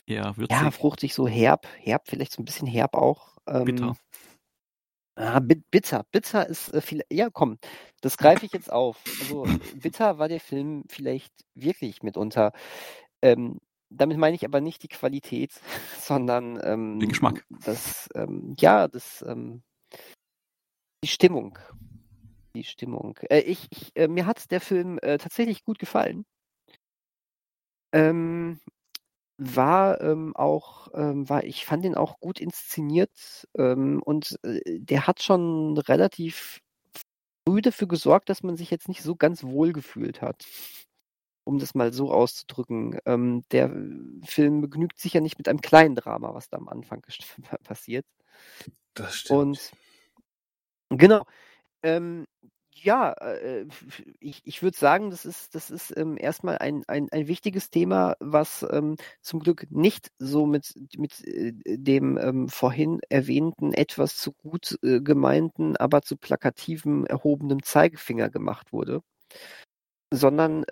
[0.08, 3.38] eher würzig, ja, fruchtig, so herb, herb, vielleicht so ein bisschen herb auch.
[3.46, 3.96] Ähm, bitter.
[5.20, 6.06] Ah, bit- bitter.
[6.12, 7.02] Bitter ist äh, viel.
[7.12, 7.58] Ja, komm,
[8.02, 9.02] das greife ich jetzt auf.
[9.20, 9.46] Also
[9.82, 12.52] bitter war der Film vielleicht wirklich mitunter.
[13.24, 13.60] Ähm,
[13.90, 15.60] damit meine ich aber nicht die Qualität,
[16.00, 17.44] sondern ähm, Den Geschmack.
[17.50, 19.64] das, ähm, ja, das, ähm,
[21.04, 21.58] die Stimmung.
[22.56, 23.18] Die Stimmung.
[23.32, 26.26] Äh, ich, ich, äh, mir hat der Film äh, tatsächlich gut gefallen.
[27.92, 28.60] Ähm,
[29.38, 35.08] war ähm, auch, ähm, war, ich fand ihn auch gut inszeniert ähm, und äh, der
[35.08, 36.62] hat schon relativ
[37.48, 40.46] früh dafür gesorgt, dass man sich jetzt nicht so ganz wohl gefühlt hat.
[41.46, 43.00] Um das mal so auszudrücken.
[43.06, 43.70] Ähm, der
[44.26, 47.02] Film begnügt sich ja nicht mit einem kleinen Drama, was da am Anfang
[47.64, 48.06] passiert.
[48.96, 49.40] Das stimmt.
[49.40, 49.72] Und
[50.90, 51.26] genau.
[52.84, 53.66] Ja, äh,
[54.20, 58.16] ich, ich würde sagen, das ist, das ist ähm, erstmal ein, ein, ein wichtiges Thema,
[58.20, 64.32] was ähm, zum Glück nicht so mit, mit äh, dem ähm, vorhin erwähnten, etwas zu
[64.34, 69.02] gut äh, gemeinten, aber zu plakativen erhobenem Zeigefinger gemacht wurde,
[70.14, 70.64] sondern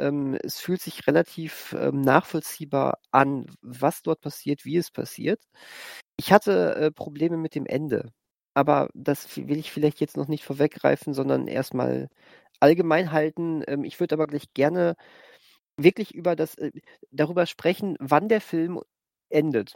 [0.44, 5.41] es fühlt sich relativ nachvollziehbar an, was dort passiert, wie es passiert.
[6.18, 8.11] Ich hatte Probleme mit dem Ende.
[8.56, 12.10] Aber das will ich vielleicht jetzt noch nicht vorweggreifen, sondern erstmal
[12.60, 13.64] allgemein halten.
[13.68, 14.95] Ähm, ich würde aber gleich gerne
[15.77, 16.72] wirklich über das, äh,
[17.11, 18.82] darüber sprechen, wann der Film
[19.30, 19.73] endet.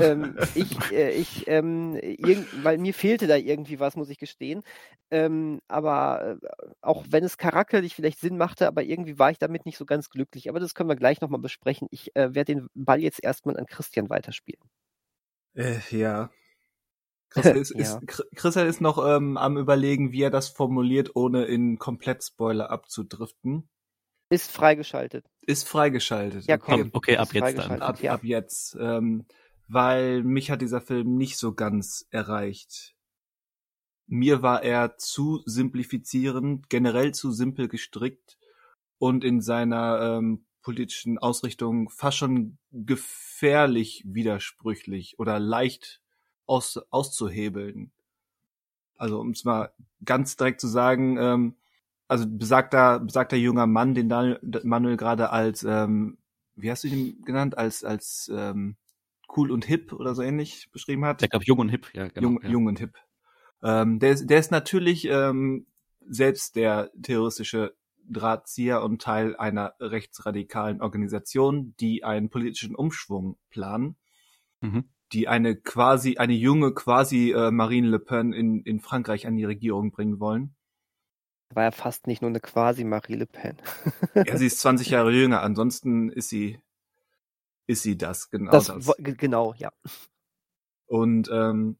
[0.00, 4.62] ähm, ich, äh, ich, ähm, irgend, weil mir fehlte da irgendwie was, muss ich gestehen.
[5.10, 6.48] Ähm, aber äh,
[6.80, 10.10] auch wenn es charakterlich vielleicht Sinn machte, aber irgendwie war ich damit nicht so ganz
[10.10, 10.48] glücklich.
[10.48, 11.88] Aber das können wir gleich nochmal besprechen.
[11.90, 14.62] Ich äh, werde den Ball jetzt erstmal an Christian weiterspielen.
[15.54, 16.30] Äh, ja.
[17.30, 17.80] Christian ist, ja.
[17.80, 23.68] ist, Christian ist noch ähm, am überlegen, wie er das formuliert, ohne in Komplett-Spoiler abzudriften.
[24.30, 25.26] Ist freigeschaltet.
[25.42, 26.46] Ist freigeschaltet.
[26.46, 26.90] Ja, komm.
[26.92, 27.82] Okay, okay ab jetzt dann.
[27.82, 28.12] Ab, ja.
[28.12, 28.76] ab jetzt.
[28.78, 29.24] Ähm,
[29.68, 32.94] weil mich hat dieser Film nicht so ganz erreicht.
[34.06, 38.38] Mir war er zu simplifizierend, generell zu simpel gestrickt
[38.98, 46.00] und in seiner ähm, politischen Ausrichtung fast schon gefährlich widersprüchlich oder leicht
[46.48, 47.90] aus, auszuhebeln.
[48.96, 49.70] Also um es mal
[50.04, 51.56] ganz direkt zu sagen, ähm,
[52.08, 56.18] also besagter, besagter junger Mann, den Daniel, Manuel gerade als, ähm,
[56.56, 58.76] wie hast du ihn genannt, als, als ähm,
[59.36, 61.20] cool und hip oder so ähnlich beschrieben hat.
[61.20, 62.28] Der glaube jung und hip, ja, genau.
[62.28, 62.48] Jung, ja.
[62.48, 62.94] jung und hip.
[63.62, 65.66] Ähm, der, ist, der ist natürlich ähm,
[66.08, 67.74] selbst der terroristische
[68.10, 73.96] Drahtzieher und Teil einer rechtsradikalen Organisation, die einen politischen Umschwung planen,
[74.60, 74.88] mhm.
[75.12, 79.44] Die eine quasi, eine junge quasi äh, Marine Le Pen in, in Frankreich an die
[79.44, 80.54] Regierung bringen wollen.
[81.54, 83.56] War ja fast nicht nur eine quasi Marie Le Pen.
[84.14, 86.58] ja, sie ist 20 Jahre jünger, ansonsten ist sie
[87.68, 88.66] ist sie das, genau das.
[88.66, 88.94] das.
[88.98, 89.70] Genau, ja.
[90.86, 91.76] Und ähm,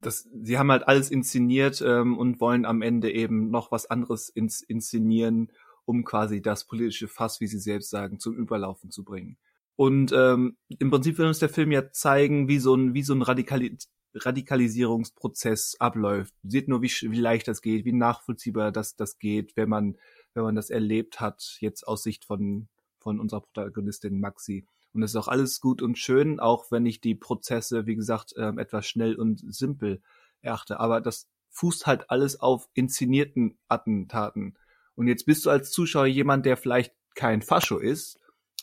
[0.00, 4.30] das, sie haben halt alles inszeniert ähm, und wollen am Ende eben noch was anderes
[4.30, 5.52] ins, inszenieren,
[5.84, 9.36] um quasi das politische Fass, wie sie selbst sagen, zum Überlaufen zu bringen.
[9.76, 13.14] Und ähm, im Prinzip will uns der Film ja zeigen, wie so ein, wie so
[13.14, 13.76] ein Radikali
[14.16, 16.34] Radikalisierungsprozess abläuft.
[16.44, 19.96] Seht nur, wie, wie leicht das geht, wie nachvollziehbar das, das geht, wenn man,
[20.34, 22.68] wenn man das erlebt hat, jetzt aus Sicht von,
[23.00, 24.66] von unserer Protagonistin Maxi.
[24.92, 28.34] Und es ist auch alles gut und schön, auch wenn ich die Prozesse, wie gesagt,
[28.36, 30.00] ähm, etwas schnell und simpel
[30.40, 30.78] erachte.
[30.78, 34.56] Aber das fußt halt alles auf inszenierten Attentaten.
[34.94, 38.20] Und jetzt bist du als Zuschauer jemand, der vielleicht kein Fascho ist,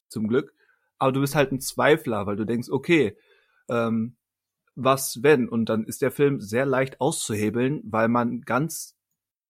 [0.07, 0.53] zum Glück,
[1.01, 3.17] aber du bist halt ein Zweifler, weil du denkst, okay,
[3.69, 4.17] ähm,
[4.75, 5.49] was wenn?
[5.49, 8.95] Und dann ist der Film sehr leicht auszuhebeln, weil man ganz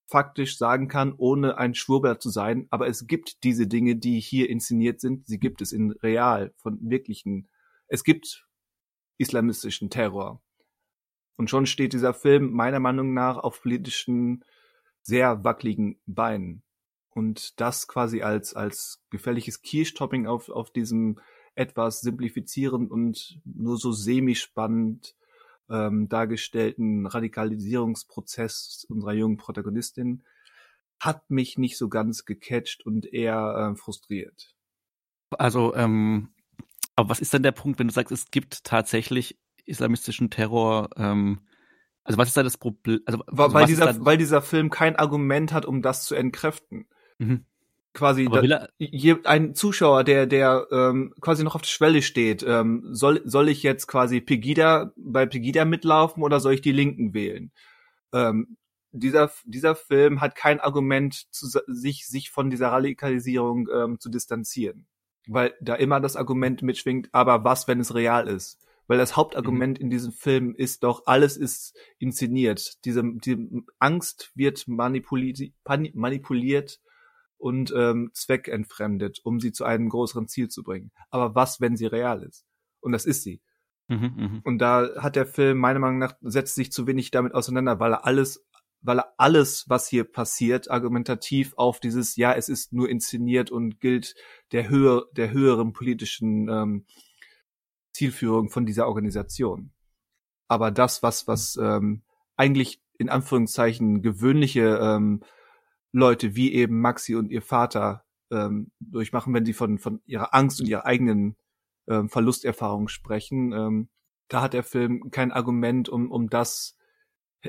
[0.07, 4.49] faktisch sagen kann, ohne ein Schwurbler zu sein, aber es gibt diese Dinge, die hier
[4.49, 7.49] inszeniert sind, sie gibt es in real, von wirklichen,
[7.87, 8.47] es gibt
[9.17, 10.41] islamistischen Terror.
[11.35, 14.45] Und schon steht dieser Film meiner Meinung nach auf politischen,
[15.01, 16.63] sehr wackeligen Beinen.
[17.09, 21.19] Und das quasi als, als gefährliches Kirchtopping auf, auf diesem
[21.61, 25.15] etwas simplifizierend und nur so semi-spannend
[25.69, 30.23] ähm, dargestellten Radikalisierungsprozess unserer jungen Protagonistin
[30.99, 34.55] hat mich nicht so ganz gecatcht und eher äh, frustriert.
[35.37, 36.29] Also, ähm,
[36.95, 40.89] aber was ist denn der Punkt, wenn du sagst, es gibt tatsächlich islamistischen Terror?
[40.97, 41.41] Ähm,
[42.03, 42.99] also was ist da das Problem?
[43.05, 46.87] Also, weil, weil dieser, weil dieser Film kein Argument hat, um das zu entkräften.
[47.19, 47.45] Mhm
[47.93, 48.67] quasi da,
[49.25, 53.63] ein Zuschauer, der der ähm, quasi noch auf der Schwelle steht, ähm, soll soll ich
[53.63, 57.51] jetzt quasi Pegida bei Pegida mitlaufen oder soll ich die Linken wählen?
[58.13, 58.57] Ähm,
[58.91, 64.87] dieser dieser Film hat kein Argument zu sich sich von dieser Radikalisierung ähm, zu distanzieren,
[65.27, 68.59] weil da immer das Argument mitschwingt, aber was, wenn es real ist?
[68.87, 69.85] Weil das Hauptargument mhm.
[69.85, 72.83] in diesem Film ist doch, alles ist inszeniert.
[72.83, 73.37] Diese, diese
[73.79, 75.39] Angst wird manipuliert,
[75.93, 76.81] manipuliert
[77.41, 80.91] und ähm, zweckentfremdet, um sie zu einem größeren Ziel zu bringen.
[81.09, 82.45] Aber was, wenn sie real ist?
[82.79, 83.41] Und das ist sie.
[83.87, 84.41] Mhm, mh.
[84.43, 87.93] Und da hat der Film meiner Meinung nach setzt sich zu wenig damit auseinander, weil
[87.93, 88.45] er alles,
[88.81, 93.79] weil er alles, was hier passiert, argumentativ auf dieses, ja, es ist nur inszeniert und
[93.79, 94.15] gilt
[94.51, 96.85] der Höhe, der höheren politischen ähm,
[97.91, 99.71] Zielführung von dieser Organisation.
[100.47, 102.03] Aber das, was, was ähm,
[102.37, 105.23] eigentlich in Anführungszeichen gewöhnliche ähm,
[105.91, 110.61] Leute wie eben Maxi und ihr Vater ähm, durchmachen, wenn sie von, von ihrer Angst
[110.61, 111.35] und ihrer eigenen
[111.87, 113.51] ähm, Verlusterfahrung sprechen.
[113.51, 113.89] Ähm,
[114.27, 116.77] da hat der Film kein Argument, um, um das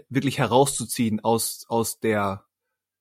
[0.09, 2.45] wirklich herauszuziehen aus, aus der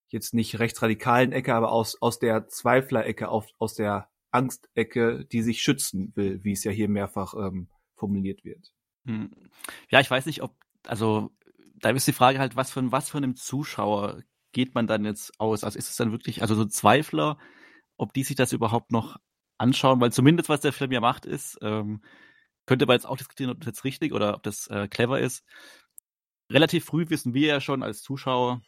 [0.10, 5.62] jetzt nicht rechtsradikalen Ecke, aber aus, aus der Zweiflerecke, auf, aus der Angstecke, die sich
[5.62, 8.74] schützen will, wie es ja hier mehrfach ähm, formuliert wird.
[9.06, 9.32] Hm.
[9.90, 10.56] Ja, ich weiß nicht, ob,
[10.86, 11.32] also
[11.76, 14.22] da ist die Frage halt, was von was von einem Zuschauer
[14.52, 15.64] geht man dann jetzt aus?
[15.64, 17.38] Also ist es dann wirklich, also so Zweifler,
[17.98, 19.18] ob die sich das überhaupt noch
[19.58, 22.02] anschauen, weil zumindest was der Film ja macht, ist, ähm,
[22.66, 25.44] könnte man jetzt auch diskutieren, ob das jetzt richtig oder ob das äh, clever ist.
[26.50, 28.62] Relativ früh wissen wir ja schon als Zuschauer,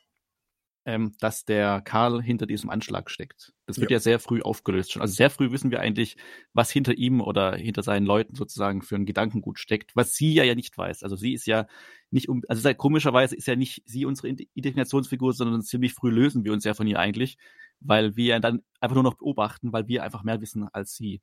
[0.85, 3.53] ähm, dass der Karl hinter diesem Anschlag steckt.
[3.65, 3.95] Das wird ja.
[3.95, 3.99] ja.
[3.99, 5.01] sehr früh aufgelöst schon.
[5.01, 6.17] Also sehr früh wissen wir eigentlich,
[6.53, 10.43] was hinter ihm oder hinter seinen Leuten sozusagen für ein Gedankengut steckt, was sie ja
[10.43, 11.03] ja nicht weiß.
[11.03, 11.67] Also sie ist ja
[12.11, 16.43] nicht um, also sehr, komischerweise ist ja nicht sie unsere Identifikationsfigur, sondern ziemlich früh lösen
[16.43, 17.37] wir uns ja von ihr eigentlich,
[17.79, 21.21] weil wir dann einfach nur noch beobachten, weil wir einfach mehr wissen als sie.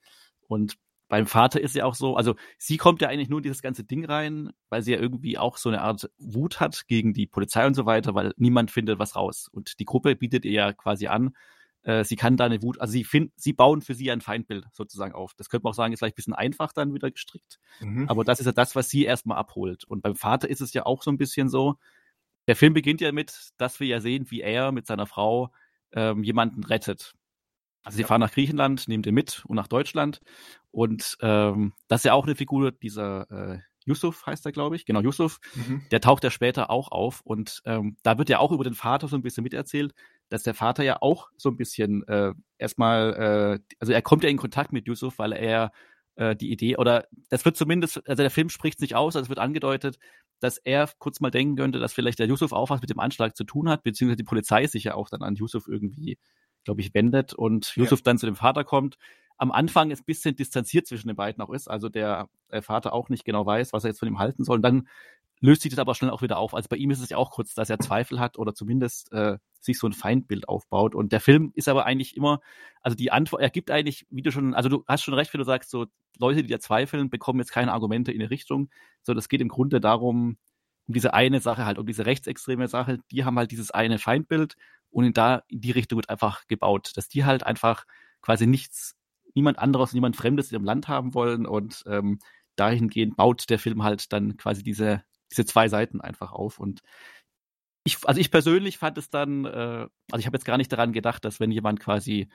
[0.49, 0.77] Und
[1.11, 3.83] beim Vater ist ja auch so, also sie kommt ja eigentlich nur in dieses ganze
[3.83, 7.67] Ding rein, weil sie ja irgendwie auch so eine Art Wut hat gegen die Polizei
[7.67, 9.49] und so weiter, weil niemand findet was raus.
[9.53, 11.35] Und die Gruppe bietet ihr ja quasi an,
[11.83, 14.67] äh, sie kann da eine Wut, also sie finden, sie bauen für sie ein Feindbild
[14.73, 15.35] sozusagen auf.
[15.35, 17.59] Das könnte man auch sagen, ist vielleicht ein bisschen einfach dann wieder gestrickt.
[17.81, 18.09] Mhm.
[18.09, 19.83] Aber das ist ja das, was sie erstmal abholt.
[19.83, 21.75] Und beim Vater ist es ja auch so ein bisschen so,
[22.47, 25.51] der Film beginnt ja mit, dass wir ja sehen, wie er mit seiner Frau
[25.93, 27.15] ähm, jemanden rettet.
[27.83, 30.21] Also sie fahren nach Griechenland, nehmen den mit und nach Deutschland.
[30.71, 34.85] Und ähm, das ist ja auch eine Figur dieser äh, Yusuf heißt er, glaube ich.
[34.85, 35.41] Genau, Yusuf.
[35.55, 35.83] Mhm.
[35.91, 37.21] Der taucht ja später auch auf.
[37.23, 39.95] Und ähm, da wird ja auch über den Vater so ein bisschen miterzählt,
[40.29, 44.31] dass der Vater ja auch so ein bisschen äh, erstmal, äh, also er kommt ja
[44.31, 45.73] in Kontakt mit Yusuf, weil er
[46.17, 49.29] äh, die Idee, oder das wird zumindest, also der Film spricht nicht aus, also es
[49.29, 49.99] wird angedeutet,
[50.41, 53.37] dass er kurz mal denken könnte, dass vielleicht der Yusuf auch was mit dem Anschlag
[53.37, 56.19] zu tun hat, beziehungsweise die Polizei sich ja auch dann an Yusuf irgendwie
[56.65, 58.05] glaube ich, wendet und Yusuf ja.
[58.05, 58.97] dann zu dem Vater kommt.
[59.39, 62.93] Am Anfang ist ein bisschen distanziert zwischen den beiden auch ist, also der, der Vater
[62.93, 64.57] auch nicht genau weiß, was er jetzt von ihm halten soll.
[64.57, 64.89] Und dann
[65.41, 66.55] löst sich das aber schnell auch wieder auf.
[66.55, 69.39] Also bei ihm ist es ja auch kurz, dass er Zweifel hat oder zumindest äh,
[69.61, 70.95] sich so ein Feindbild aufbaut.
[70.95, 72.41] Und der Film ist aber eigentlich immer,
[72.83, 75.39] also die Antwort, er gibt eigentlich, wie du schon, also du hast schon recht, wenn
[75.39, 75.87] du sagst, so
[76.19, 78.69] Leute, die da zweifeln, bekommen jetzt keine Argumente in eine Richtung,
[79.03, 80.37] sondern es geht im Grunde darum,
[80.87, 84.57] um diese eine Sache halt, um diese rechtsextreme Sache, die haben halt dieses eine Feindbild
[84.91, 87.85] und in da in die Richtung wird einfach gebaut, dass die halt einfach
[88.23, 88.97] quasi nichts,
[89.35, 92.19] niemand anderes, niemand Fremdes in ihrem Land haben wollen und ähm,
[92.57, 95.03] dahingehend baut der Film halt dann quasi diese
[95.33, 96.81] diese zwei Seiten einfach auf und
[97.85, 100.93] ich, also ich persönlich fand es dann, äh, also ich habe jetzt gar nicht daran
[100.93, 102.29] gedacht, dass wenn jemand quasi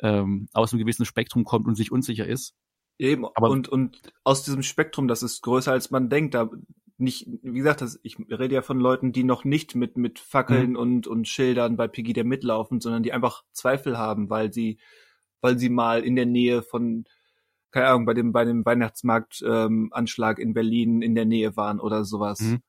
[0.00, 2.54] ähm, aus einem gewissen Spektrum kommt und sich unsicher ist.
[2.98, 6.50] Eben, aber und, und aus diesem Spektrum, das ist größer als man denkt, da
[7.00, 10.70] nicht, wie gesagt, das, ich rede ja von Leuten, die noch nicht mit, mit Fackeln
[10.70, 10.76] mhm.
[10.76, 14.78] und, und Schildern bei Piggy der mitlaufen, sondern die einfach Zweifel haben, weil sie,
[15.40, 17.04] weil sie mal in der Nähe von,
[17.70, 22.04] keine Ahnung, bei dem, bei dem Weihnachtsmarkt-Anschlag ähm, in Berlin in der Nähe waren oder
[22.04, 22.40] sowas.
[22.40, 22.62] Mhm.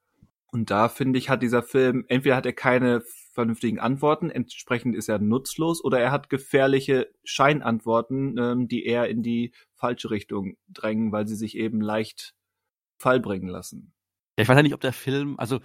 [0.51, 3.01] Und da finde ich, hat dieser Film, entweder hat er keine
[3.31, 9.23] vernünftigen Antworten, entsprechend ist er nutzlos, oder er hat gefährliche Scheinantworten, ähm, die eher in
[9.23, 12.33] die falsche Richtung drängen, weil sie sich eben leicht
[12.97, 13.93] Fall bringen lassen.
[14.41, 15.59] Ja, ich weiß ja nicht, ob der Film, also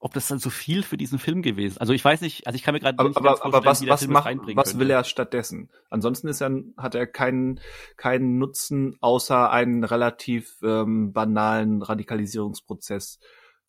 [0.00, 1.78] ob das dann so viel für diesen Film gewesen.
[1.78, 4.28] Also ich weiß nicht, also ich kann mir gerade nicht aber, aber was, was macht,
[4.54, 5.70] was will er stattdessen?
[5.88, 7.58] Ansonsten ist er, hat er keinen
[7.96, 13.18] keinen Nutzen außer einen relativ ähm, banalen Radikalisierungsprozess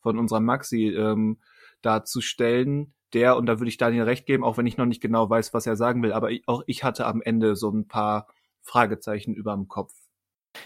[0.00, 1.38] von unserer Maxi ähm,
[1.80, 2.92] darzustellen.
[3.14, 5.54] Der und da würde ich Daniel recht geben, auch wenn ich noch nicht genau weiß,
[5.54, 6.12] was er sagen will.
[6.12, 8.26] Aber ich, auch ich hatte am Ende so ein paar
[8.60, 9.94] Fragezeichen über dem Kopf.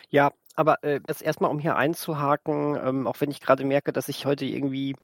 [0.08, 4.08] Ja, aber äh, jetzt erstmal, um hier einzuhaken, ähm, auch wenn ich gerade merke, dass
[4.08, 4.96] ich heute irgendwie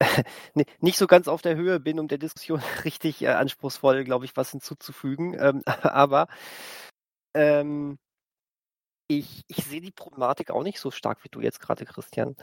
[0.80, 4.36] nicht so ganz auf der Höhe bin, um der Diskussion richtig äh, anspruchsvoll, glaube ich,
[4.36, 5.36] was hinzuzufügen.
[5.38, 6.28] Ähm, aber
[7.34, 7.98] ähm,
[9.08, 12.36] ich, ich sehe die Problematik auch nicht so stark wie du jetzt gerade, Christian.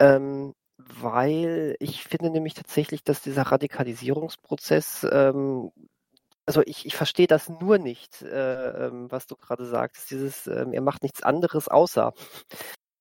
[0.00, 5.72] Ähm, weil ich finde nämlich tatsächlich, dass dieser Radikalisierungsprozess ähm,
[6.48, 10.10] also ich, ich verstehe das nur nicht, äh, ähm, was du gerade sagst.
[10.10, 12.14] Dieses, äh, er macht nichts anderes außer.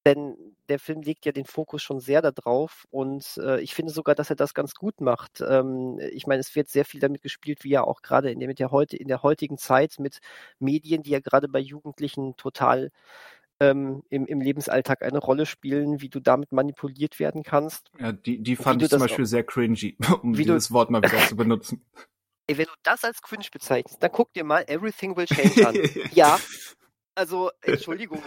[0.05, 0.35] Denn
[0.67, 4.29] der Film legt ja den Fokus schon sehr darauf und äh, ich finde sogar, dass
[4.29, 5.41] er das ganz gut macht.
[5.47, 8.49] Ähm, ich meine, es wird sehr viel damit gespielt, wie ja auch gerade in der,
[8.49, 10.19] mit der heute, in der heutigen Zeit mit
[10.59, 12.91] Medien, die ja gerade bei Jugendlichen total
[13.61, 17.91] ähm, im, im Lebensalltag eine Rolle spielen, wie du damit manipuliert werden kannst.
[17.97, 21.37] Ja, die, die fand ich zum Beispiel sehr cringy, um dieses Wort mal wieder zu
[21.37, 21.81] benutzen.
[22.47, 25.75] Ey, wenn du das als cringe bezeichnest, dann guck dir mal Everything Will Change an.
[26.13, 26.39] ja,
[27.17, 28.21] also, Entschuldigung.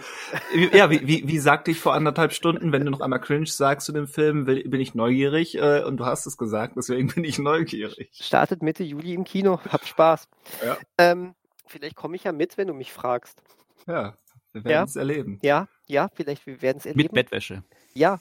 [0.73, 3.85] ja, wie, wie, wie sagte ich vor anderthalb Stunden, wenn du noch einmal cringe sagst
[3.85, 7.39] zu dem Film, bin ich neugierig äh, und du hast es gesagt, deswegen bin ich
[7.39, 8.09] neugierig.
[8.11, 10.27] Startet Mitte Juli im Kino, hab Spaß.
[10.65, 10.77] Ja.
[10.97, 11.35] Ähm,
[11.67, 13.41] vielleicht komme ich ja mit, wenn du mich fragst.
[13.87, 14.17] Ja,
[14.51, 15.39] wir werden es erleben.
[15.41, 17.03] Ja, ja, vielleicht wir werden es erleben.
[17.03, 17.63] Mit Bettwäsche.
[17.93, 18.19] Ja.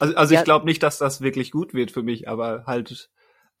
[0.00, 0.40] Also, also ja.
[0.40, 3.08] ich glaube nicht, dass das wirklich gut wird für mich, aber halt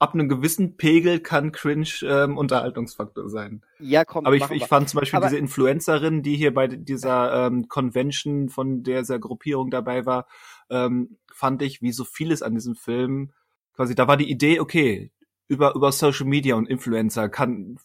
[0.02, 3.62] ab einem gewissen Pegel kann Cringe ähm, Unterhaltungsfaktor sein.
[3.78, 4.26] Ja, komm.
[4.26, 8.48] Aber ich, ich fand zum Beispiel Aber diese Influencerin, die hier bei dieser ähm, Convention
[8.48, 10.26] von dieser Gruppierung dabei war,
[10.70, 13.30] ähm, fand ich, wie so vieles an diesem Film,
[13.74, 15.12] quasi, da war die Idee, okay,
[15.46, 17.78] über, über Social Media und Influencer kann,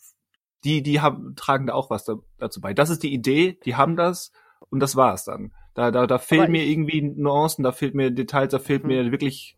[0.64, 2.74] die, die haben, tragen da auch was da, dazu bei.
[2.74, 4.32] Das ist die Idee, die haben das
[4.70, 5.54] und das war's dann.
[5.76, 8.88] Da, da, da fehlen mir irgendwie Nuancen, da fehlt mir Details, da fehlt mhm.
[8.88, 9.56] mir wirklich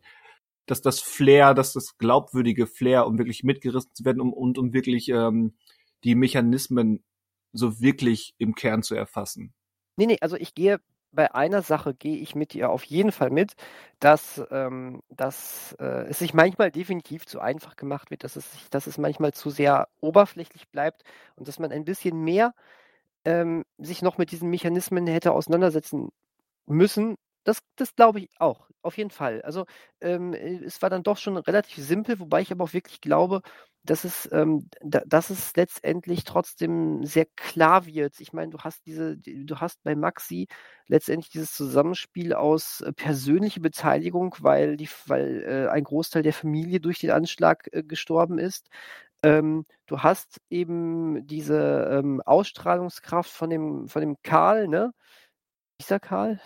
[0.70, 4.72] dass das Flair, dass das glaubwürdige Flair, um wirklich mitgerissen zu werden um, und um
[4.72, 5.54] wirklich ähm,
[6.04, 7.04] die Mechanismen
[7.52, 9.52] so wirklich im Kern zu erfassen.
[9.96, 10.80] Nee, nee, also ich gehe
[11.12, 13.54] bei einer Sache gehe ich mit dir auf jeden Fall mit,
[13.98, 18.86] dass, ähm, dass äh, es sich manchmal definitiv zu einfach gemacht wird, dass es, dass
[18.86, 21.02] es manchmal zu sehr oberflächlich bleibt
[21.36, 22.54] und dass man ein bisschen mehr
[23.24, 26.10] ähm, sich noch mit diesen Mechanismen hätte auseinandersetzen
[26.66, 29.42] müssen, das, das glaube ich auch, auf jeden Fall.
[29.42, 29.66] Also
[30.00, 33.42] ähm, es war dann doch schon relativ simpel, wobei ich aber auch wirklich glaube,
[33.82, 38.20] dass es, ähm, da, dass es letztendlich trotzdem sehr klar wird.
[38.20, 40.48] Ich meine, du hast diese, du hast bei Maxi
[40.86, 46.80] letztendlich dieses Zusammenspiel aus äh, persönlicher Beteiligung, weil die, weil äh, ein Großteil der Familie
[46.80, 48.68] durch den Anschlag äh, gestorben ist.
[49.22, 54.92] Ähm, du hast eben diese ähm, Ausstrahlungskraft von dem, von dem Karl, ne?
[55.78, 56.40] Ist er Karl?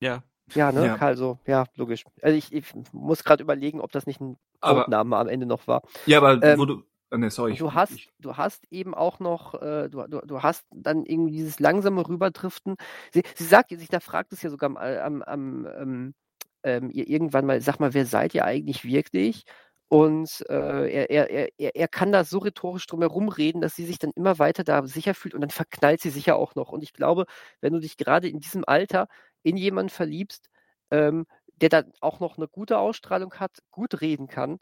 [0.00, 0.22] Ja.
[0.54, 0.86] Ja, ne?
[0.86, 0.96] Ja.
[0.96, 2.04] Karl so, ja, logisch.
[2.22, 5.82] Also ich, ich muss gerade überlegen, ob das nicht ein Codename am Ende noch war.
[6.06, 6.82] Ja, aber Ähm, wo du.
[7.10, 7.54] ah, Nee, sorry.
[7.54, 11.32] Du hast, ich- du hast eben auch noch, äh, du, du, du hast dann irgendwie
[11.32, 12.76] dieses langsame Rüberdriften.
[13.12, 16.14] Sie, sie sagt, sich da fragt es ja sogar am, am, am ähm,
[16.62, 19.44] ähm, ihr irgendwann mal, sag mal, wer seid ihr eigentlich wirklich?
[19.88, 20.54] Und äh,
[20.92, 24.12] er, er, er, er- kann da so rhetorisch drum herum reden, dass sie sich dann
[24.14, 26.70] immer weiter da sicher fühlt und dann verknallt sie sich ja auch noch.
[26.70, 27.24] Und ich glaube,
[27.60, 29.08] wenn du dich gerade in diesem Alter
[29.42, 30.48] in jemanden verliebst,
[30.90, 31.26] ähm,
[31.56, 34.58] der dann auch noch eine gute Ausstrahlung hat, gut reden kann,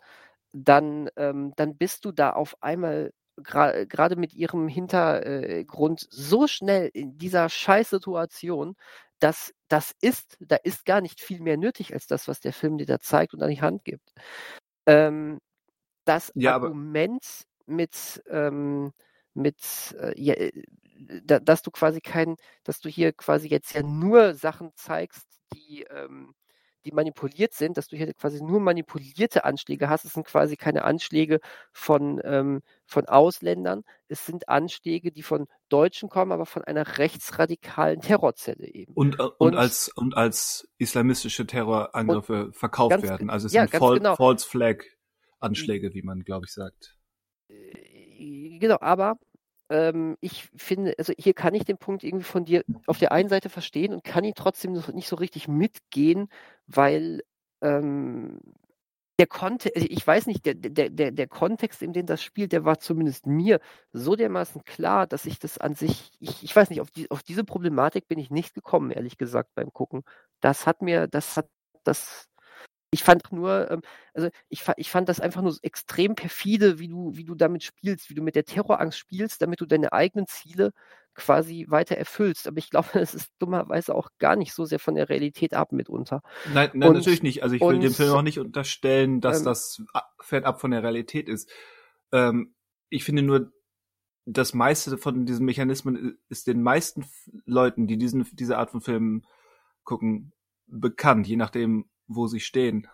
[0.52, 6.90] dann, ähm, dann bist du da auf einmal gra- gerade mit ihrem Hintergrund so schnell
[6.92, 8.74] in dieser Scheißsituation,
[9.20, 12.78] dass das ist, da ist gar nicht viel mehr nötig als das, was der Film
[12.78, 14.12] dir da zeigt und an die Hand gibt.
[14.86, 15.38] Ähm,
[16.06, 17.24] das Ja, Argument
[17.66, 18.92] mit, ähm,
[19.34, 19.58] mit
[20.00, 20.52] äh, ja, äh,
[21.24, 25.84] da, dass du quasi kein, dass du hier quasi jetzt ja nur Sachen zeigst, die,
[25.90, 26.34] ähm,
[26.84, 30.04] die manipuliert sind, dass du hier quasi nur manipulierte Anschläge hast.
[30.04, 31.40] Es sind quasi keine Anschläge
[31.72, 33.82] von, ähm, von Ausländern.
[34.08, 38.92] Es sind Anschläge, die von Deutschen kommen, aber von einer rechtsradikalen Terrorzelle eben.
[38.94, 43.28] und, äh, und, und- als und als islamistische Terrorangriffe verkauft ganz- werden.
[43.30, 44.16] Also es ja, sind Fal genau.
[44.16, 44.78] False Flag
[45.40, 46.96] Anschläge, wie man glaube ich sagt.
[47.48, 49.18] Äh, Genau, aber
[49.70, 53.28] ähm, ich finde, also hier kann ich den Punkt irgendwie von dir auf der einen
[53.28, 56.28] Seite verstehen und kann ihn trotzdem nicht so richtig mitgehen,
[56.66, 57.22] weil
[57.62, 58.40] ähm,
[59.18, 62.64] der Kontext, ich weiß nicht, der, der, der, der Kontext, in dem das spielt, der
[62.64, 63.60] war zumindest mir
[63.92, 67.22] so dermaßen klar, dass ich das an sich, ich, ich weiß nicht, auf, die, auf
[67.24, 70.02] diese Problematik bin ich nicht gekommen, ehrlich gesagt, beim Gucken.
[70.40, 71.48] Das hat mir, das hat,
[71.82, 72.28] das,
[72.90, 73.82] ich fand nur, ähm,
[74.14, 77.62] also ich, ich fand das einfach nur so extrem perfide, wie du, wie du damit
[77.62, 80.72] spielst, wie du mit der Terrorangst spielst, damit du deine eigenen Ziele
[81.14, 82.46] quasi weiter erfüllst.
[82.46, 85.72] Aber ich glaube, es ist dummerweise auch gar nicht so sehr von der Realität ab
[85.72, 86.22] mitunter.
[86.54, 87.42] Nein, nein Und- natürlich nicht.
[87.42, 89.82] Also ich will und- dem Film auch nicht unterstellen, dass ähm, das
[90.20, 91.50] fernab von der Realität ist.
[92.12, 92.54] Ähm,
[92.88, 93.52] ich finde nur,
[94.24, 97.06] das meiste von diesen Mechanismen ist den meisten
[97.44, 99.26] Leuten, die diesen, diese Art von Filmen
[99.84, 100.32] gucken,
[100.66, 102.88] bekannt, je nachdem, wo sie stehen.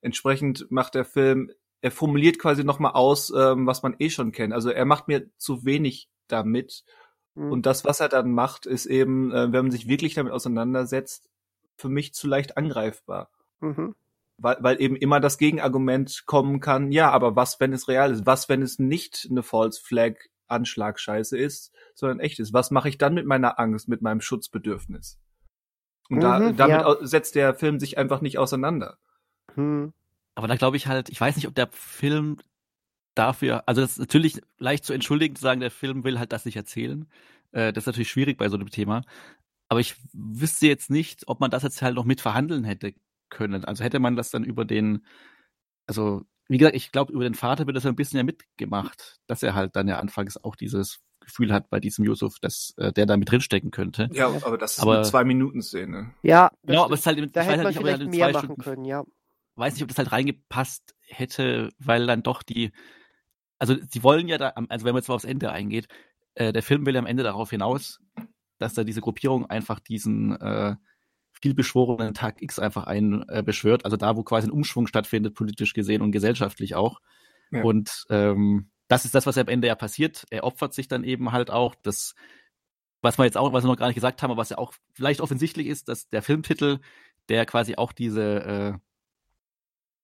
[0.00, 1.50] Entsprechend macht der Film,
[1.80, 4.52] er formuliert quasi nochmal aus, ähm, was man eh schon kennt.
[4.52, 6.84] Also er macht mir zu wenig damit.
[7.34, 7.50] Hm.
[7.50, 11.28] Und das, was er dann macht, ist eben, äh, wenn man sich wirklich damit auseinandersetzt,
[11.76, 13.30] für mich zu leicht angreifbar
[13.60, 13.94] Mhm.
[14.36, 18.26] weil, weil eben immer das Gegenargument kommen kann, ja, aber was, wenn es real ist?
[18.26, 20.14] Was, wenn es nicht eine False Flag
[20.46, 22.52] Anschlagscheiße ist, sondern echt ist?
[22.52, 25.18] Was mache ich dann mit meiner Angst, mit meinem Schutzbedürfnis?
[26.10, 26.96] Und da, Mhm, damit ja.
[27.06, 28.98] setzt der Film sich einfach nicht auseinander.
[29.54, 29.92] Hm.
[30.34, 32.38] Aber da glaube ich halt, ich weiß nicht, ob der Film
[33.14, 36.44] dafür, also das ist natürlich leicht zu entschuldigen, zu sagen, der Film will halt das
[36.44, 37.06] nicht erzählen.
[37.52, 39.02] Äh, das ist natürlich schwierig bei so einem Thema.
[39.68, 42.94] Aber ich wüsste jetzt nicht, ob man das jetzt halt noch mit verhandeln hätte
[43.30, 43.64] können.
[43.64, 45.04] Also hätte man das dann über den,
[45.86, 49.20] also wie gesagt, ich glaube, über den Vater wird das ja ein bisschen ja mitgemacht,
[49.26, 52.92] dass er halt dann ja anfangs auch dieses Gefühl hat bei diesem Yusuf, dass äh,
[52.92, 54.08] der da mit drinstecken könnte.
[54.12, 56.12] Ja, aber das ist Aber- eine Zwei-Minuten-Szene.
[56.22, 58.00] Ja, Genau, aber es ist halt, da ich hätte weiß man halt nicht, ob vielleicht
[58.00, 59.04] dann in mehr machen Stunden können, ja.
[59.56, 62.72] weiß nicht, ob das halt reingepasst hätte, weil dann doch die,
[63.58, 65.86] also sie wollen ja da, also wenn man jetzt mal aufs Ende eingeht,
[66.34, 68.00] äh, der Film will ja am Ende darauf hinaus,
[68.58, 70.76] dass da diese Gruppierung einfach diesen äh,
[71.40, 75.72] vielbeschworenen Tag X einfach ein äh, beschwört, also da, wo quasi ein Umschwung stattfindet, politisch
[75.72, 77.00] gesehen und gesellschaftlich auch.
[77.50, 77.62] Ja.
[77.62, 80.26] Und ähm, das ist das, was am Ende ja passiert.
[80.30, 81.74] Er opfert sich dann eben halt auch.
[81.76, 82.14] Das,
[83.02, 84.72] was wir jetzt auch, was wir noch gar nicht gesagt haben, aber was ja auch
[84.94, 86.80] vielleicht offensichtlich ist, dass der Filmtitel,
[87.28, 88.78] der quasi auch diese äh,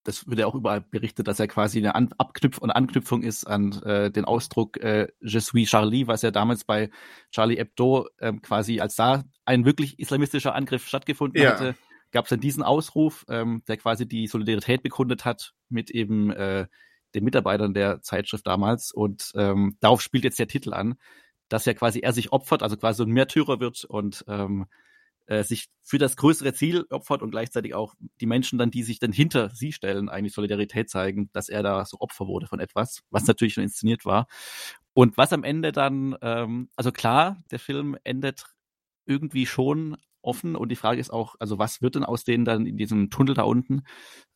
[0.04, 3.46] das wird ja auch überall berichtet, dass er quasi eine An Abknüpf und Anknüpfung ist
[3.46, 6.90] an äh, den Ausdruck äh, Je suis Charlie, was ja damals bei
[7.30, 11.52] Charlie Hebdo ähm, quasi, als da ein wirklich islamistischer Angriff stattgefunden Ja.
[11.52, 11.74] hatte,
[12.12, 16.66] gab es dann diesen Ausruf, ähm, der quasi die Solidarität begründet hat mit eben äh,
[17.14, 18.92] den Mitarbeitern der Zeitschrift damals.
[18.92, 20.96] Und ähm, darauf spielt jetzt der Titel an,
[21.48, 24.66] dass ja quasi er sich opfert, also quasi so ein Märtyrer wird und ähm,
[25.26, 28.98] äh, sich für das größere Ziel opfert und gleichzeitig auch die Menschen dann, die sich
[28.98, 33.02] dann hinter sie stellen, eigentlich Solidarität zeigen, dass er da so Opfer wurde von etwas,
[33.10, 34.26] was natürlich schon inszeniert war.
[34.92, 38.44] Und was am Ende dann, ähm, also klar, der Film endet
[39.06, 42.66] irgendwie schon offen und die Frage ist auch, also was wird denn aus denen dann
[42.66, 43.82] in diesem Tunnel da unten?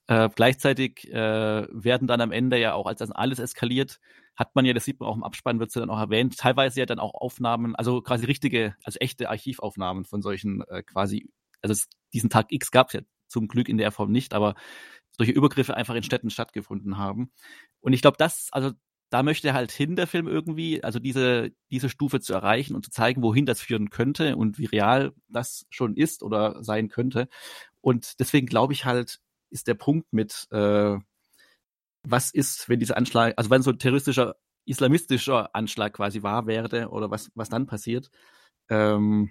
[0.08, 4.00] Äh, gleichzeitig äh, werden dann am Ende ja auch, als das alles eskaliert,
[4.36, 6.38] hat man ja, das sieht man auch im Abspann, wird es ja dann auch erwähnt,
[6.38, 11.30] teilweise ja dann auch Aufnahmen, also quasi richtige, also echte Archivaufnahmen von solchen äh, quasi,
[11.62, 14.54] also es, diesen Tag X gab es ja zum Glück in der Form nicht, aber
[15.12, 17.30] solche Übergriffe einfach in Städten stattgefunden haben.
[17.80, 18.72] Und ich glaube, das, also
[19.10, 22.90] da möchte halt hin, der Film irgendwie, also diese, diese Stufe zu erreichen und zu
[22.90, 27.28] zeigen, wohin das führen könnte und wie real das schon ist oder sein könnte.
[27.80, 30.98] Und deswegen glaube ich halt, ist der Punkt mit, äh,
[32.02, 36.88] was ist, wenn dieser Anschlag, also wenn so ein terroristischer, islamistischer Anschlag quasi wahr werde
[36.88, 38.10] oder was, was dann passiert,
[38.68, 39.30] ähm,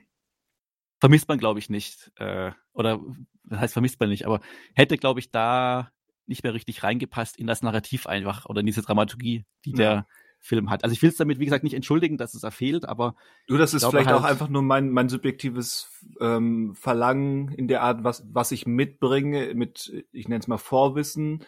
[0.99, 2.11] vermisst man, glaube ich, nicht.
[2.15, 2.99] Äh, oder
[3.44, 4.41] das heißt, vermisst man nicht, aber
[4.73, 5.91] hätte, glaube ich, da
[6.26, 9.77] nicht mehr richtig reingepasst in das Narrativ einfach oder in diese Dramaturgie, die ja.
[9.77, 10.07] der
[10.40, 10.84] Film hat.
[10.84, 13.16] Also ich will es damit, wie gesagt, nicht entschuldigen, dass es da fehlt, aber.
[13.48, 17.84] Du, das ist vielleicht halt, auch einfach nur mein, mein subjektives ähm, Verlangen in der
[17.84, 21.44] Art, was, was ich mitbringe, mit, ich nenne es mal Vorwissen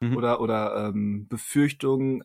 [0.00, 0.16] mhm.
[0.16, 2.24] oder, oder ähm, Befürchtungen,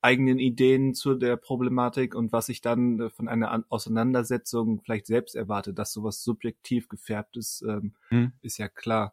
[0.00, 5.34] eigenen Ideen zu der Problematik und was ich dann äh, von einer Auseinandersetzung vielleicht selbst
[5.34, 8.32] erwarte, dass sowas subjektiv gefärbt ist, ähm, mhm.
[8.42, 9.12] ist ja klar.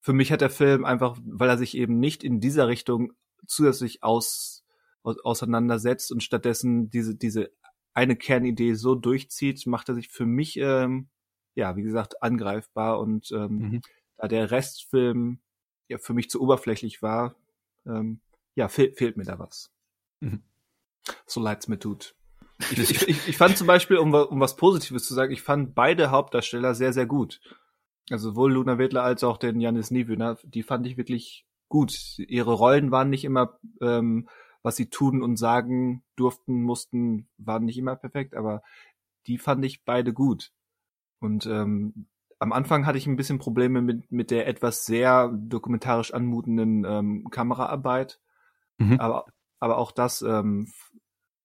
[0.00, 3.12] Für mich hat der Film einfach, weil er sich eben nicht in dieser Richtung
[3.46, 4.64] zusätzlich aus
[5.02, 7.50] auseinandersetzt und stattdessen diese, diese
[7.94, 11.08] eine Kernidee so durchzieht, macht er sich für mich, ähm,
[11.54, 13.80] ja, wie gesagt, angreifbar und ähm, mhm.
[14.16, 15.40] da der Restfilm
[15.88, 17.34] ja für mich zu oberflächlich war,
[17.86, 18.20] ähm,
[18.54, 19.72] ja, fehl, fehlt mir da was.
[20.20, 20.42] Mhm.
[21.26, 22.14] So leid's mir tut.
[22.70, 25.74] Ich, ich, ich, ich fand zum Beispiel, um, um was Positives zu sagen, ich fand
[25.74, 27.40] beide Hauptdarsteller sehr, sehr gut.
[28.10, 32.18] Also sowohl Luna Wedler als auch den Janis Niewöhner, die fand ich wirklich gut.
[32.18, 34.28] Ihre Rollen waren nicht immer ähm,
[34.62, 38.62] was sie tun und sagen durften, mussten, waren nicht immer perfekt, aber
[39.26, 40.52] die fand ich beide gut.
[41.20, 42.06] Und ähm,
[42.38, 47.28] am Anfang hatte ich ein bisschen Probleme mit, mit der etwas sehr dokumentarisch anmutenden ähm,
[47.30, 48.20] Kameraarbeit.
[48.78, 49.00] Mhm.
[49.00, 49.26] Aber,
[49.58, 50.72] aber auch das ähm,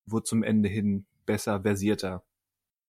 [0.06, 2.24] wurde zum Ende hin besser, versierter.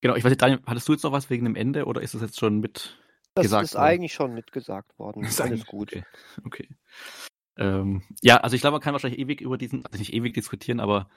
[0.00, 2.14] Genau, ich weiß nicht, Daniel, hattest du jetzt noch was wegen dem Ende oder ist
[2.14, 2.98] das jetzt schon mit
[3.34, 3.84] das gesagt ist worden?
[3.84, 5.24] eigentlich schon mitgesagt worden.
[5.24, 5.92] Ist alles gut.
[5.92, 6.04] Okay.
[6.44, 6.68] okay.
[7.56, 10.80] Ähm, ja, also ich glaube, man kann wahrscheinlich ewig über diesen, also nicht ewig diskutieren,
[10.80, 11.08] aber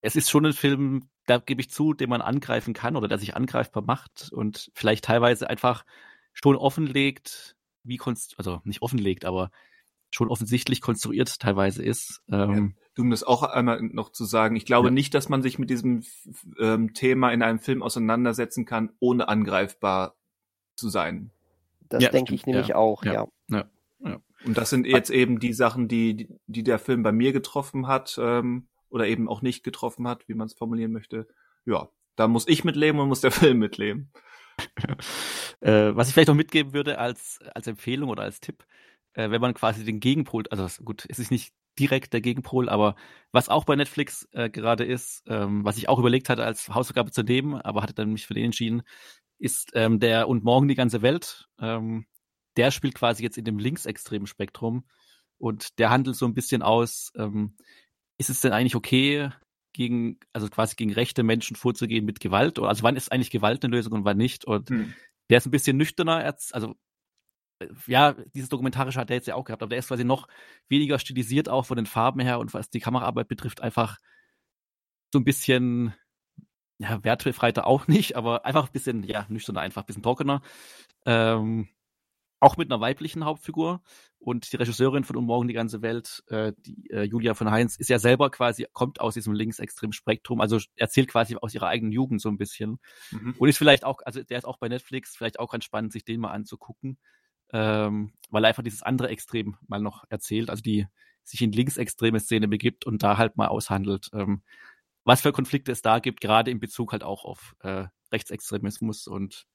[0.00, 3.18] es ist schon ein Film, da gebe ich zu, den man angreifen kann oder der
[3.18, 5.84] sich angreifbar macht und vielleicht teilweise einfach
[6.32, 9.50] schon offenlegt, wie konst also nicht offenlegt, aber
[10.10, 12.22] schon offensichtlich konstruiert teilweise ist.
[12.30, 14.92] Ähm, ja, um das auch einmal noch zu sagen, ich glaube ja.
[14.92, 16.04] nicht, dass man sich mit diesem
[16.58, 20.14] ähm, Thema in einem Film auseinandersetzen kann, ohne angreifbar
[20.76, 21.30] zu sein.
[21.88, 23.26] Das ja, denke ich nämlich auch, ja.
[23.48, 23.64] ja.
[24.44, 28.18] Und das sind jetzt eben die Sachen, die, die der Film bei mir getroffen hat
[28.20, 31.26] ähm, oder eben auch nicht getroffen hat, wie man es formulieren möchte.
[31.64, 34.12] Ja, da muss ich mitleben und muss der Film mitleben.
[35.60, 38.64] äh, was ich vielleicht noch mitgeben würde als, als Empfehlung oder als Tipp,
[39.14, 42.94] äh, wenn man quasi den Gegenpol, also gut, es ist nicht direkt der Gegenpol, aber
[43.32, 47.10] was auch bei Netflix äh, gerade ist, ähm, was ich auch überlegt hatte als Hausaufgabe
[47.10, 48.82] zu nehmen, aber hatte dann mich für den entschieden,
[49.38, 51.48] ist ähm, der Und morgen die ganze Welt.
[51.58, 52.06] Ähm,
[52.56, 54.84] der spielt quasi jetzt in dem linksextremen Spektrum
[55.38, 57.56] und der handelt so ein bisschen aus, ähm,
[58.18, 59.30] ist es denn eigentlich okay,
[59.72, 62.58] gegen, also quasi gegen rechte Menschen vorzugehen mit Gewalt?
[62.58, 64.44] Oder, also wann ist eigentlich Gewalt eine Lösung und wann nicht?
[64.44, 64.94] Und hm.
[65.28, 66.76] der ist ein bisschen nüchterner, also
[67.58, 70.28] äh, ja, dieses Dokumentarische hat er jetzt ja auch gehabt, aber der ist quasi noch
[70.68, 73.98] weniger stilisiert auch von den Farben her und was die Kameraarbeit betrifft, einfach
[75.12, 75.94] so ein bisschen,
[76.78, 80.42] ja, wertbefreiter auch nicht, aber einfach ein bisschen, ja, nüchterner, einfach ein bisschen trockener.
[81.04, 81.68] Ähm,
[82.44, 83.82] auch mit einer weiblichen Hauptfigur.
[84.18, 87.76] Und die Regisseurin von Und Morgen die ganze Welt, äh, die äh, Julia von Heinz,
[87.76, 91.92] ist ja selber quasi, kommt aus diesem linksextremen Spektrum, also erzählt quasi aus ihrer eigenen
[91.92, 92.78] Jugend so ein bisschen.
[93.10, 93.34] Mhm.
[93.38, 96.04] Und ist vielleicht auch, also der ist auch bei Netflix, vielleicht auch ganz spannend, sich
[96.04, 96.98] den mal anzugucken,
[97.52, 100.86] ähm, weil er einfach dieses andere Extrem mal noch erzählt, also die
[101.22, 104.42] sich in linksextreme Szene begibt und da halt mal aushandelt, ähm,
[105.04, 109.46] was für Konflikte es da gibt, gerade in Bezug halt auch auf äh, Rechtsextremismus und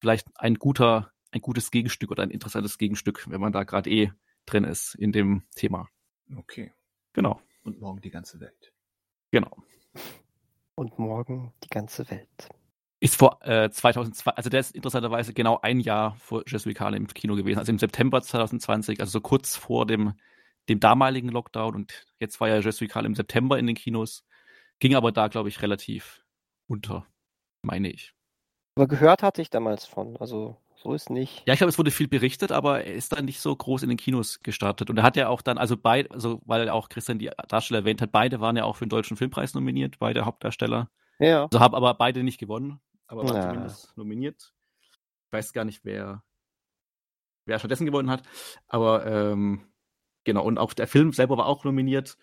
[0.00, 4.12] vielleicht ein guter ein gutes Gegenstück oder ein interessantes Gegenstück, wenn man da gerade eh
[4.46, 5.88] drin ist in dem Thema.
[6.36, 6.72] Okay.
[7.12, 7.40] Genau.
[7.62, 8.72] Und morgen die ganze Welt.
[9.30, 9.56] Genau.
[10.74, 12.48] Und morgen die ganze Welt.
[13.00, 16.94] Ist vor äh, 2002, also der ist interessanterweise genau ein Jahr vor Je suis Carl
[16.94, 20.14] im Kino gewesen, also im September 2020, also so kurz vor dem,
[20.68, 24.24] dem damaligen Lockdown und jetzt war ja Je suis Carl im September in den Kinos,
[24.80, 26.24] ging aber da, glaube ich, relativ
[26.66, 27.06] unter,
[27.62, 28.14] meine ich.
[28.76, 31.42] Aber gehört hatte ich damals von, also so ist nicht.
[31.46, 33.88] Ja, ich glaube, es wurde viel berichtet, aber er ist dann nicht so groß in
[33.88, 34.90] den Kinos gestartet.
[34.90, 38.00] Und er hat ja auch dann, also beide, also weil auch Christian die Darsteller erwähnt
[38.00, 40.90] hat, beide waren ja auch für den Deutschen Filmpreis nominiert, beide Hauptdarsteller.
[41.18, 41.44] Ja.
[41.44, 43.42] Also haben aber beide nicht gewonnen, aber waren Ja.
[43.42, 44.54] zumindest nominiert.
[45.26, 46.22] Ich weiß gar nicht, wer,
[47.44, 48.22] wer stattdessen gewonnen hat.
[48.68, 49.66] Aber ähm,
[50.24, 52.16] genau, und auch der Film selber war auch nominiert.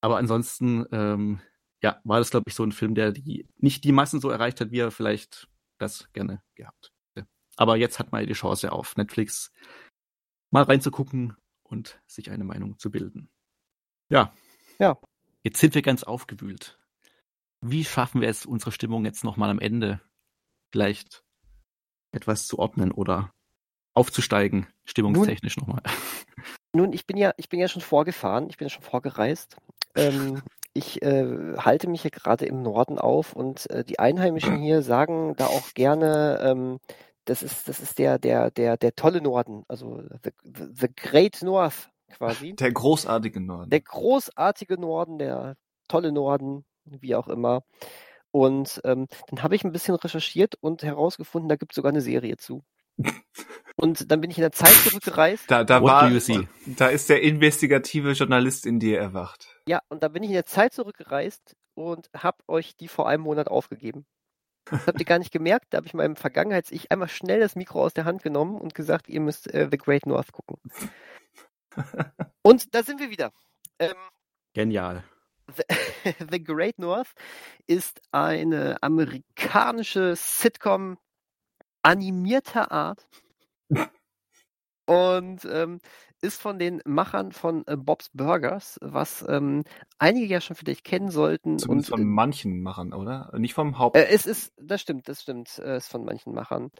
[0.00, 1.40] Aber ansonsten, ähm,
[1.82, 4.60] ja, war das, glaube ich, so ein Film, der die, nicht die Massen so erreicht
[4.60, 5.48] hat, wie er vielleicht
[5.78, 6.92] das gerne gehabt.
[7.58, 9.52] Aber jetzt hat man ja die Chance, auf Netflix
[10.50, 13.28] mal reinzugucken und sich eine Meinung zu bilden.
[14.08, 14.32] Ja.
[14.78, 14.96] Ja.
[15.42, 16.78] Jetzt sind wir ganz aufgewühlt.
[17.60, 20.00] Wie schaffen wir es, unsere Stimmung jetzt nochmal am Ende
[20.70, 21.24] vielleicht
[22.12, 23.34] etwas zu ordnen oder
[23.92, 25.82] aufzusteigen, stimmungstechnisch nochmal?
[26.72, 29.56] Nun, ich bin ja, ich bin ja schon vorgefahren, ich bin ja schon vorgereist.
[29.96, 30.42] Ähm,
[30.74, 35.34] ich äh, halte mich hier gerade im Norden auf und äh, die Einheimischen hier sagen
[35.36, 36.78] da auch gerne, ähm,
[37.28, 40.30] das ist, das ist der, der, der, der tolle Norden, also the,
[40.72, 42.54] the, Great North quasi.
[42.54, 43.70] Der großartige Norden.
[43.70, 45.56] Der großartige Norden, der
[45.88, 47.62] tolle Norden, wie auch immer.
[48.30, 52.00] Und ähm, dann habe ich ein bisschen recherchiert und herausgefunden, da gibt es sogar eine
[52.00, 52.62] Serie zu.
[53.80, 55.48] Und dann bin ich in der Zeit zurückgereist.
[55.48, 56.10] da, da war,
[56.66, 59.56] da ist der investigative Journalist in dir erwacht.
[59.68, 63.22] Ja, und da bin ich in der Zeit zurückgereist und habe euch die vor einem
[63.22, 64.04] Monat aufgegeben.
[64.70, 65.66] Das habt ihr gar nicht gemerkt.
[65.70, 69.08] Da habe ich meinem Vergangenheits-Ich einmal schnell das Mikro aus der Hand genommen und gesagt,
[69.08, 70.58] ihr müsst äh, The Great North gucken.
[72.42, 73.32] Und da sind wir wieder.
[73.78, 73.94] Ähm,
[74.54, 75.04] Genial.
[75.56, 75.62] The,
[76.30, 77.12] The Great North
[77.66, 80.98] ist eine amerikanische Sitcom
[81.82, 83.06] animierter Art
[84.86, 85.80] und ähm,
[86.22, 89.64] ist von den Machern von äh, Bob's Burgers, was ähm,
[89.98, 91.58] einige ja schon vielleicht kennen sollten.
[91.58, 93.30] Zumindest und von manchen Machen, oder?
[93.36, 93.96] Nicht vom Haupt.
[93.96, 96.70] äh, es ist, das stimmt, das stimmt, äh, ist von manchen Machern.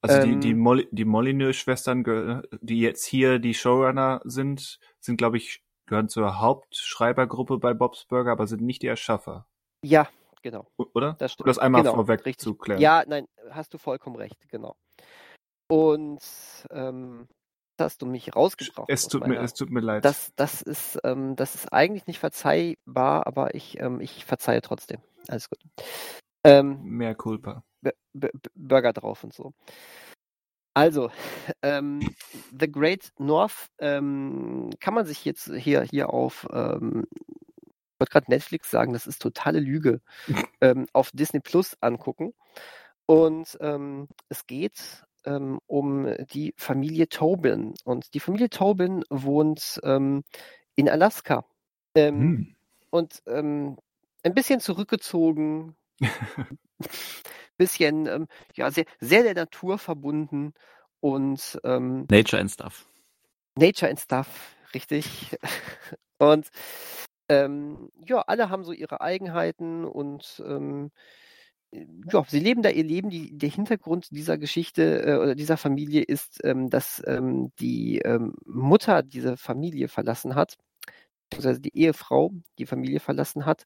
[0.00, 5.36] also die, ähm, die, Molly, die Molyneux-Schwestern, die jetzt hier die Showrunner sind, sind, glaube
[5.36, 9.46] ich, gehören zur Hauptschreibergruppe bei Bob's Burger, aber sind nicht die Erschaffer.
[9.84, 10.08] Ja,
[10.42, 10.66] genau.
[10.94, 11.16] Oder?
[11.18, 11.46] Das stimmt.
[11.46, 12.38] Um das einmal genau, vorweg richtig.
[12.38, 12.80] zu klären.
[12.80, 14.76] Ja, nein, hast du vollkommen recht, genau.
[15.68, 16.20] Und
[16.70, 17.28] ähm,
[17.78, 18.88] hast du mich rausgebracht.
[18.88, 20.04] Es tut, mir, meiner- es tut mir leid.
[20.04, 25.00] Das, das, ist, ähm, das ist eigentlich nicht verzeihbar, aber ich, ähm, ich verzeihe trotzdem.
[25.28, 25.58] Alles gut.
[26.44, 27.64] Ähm, Mehr Culpa.
[27.80, 29.52] B B Burger drauf und so.
[30.74, 31.10] Also,
[31.62, 32.00] ähm,
[32.58, 38.30] The Great North ähm, kann man sich jetzt hier, hier auf, ähm, ich wollte gerade
[38.30, 40.00] Netflix sagen, das ist totale Lüge,
[40.60, 42.34] ähm, auf Disney Plus angucken.
[43.06, 47.74] Und ähm, es geht ähm, um die Familie Tobin.
[47.84, 50.24] Und die Familie Tobin wohnt ähm,
[50.74, 51.44] in Alaska.
[51.94, 52.56] Ähm, Hm.
[52.90, 53.76] und ähm,
[54.22, 55.76] ein bisschen zurückgezogen,
[57.58, 60.54] bisschen ähm, ja sehr sehr der Natur verbunden
[61.00, 62.86] und ähm, Nature and Stuff.
[63.56, 65.36] Nature and Stuff, richtig.
[66.18, 66.50] Und
[67.28, 70.92] ähm, ja, alle haben so ihre Eigenheiten und ähm,
[72.12, 73.10] ja, sie leben da ihr Leben.
[73.10, 78.34] Die, der Hintergrund dieser Geschichte äh, oder dieser Familie ist, ähm, dass ähm, die ähm,
[78.46, 80.56] Mutter diese Familie verlassen hat,
[81.30, 83.64] beziehungsweise die Ehefrau die Familie verlassen hat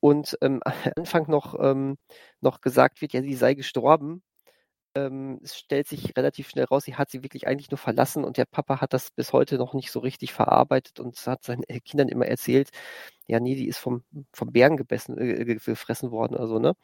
[0.00, 1.98] und ähm, am Anfang noch, ähm,
[2.40, 4.22] noch gesagt wird, ja, sie sei gestorben.
[4.94, 8.38] Ähm, es stellt sich relativ schnell raus, sie hat sie wirklich eigentlich nur verlassen und
[8.38, 11.80] der Papa hat das bis heute noch nicht so richtig verarbeitet und hat seinen äh,
[11.80, 12.70] Kindern immer erzählt,
[13.28, 14.02] ja, nee, die ist vom,
[14.32, 16.74] vom Bären gebessen, äh, ge- gefressen worden oder so, ne?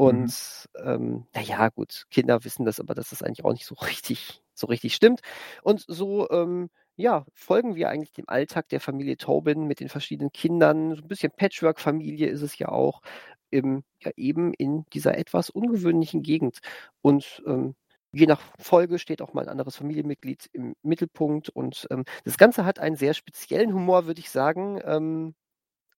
[0.00, 4.42] Und ähm, naja, gut, Kinder wissen das, aber dass das eigentlich auch nicht so richtig,
[4.54, 5.20] so richtig stimmt.
[5.62, 10.32] Und so, ähm, ja, folgen wir eigentlich dem Alltag der Familie Tobin mit den verschiedenen
[10.32, 10.94] Kindern.
[10.96, 13.02] So ein bisschen Patchwork-Familie ist es ja auch,
[13.50, 16.60] im, ja, eben in dieser etwas ungewöhnlichen Gegend.
[17.02, 17.74] Und ähm,
[18.12, 21.50] je nach Folge steht auch mal ein anderes Familienmitglied im Mittelpunkt.
[21.50, 25.34] Und ähm, das Ganze hat einen sehr speziellen Humor, würde ich sagen, ähm,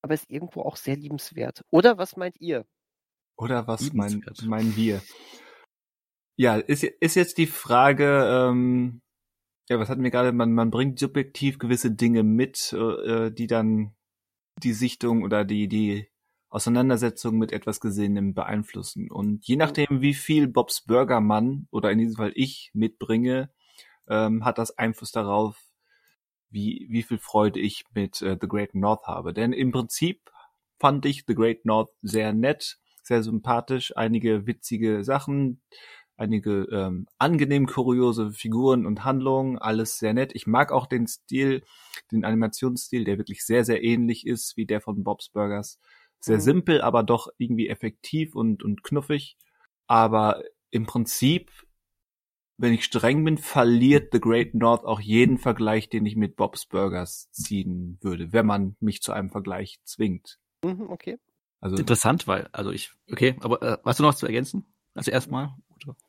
[0.03, 1.63] aber ist irgendwo auch sehr liebenswert.
[1.71, 2.65] Oder was meint ihr?
[3.43, 5.03] Oder was mein, meinen wir?
[6.37, 9.03] Ja, ist, ist jetzt die Frage, ähm,
[9.69, 10.33] ja, was hatten wir gerade?
[10.33, 13.97] Man, man bringt subjektiv gewisse Dinge mit, äh, die dann
[14.63, 16.09] die Sichtung oder die, die
[16.51, 19.11] Auseinandersetzung mit etwas Gesehenem beeinflussen.
[19.11, 23.51] Und je nachdem, wie viel Bobs Burger Mann oder in diesem Fall ich mitbringe,
[24.09, 25.59] ähm, hat das Einfluss darauf,
[26.49, 29.33] wie, wie viel Freude ich mit äh, The Great North habe.
[29.33, 30.31] Denn im Prinzip
[30.79, 32.79] fand ich The Great North sehr nett,
[33.13, 35.61] sehr sympathisch, einige witzige Sachen,
[36.17, 40.33] einige ähm, angenehm kuriose Figuren und Handlungen, alles sehr nett.
[40.35, 41.63] Ich mag auch den Stil,
[42.11, 45.79] den Animationsstil, der wirklich sehr, sehr ähnlich ist wie der von Bob's Burgers.
[46.21, 46.43] Sehr mhm.
[46.43, 49.37] simpel, aber doch irgendwie effektiv und, und knuffig.
[49.87, 51.51] Aber im Prinzip,
[52.57, 56.65] wenn ich streng bin, verliert The Great North auch jeden Vergleich, den ich mit Bob's
[56.65, 60.39] Burgers ziehen würde, wenn man mich zu einem Vergleich zwingt.
[60.65, 61.19] Mhm, okay.
[61.63, 64.67] Also, Interessant, weil, also ich, okay, aber äh, was du noch zu ergänzen?
[64.95, 65.55] Also erstmal?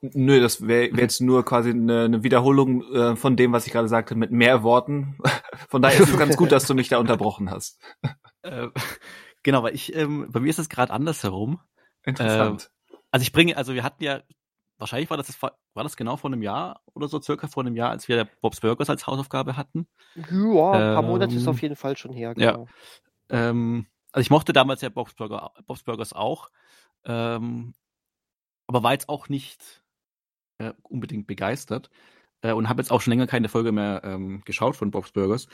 [0.02, 3.72] Nö, das wäre wär jetzt nur quasi eine, eine Wiederholung äh, von dem, was ich
[3.72, 5.18] gerade sagte, mit mehr Worten.
[5.70, 7.80] Von daher ist es ganz gut, dass du mich da unterbrochen hast.
[8.46, 8.68] Äh,
[9.42, 11.62] genau, weil ich, ähm, bei mir ist es gerade andersherum.
[12.04, 12.70] Interessant.
[12.92, 14.22] Äh, also ich bringe, also wir hatten ja,
[14.78, 17.92] wahrscheinlich war das, war das genau vor einem Jahr oder so, circa vor einem Jahr,
[17.92, 19.88] als wir Bob's Burgers als Hausaufgabe hatten.
[20.16, 22.34] Ja, ein paar ähm, Monate ist auf jeden Fall schon her.
[22.34, 22.68] Genau.
[23.32, 23.50] Ja.
[23.50, 26.50] Ähm, also ich mochte damals ja Bob's, Burger, Bob's Burgers auch.
[27.04, 27.74] Ähm,
[28.68, 29.84] aber war jetzt auch nicht
[30.60, 31.90] äh, unbedingt begeistert
[32.42, 35.48] äh, und habe jetzt auch schon länger keine Folge mehr ähm, geschaut von Bob's Burgers.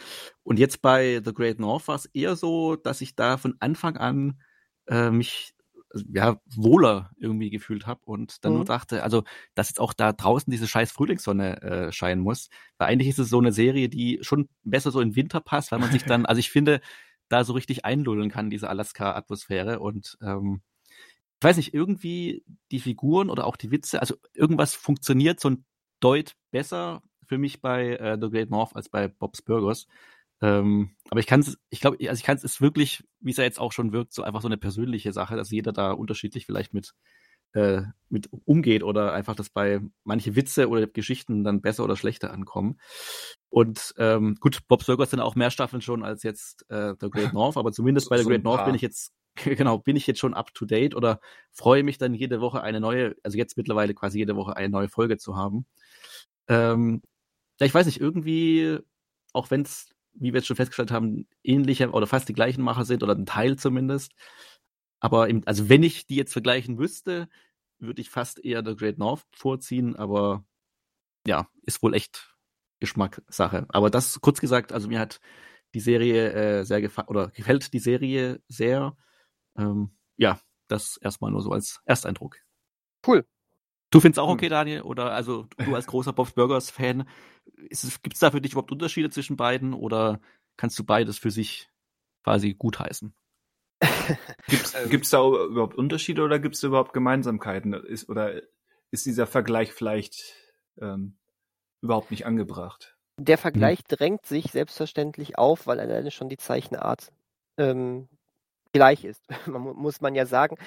[0.44, 3.98] Und jetzt bei The Great North war es eher so, dass ich da von Anfang
[3.98, 4.42] an
[4.88, 5.56] äh, mich
[6.14, 8.58] ja wohler irgendwie gefühlt habe und dann mhm.
[8.60, 9.24] nur dachte, also
[9.56, 12.50] dass jetzt auch da draußen diese scheiß Frühlingssonne äh, scheinen muss.
[12.78, 15.80] Weil eigentlich ist es so eine Serie, die schon besser so in Winter passt, weil
[15.80, 16.82] man sich dann, also ich finde,
[17.30, 20.62] da so richtig einlullen kann, diese Alaska-Atmosphäre und ähm,
[21.40, 25.66] ich weiß nicht, irgendwie die Figuren oder auch die Witze, also irgendwas funktioniert so ein
[26.02, 29.88] Deut besser für mich bei äh, The Great North als bei Bob's Burgers.
[30.42, 33.38] Ähm, aber ich kann es, ich glaube, also ich kann es ist wirklich, wie es
[33.38, 36.46] ja jetzt auch schon wirkt, so einfach so eine persönliche Sache, dass jeder da unterschiedlich
[36.46, 36.94] vielleicht mit
[37.54, 42.32] äh, mit umgeht oder einfach, dass bei manche Witze oder Geschichten dann besser oder schlechter
[42.32, 42.80] ankommen.
[43.50, 47.34] Und ähm, gut, Bob's Burgers sind auch mehr Staffeln schon als jetzt äh, The Great
[47.34, 49.14] North, aber zumindest bei The Great North bin ich jetzt
[49.44, 51.20] genau, bin ich jetzt schon up to date oder
[51.52, 54.90] freue mich dann jede Woche eine neue, also jetzt mittlerweile quasi jede Woche eine neue
[54.90, 55.66] Folge zu haben.
[56.48, 57.02] Ähm,
[57.60, 58.80] ja, ich weiß nicht, irgendwie,
[59.34, 62.86] auch wenn es, wie wir jetzt schon festgestellt haben, ähnliche oder fast die gleichen Macher
[62.86, 64.14] sind oder ein Teil zumindest.
[65.00, 67.30] Aber im, also wenn ich die jetzt vergleichen müsste,
[67.80, 70.44] würde ich fast eher The Great North vorziehen, aber
[71.26, 72.36] ja, ist wohl echt
[72.80, 73.66] Geschmackssache.
[73.70, 75.20] Aber das kurz gesagt, also mir hat
[75.74, 78.98] die Serie äh, sehr gefallen oder gefällt die Serie sehr.
[79.58, 82.38] Ähm, ja, das erstmal nur so als Ersteindruck.
[83.06, 83.26] Cool.
[83.92, 84.82] Du findest auch okay, Daniel?
[84.82, 87.08] Oder also du als großer Bob's Burgers Fan,
[87.56, 90.22] gibt es da für dich überhaupt Unterschiede zwischen beiden oder
[90.58, 91.70] kannst du beides für sich
[92.24, 93.16] quasi gutheißen?
[94.90, 97.74] Gibt es da überhaupt Unterschiede oder gibt es überhaupt Gemeinsamkeiten?
[97.74, 98.42] Ist, oder
[98.92, 100.36] ist dieser Vergleich vielleicht
[100.82, 101.19] ähm,
[101.82, 102.96] überhaupt nicht angebracht?
[103.18, 103.98] Der Vergleich hm.
[103.98, 107.12] drängt sich selbstverständlich auf, weil alleine schon die Zeichenart
[107.58, 108.08] ähm,
[108.72, 110.58] gleich ist, muss man ja sagen.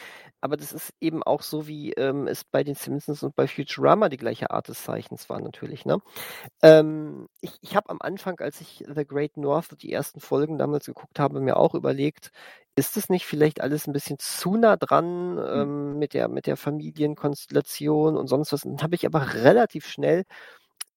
[0.41, 4.09] Aber das ist eben auch so, wie ähm, es bei den Simpsons und bei Futurama
[4.09, 5.85] die gleiche Art des Zeichens war natürlich.
[5.85, 5.99] Ne?
[6.63, 10.87] Ähm, ich ich habe am Anfang, als ich The Great North die ersten Folgen damals
[10.87, 12.31] geguckt habe, mir auch überlegt,
[12.75, 15.61] ist es nicht vielleicht alles ein bisschen zu nah dran hm.
[15.61, 18.63] ähm, mit, der, mit der Familienkonstellation und sonst was?
[18.63, 20.25] Dann habe ich aber relativ schnell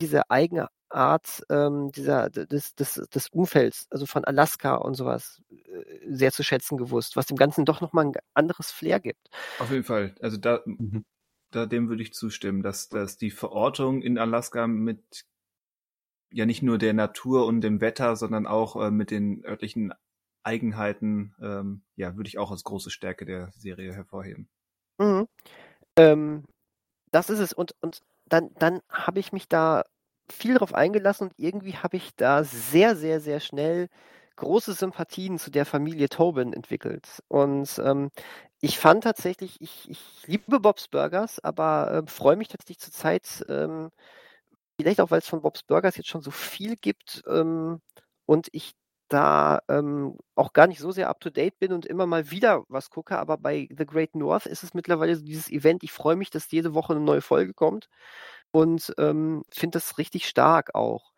[0.01, 5.83] diese eigene Art ähm, dieser, des, des, des Umfelds, also von Alaska und sowas, äh,
[6.07, 9.29] sehr zu schätzen gewusst, was dem Ganzen doch nochmal ein anderes Flair gibt.
[9.59, 10.15] Auf jeden Fall.
[10.21, 11.03] Also da, mhm.
[11.51, 15.25] da dem würde ich zustimmen, dass, dass die Verortung in Alaska mit
[16.31, 19.93] ja nicht nur der Natur und dem Wetter, sondern auch äh, mit den örtlichen
[20.43, 24.47] Eigenheiten, ähm, ja, würde ich auch als große Stärke der Serie hervorheben.
[24.99, 25.27] Mhm.
[25.97, 26.45] Ähm,
[27.11, 27.53] das ist es.
[27.53, 29.83] Und, und dann, dann habe ich mich da
[30.31, 33.89] viel darauf eingelassen und irgendwie habe ich da sehr, sehr, sehr schnell
[34.37, 37.23] große Sympathien zu der Familie Tobin entwickelt.
[37.29, 38.11] Und ähm,
[38.61, 43.91] ich fand tatsächlich, ich, ich liebe Bob's Burgers, aber äh, freue mich tatsächlich zurzeit, ähm,
[44.79, 47.81] vielleicht auch, weil es von Bob's Burgers jetzt schon so viel gibt ähm,
[48.25, 48.73] und ich
[49.09, 52.63] da ähm, auch gar nicht so sehr up to date bin und immer mal wieder
[52.69, 56.15] was gucke, aber bei The Great North ist es mittlerweile so dieses Event, ich freue
[56.15, 57.89] mich, dass jede Woche eine neue Folge kommt
[58.51, 61.11] und ähm, finde das richtig stark auch.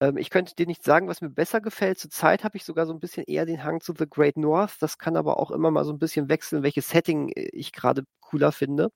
[0.00, 1.98] Ähm, ich könnte dir nicht sagen, was mir besser gefällt.
[1.98, 4.76] Zurzeit habe ich sogar so ein bisschen eher den Hang zu The Great North.
[4.80, 8.04] Das kann aber auch immer mal so ein bisschen wechseln, welches Setting äh, ich gerade
[8.20, 8.90] cooler finde.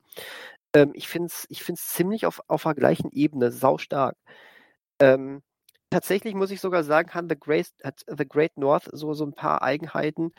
[0.74, 4.16] Ähm, ich finde es ich find's ziemlich auf, auf der gleichen Ebene, saustark.
[5.00, 5.42] Ähm,
[5.90, 9.34] tatsächlich muss ich sogar sagen, hat The Great, hat The Great North so, so ein
[9.34, 10.32] paar Eigenheiten,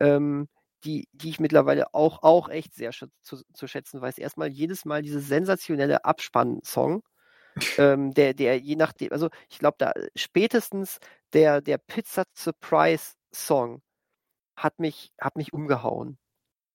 [0.00, 0.48] ähm,
[0.84, 4.18] die, die ich mittlerweile auch, auch echt sehr zu, zu schätzen weiß.
[4.18, 7.02] Erstmal jedes Mal diese sensationelle Abspann-Song,
[7.78, 10.98] ähm, der, der je nachdem, also ich glaube, da spätestens
[11.32, 13.82] der, der Pizza Surprise Song
[14.56, 16.18] hat mich, hat mich umgehauen.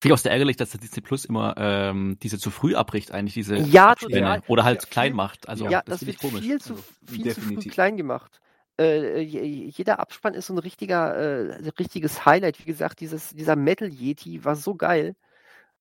[0.04, 3.14] Finde ich auch sehr ärgerlich, dass der Disney Plus immer ähm, diese zu früh abbricht,
[3.14, 4.42] eigentlich diese Ja, total.
[4.48, 5.48] Oder halt Ja, klein viel- macht.
[5.48, 6.46] Also ja, das, das, finde ich wird komisch.
[6.46, 8.42] viel zu, Also, viel zu früh klein gemacht.
[8.78, 12.60] Äh, je- jeder Abspann ist so ein richtiger, äh, richtiges Highlight.
[12.60, 15.16] Wie gesagt, dieses, dieser Metal Yeti war so geil.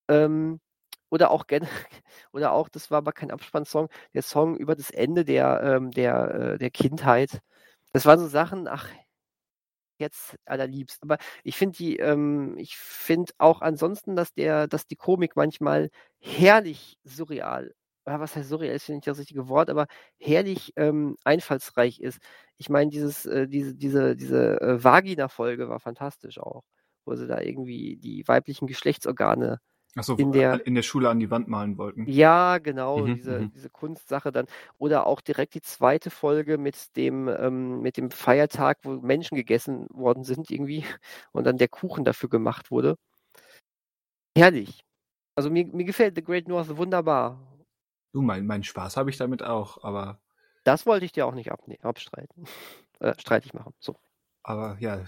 [0.07, 0.61] Ähm,
[1.11, 1.44] oder auch
[2.32, 6.35] oder auch, das war aber kein Abspannsong, der Song über das Ende der, ähm, der,
[6.55, 7.40] äh, der Kindheit.
[7.93, 8.86] Das waren so Sachen, ach,
[9.98, 11.02] jetzt allerliebst.
[11.02, 15.90] Aber ich finde die, ähm, ich finde auch ansonsten, dass der, dass die Komik manchmal
[16.20, 17.74] herrlich surreal,
[18.06, 19.86] ja, was heißt surreal, ist nicht das richtige Wort, aber
[20.19, 22.19] herrlich ähm, einfallsreich ist.
[22.59, 26.62] Ich meine, dieses, äh, diese, diese, diese äh, Vagina-Folge war fantastisch auch,
[27.05, 29.60] wo sie da irgendwie die weiblichen Geschlechtsorgane
[29.94, 32.06] Achso, In der- in der Schule an die Wand malen wollten.
[32.09, 33.52] ja, genau, Mhm, diese, mhm.
[33.52, 34.47] diese Kunstsache dann.
[34.78, 39.86] Oder auch direkt die zweite Folge mit dem, ähm, mit dem Feiertag, wo Menschen gegessen
[39.90, 40.82] worden sind irgendwie
[41.32, 42.97] und dann der Kuchen dafür gemacht wurde.
[44.36, 44.85] Herrlich.
[45.36, 47.39] Also mir, mir gefällt The Great North wunderbar.
[48.12, 50.20] Du, mein, mein Spaß habe ich damit auch, aber,
[50.64, 51.51] Das wollte ich dir auch nicht
[51.85, 52.44] abstreiten.
[53.01, 53.74] Äh, streitig machen.
[53.81, 53.97] So.
[54.44, 55.01] aber ja,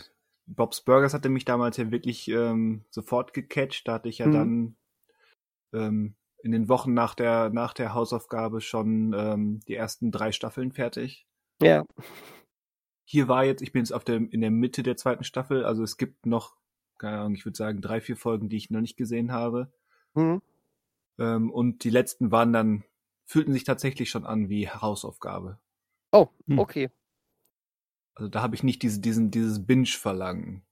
[0.47, 3.89] Bob's Burgers hatte mich damals ja wirklich ähm, sofort gecatcht.
[3.89, 4.33] Da hatte ich ja Mhm.
[4.33, 4.77] dann
[5.73, 10.73] ähm, in den Wochen nach der, nach der Hausaufgabe schon ähm, die ersten drei Staffeln
[10.73, 11.27] fertig.
[11.62, 11.85] Ja.
[13.07, 15.83] Hier war jetzt, ich bin jetzt auf der, in der Mitte der zweiten Staffel, also
[15.83, 16.57] es gibt noch,
[16.99, 19.73] keine Ahnung, ich würde sagen, drei, vier Folgen, die ich noch nicht gesehen habe.
[20.15, 20.43] Mhm.
[21.19, 22.85] Ähm, und die letzten waren dann,
[23.25, 25.59] fühlten sich tatsächlich schon an wie Hausaufgabe.
[26.12, 26.59] Oh, Hm.
[28.15, 30.65] Also da habe ich nicht diese, diesen, dieses Binge-Verlangen.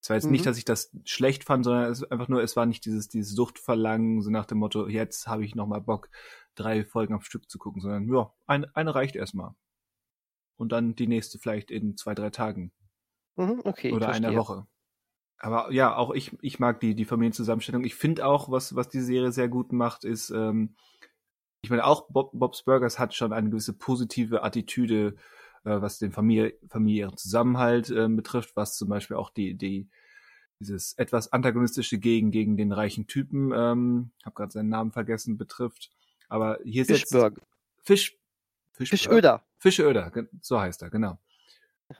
[0.00, 0.32] Es war jetzt Mhm.
[0.32, 3.34] nicht, dass ich das schlecht fand, sondern es einfach nur, es war nicht dieses, dieses
[3.34, 6.08] Suchtverlangen, so nach dem Motto, jetzt habe ich nochmal Bock,
[6.54, 9.54] drei Folgen am Stück zu gucken, sondern ja, eine, eine reicht erstmal.
[10.56, 12.72] Und dann die nächste vielleicht in zwei, drei Tagen
[13.36, 13.92] Mhm, okay.
[13.92, 14.34] oder einer.
[14.34, 14.66] Woche.
[15.38, 17.84] Aber ja, auch ich, ich mag die, die Familienzusammenstellung.
[17.84, 20.76] Ich finde auch, was, was die Serie sehr gut macht, ist, ähm,
[21.60, 25.16] ich meine, auch Bob, Bob's Burgers hat schon eine gewisse positive Attitüde,
[25.66, 29.88] äh, was den Familie, familiären Zusammenhalt äh, betrifft, was zum Beispiel auch die, die,
[30.60, 35.90] dieses etwas antagonistische gegen, gegen den reichen Typen, ähm, habe gerade seinen Namen vergessen, betrifft.
[36.28, 37.42] Aber hier ist jetzt Fischberg.
[37.82, 38.16] Fisch,
[38.72, 39.44] Fisch, Fischöder.
[39.58, 41.18] Fischeöder, ge- so heißt er, genau.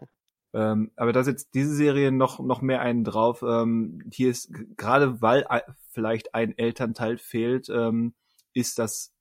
[0.55, 3.43] ähm, aber da setzt diese Serie noch, noch mehr einen drauf.
[3.43, 8.15] Ähm, hier ist, gerade weil ei- vielleicht ein Elternteil fehlt, ähm,
[8.53, 9.13] ist das,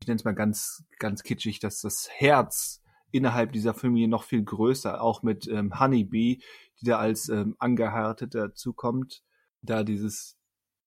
[0.00, 2.80] ich nenne es mal ganz, ganz kitschig, dass das Herz
[3.14, 6.40] innerhalb dieser Familie noch viel größer, auch mit ähm, Honeybee,
[6.80, 9.22] die da als ähm, Angeheiratete dazukommt,
[9.62, 10.36] da dieses,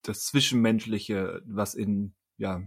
[0.04, 2.62] das Zwischenmenschliche, was in, ja,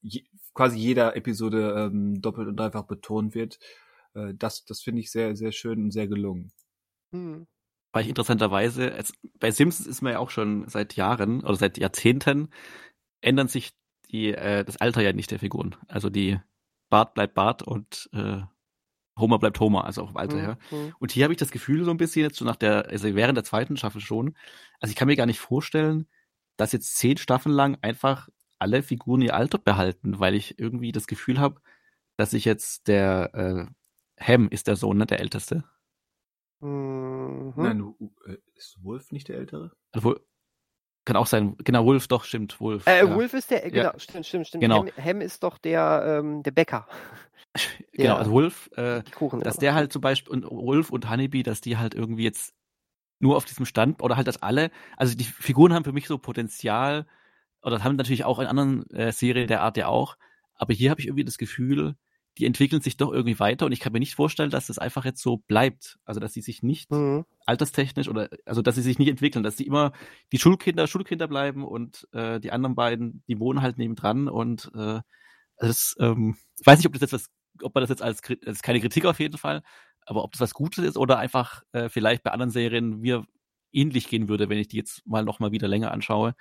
[0.00, 0.24] je,
[0.54, 3.58] quasi jeder Episode ähm, doppelt und dreifach betont wird,
[4.14, 6.50] äh, das, das finde ich sehr, sehr schön und sehr gelungen.
[7.12, 7.46] Hm.
[7.92, 11.76] Weil ich interessanterweise, es, bei Simpsons ist man ja auch schon seit Jahren oder seit
[11.76, 12.48] Jahrzehnten,
[13.20, 13.72] ändern sich
[14.10, 15.76] die, äh, das Alter ja nicht der Figuren.
[15.88, 16.40] Also die
[16.88, 18.40] Bart bleibt Bart und äh,
[19.18, 20.58] Homer bleibt Homer, also auch im Alter Hm, her.
[20.70, 20.94] hm.
[20.98, 23.36] Und hier habe ich das Gefühl so ein bisschen jetzt schon nach der, also während
[23.36, 24.36] der zweiten Staffel schon,
[24.80, 26.08] also ich kann mir gar nicht vorstellen,
[26.56, 28.28] dass jetzt zehn Staffeln lang einfach
[28.58, 31.60] alle Figuren ihr Alter behalten, weil ich irgendwie das Gefühl habe,
[32.16, 35.64] dass ich jetzt der äh, Ham ist der Sohn, ne, der Älteste.
[36.60, 37.52] Mhm.
[37.56, 37.94] Nein,
[38.26, 39.72] äh, ist Wolf nicht der Ältere?
[39.94, 40.20] Obwohl,
[41.04, 42.86] kann auch sein, genau, Wolf, doch, stimmt, Wolf.
[42.86, 43.14] Äh, ja.
[43.14, 43.90] Wolf ist der, Ja.
[43.90, 44.62] genau, stimmt, stimmt, stimmt.
[44.62, 44.86] Genau.
[44.86, 46.86] Ham, Ham ist doch der, ähm, der Bäcker.
[47.92, 48.16] Genau, Ja.
[48.18, 49.40] also Wolf, äh, Kuchen.
[49.40, 52.54] dass der halt zum Beispiel, und Wolf und Honeybee, dass die halt irgendwie jetzt
[53.20, 56.18] nur auf diesem Stand, oder halt, dass alle, also die Figuren haben für mich so
[56.18, 57.06] Potenzial,
[57.62, 60.16] oder haben natürlich auch in anderen äh, Serien der Art ja auch,
[60.56, 61.94] aber hier habe ich irgendwie das Gefühl,
[62.38, 65.04] die entwickeln sich doch irgendwie weiter und ich kann mir nicht vorstellen, dass das einfach
[65.04, 65.98] jetzt so bleibt.
[66.04, 67.24] Also, dass sie sich nicht Mhm.
[67.46, 69.92] alterstechnisch oder, also, dass sie sich nicht entwickeln, dass sie immer
[70.32, 75.00] die Schulkinder Schulkinder bleiben und äh, die anderen beiden, die wohnen halt nebendran und äh,
[75.58, 77.30] das, ähm, ich weiß nicht, ob das jetzt was,
[77.62, 79.62] ob man das jetzt als, das ist keine Kritik auf jeden Fall,
[80.06, 83.24] aber ob das was Gutes ist oder einfach äh, vielleicht bei anderen Serien mir
[83.72, 86.34] ähnlich gehen würde, wenn ich die jetzt mal noch mal wieder länger anschaue.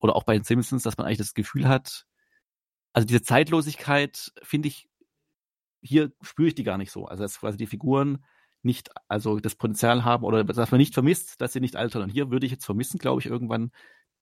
[0.00, 2.06] Oder auch bei den Simpsons, dass man eigentlich das Gefühl hat,
[2.92, 4.88] also diese Zeitlosigkeit finde ich,
[5.80, 7.06] hier spüre ich die gar nicht so.
[7.06, 8.24] Also dass quasi die Figuren
[8.62, 12.02] nicht, also das Potenzial haben oder dass man nicht vermisst, dass sie nicht altern.
[12.02, 13.70] Und hier würde ich jetzt vermissen, glaube ich, irgendwann,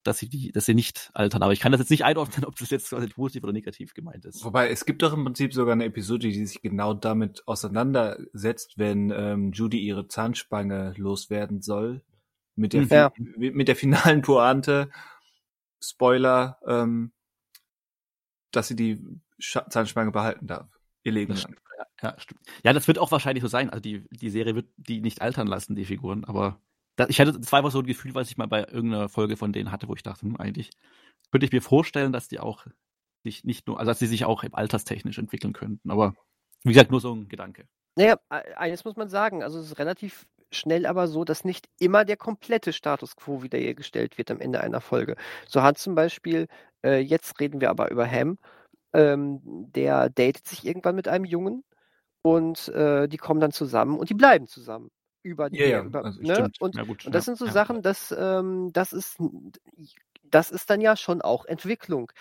[0.07, 1.43] dass sie die, dass sie nicht altern.
[1.43, 4.25] Aber ich kann das jetzt nicht einordnen, ob das jetzt quasi positiv oder negativ gemeint
[4.25, 4.45] ist.
[4.45, 9.11] Wobei, es gibt doch im Prinzip sogar eine Episode, die sich genau damit auseinandersetzt, wenn
[9.11, 12.03] ähm, Judy ihre Zahnspange loswerden soll.
[12.55, 12.89] Mit der, Mhm.
[12.91, 13.13] Ja.
[13.37, 14.91] mit der finalen Pointe,
[15.83, 17.13] Spoiler, ähm,
[18.51, 19.05] dass sie die
[19.39, 20.69] Scha Zahnspange behalten darf.
[21.03, 21.53] Ihr Leben Das lang.
[21.53, 21.67] stimmt,
[22.03, 22.41] ja, ja, stimmt.
[22.65, 23.69] Ja, das wird auch wahrscheinlich so sein.
[23.71, 26.59] Also die, die Serie wird die nicht altern lassen, die Figuren, aber
[27.09, 29.89] ich hatte, einfach so ein Gefühl, was ich mal bei irgendeiner Folge von denen hatte,
[29.89, 30.71] wo ich dachte, hm, eigentlich
[31.31, 32.67] könnte ich mir vorstellen, dass die auch
[33.25, 35.91] sich nicht nur, also dass sie sich auch alterstechnisch entwickeln könnten.
[35.91, 36.15] Aber
[36.65, 37.67] wie gesagt, nur so ein Gedanke.
[37.97, 41.69] Naja, e- eines muss man sagen, also es ist relativ schnell aber so, dass nicht
[41.79, 45.17] immer der komplette Status quo wiederhergestellt wird am Ende einer Folge.
[45.49, 46.47] So hat zum Beispiel,
[46.85, 48.39] äh, jetzt reden wir aber über Ham,
[48.95, 51.65] ähm, der datet sich irgendwann mit einem Jungen
[52.23, 54.91] und äh, die kommen dann zusammen und die bleiben zusammen.
[55.27, 56.49] Über die, Ja, ja, über, also ne?
[56.59, 57.05] Und, ja, gut.
[57.05, 57.49] und das sind so.
[57.49, 59.19] Sachen, das, ähm, das ist,
[60.23, 62.13] das ist dann ja schon auch Entwicklung.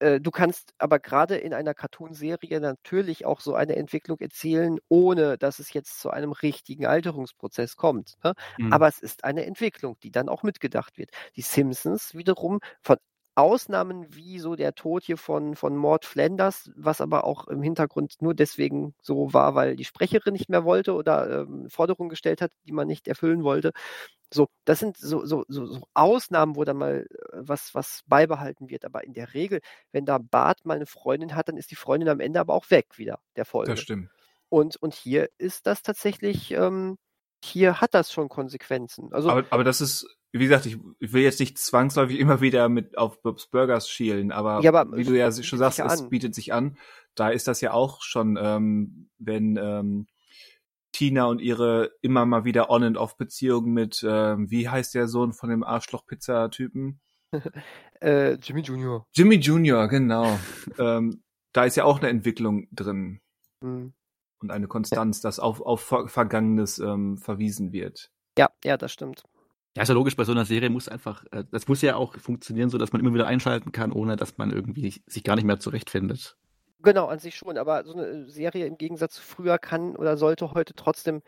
[0.00, 5.38] Äh, Du kannst aber gerade in einer Cartoonserie natürlich auch so eine Entwicklung erzählen, ohne
[5.38, 8.14] dass es jetzt zu einem richtigen Alterungsprozess kommt.
[8.24, 8.34] Ne?
[8.56, 8.70] Mhm.
[8.70, 11.10] Aber es ist eine Entwicklung, die dann auch mitgedacht wird.
[11.36, 12.98] Die Simpsons wiederum von
[13.34, 18.16] Ausnahmen wie so der Tod hier von, von Mort Flanders, was aber auch im Hintergrund
[18.20, 22.52] nur deswegen so war, weil die Sprecherin nicht mehr wollte oder ähm, Forderungen gestellt hat,
[22.66, 23.72] die man nicht erfüllen wollte.
[24.32, 28.68] So, das sind so, so, so, so Ausnahmen, wo dann mal äh, was, was beibehalten
[28.68, 28.84] wird.
[28.84, 29.60] Aber in der Regel,
[29.92, 32.70] wenn da Bart mal eine Freundin hat, dann ist die Freundin am Ende aber auch
[32.70, 33.72] weg wieder, der Folge.
[33.72, 34.10] Das stimmt.
[34.48, 36.98] Und, und hier ist das tatsächlich, ähm,
[37.42, 39.12] hier hat das schon Konsequenzen.
[39.12, 42.68] Also, Aber, aber das ist, wie gesagt, ich, ich will jetzt nicht zwangsläufig immer wieder
[42.68, 46.08] mit auf Bob's Burgers schielen, aber, Ja, aber wie du ja schon sagst, ja es
[46.08, 46.76] bietet sich an.
[47.14, 50.06] Da ist das ja auch schon, ähm, wenn ähm,
[50.92, 55.32] Tina und ihre immer mal wieder On- and Off-Beziehung mit, ähm, wie heißt der Sohn
[55.32, 57.00] von dem Arschloch-Pizza-Typen?
[58.00, 59.06] äh, Jimmy Junior.
[59.12, 60.38] Jimmy Junior, genau.
[60.78, 63.20] ähm, da ist ja auch eine Entwicklung drin
[63.62, 63.92] Hm.
[64.40, 68.10] und eine Konstanz, dass auf, auf Ver- Vergangenes ähm, verwiesen wird.
[68.38, 69.24] Ja, ja, das stimmt.
[69.76, 72.16] Ja, ist ja logisch, bei so einer Serie muss einfach, äh, das muss ja auch
[72.18, 75.44] funktionieren, so dass man immer wieder einschalten kann, ohne dass man irgendwie sich gar nicht
[75.44, 76.36] mehr zurechtfindet.
[76.82, 77.58] Genau, an sich schon.
[77.58, 81.22] Aber so eine Serie im Gegensatz zu früher kann oder sollte heute trotzdem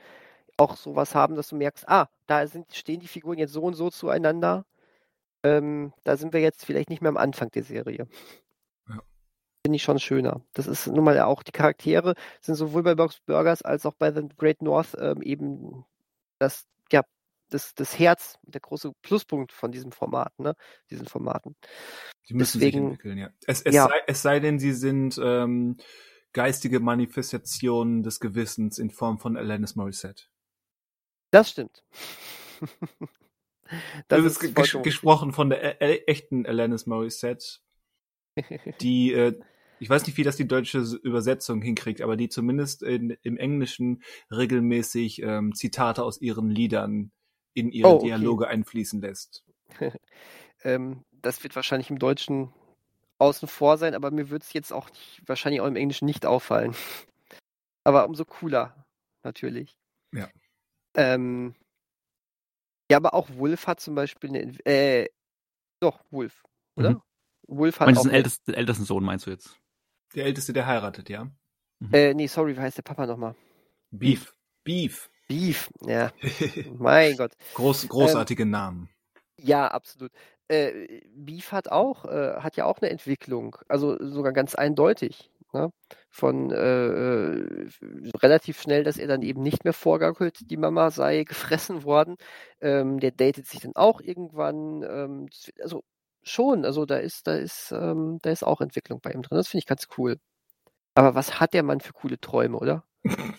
[0.57, 3.75] auch sowas haben, dass du merkst, ah, da sind, stehen die Figuren jetzt so und
[3.75, 4.65] so zueinander.
[5.43, 8.07] Ähm, da sind wir jetzt vielleicht nicht mehr am Anfang der Serie.
[8.89, 9.01] Ja.
[9.65, 10.41] Finde ich schon schöner.
[10.53, 14.13] Das ist nun mal auch, die Charaktere sind sowohl bei Box Burgers als auch bei
[14.13, 15.85] The Great North ähm, eben
[16.39, 17.03] das, ja,
[17.53, 20.55] das, das Herz, der große Pluspunkt von diesem Format, ne?
[20.91, 21.57] Diesen Formaten.
[22.29, 23.31] Die müssen Deswegen- sich entwickeln, ja.
[23.47, 23.87] Es, es, Ja.
[23.89, 25.77] Sei, es sei denn, sie sind ähm,
[26.33, 30.25] geistige Manifestationen des Gewissens in Form von Alanis Morissette.
[31.31, 31.85] Das stimmt.
[34.09, 37.61] Das ist ge- ist ges gesprochen von der e e echten Alanis Morissette,
[38.83, 39.41] die, äh,
[39.79, 44.03] ich weiß nicht, wie das die deutsche Übersetzung hinkriegt, aber die zumindest in, im Englischen
[44.31, 47.13] regelmäßig ähm, Zitate aus ihren Liedern
[47.55, 48.07] in ihre Oh, okay.
[48.07, 49.45] Dialoge einfließen lässt.
[50.65, 52.53] ähm, das wird wahrscheinlich im Deutschen
[53.19, 56.27] außen vor sein, aber mir wird es jetzt auch nicht, wahrscheinlich auch im Englischen nicht
[56.27, 56.75] auffallen.
[57.85, 58.87] Aber umso cooler,
[59.25, 59.77] natürlich.
[60.13, 60.29] Ja.
[60.95, 61.57] Ähm,
[62.89, 65.09] ja, aber auch Wolf hat zum Beispiel eine, äh,
[65.81, 66.45] doch, Wolf,
[66.77, 66.91] oder?
[66.91, 67.03] Mhm.
[67.49, 69.59] Wolf hat Meinst auch du den ältesten, den ältesten Sohn, meinst du jetzt?
[70.15, 71.29] Der Älteste, der heiratet, ja?
[71.93, 73.35] äh, nee, sorry, wie heißt der Papa nochmal?
[73.91, 74.37] Beef.
[74.63, 75.11] Beef.
[75.29, 76.11] Beef, ja,
[76.79, 77.33] mein Gott.
[77.55, 78.89] Groß, großartige Namen.
[79.39, 80.13] Ja, absolut.
[80.49, 85.31] Äh, Beef hat auch, äh, hat ja auch eine Entwicklung, also sogar ganz eindeutig.
[85.53, 85.71] Ne?
[86.11, 87.69] Von äh, äh,
[88.23, 92.17] relativ schnell, dass er dann eben nicht mehr vorgaukelt, die Mama sei gefressen worden.
[92.61, 94.83] Ähm, der datet sich dann auch irgendwann.
[94.83, 95.29] Ähm,
[95.61, 95.85] also
[96.23, 99.37] schon, also da ist, da ist, ähm, da ist auch Entwicklung bei ihm drin.
[99.37, 100.19] Das finde ich ganz cool.
[100.95, 102.85] Aber was hat der Mann für coole Träume, oder?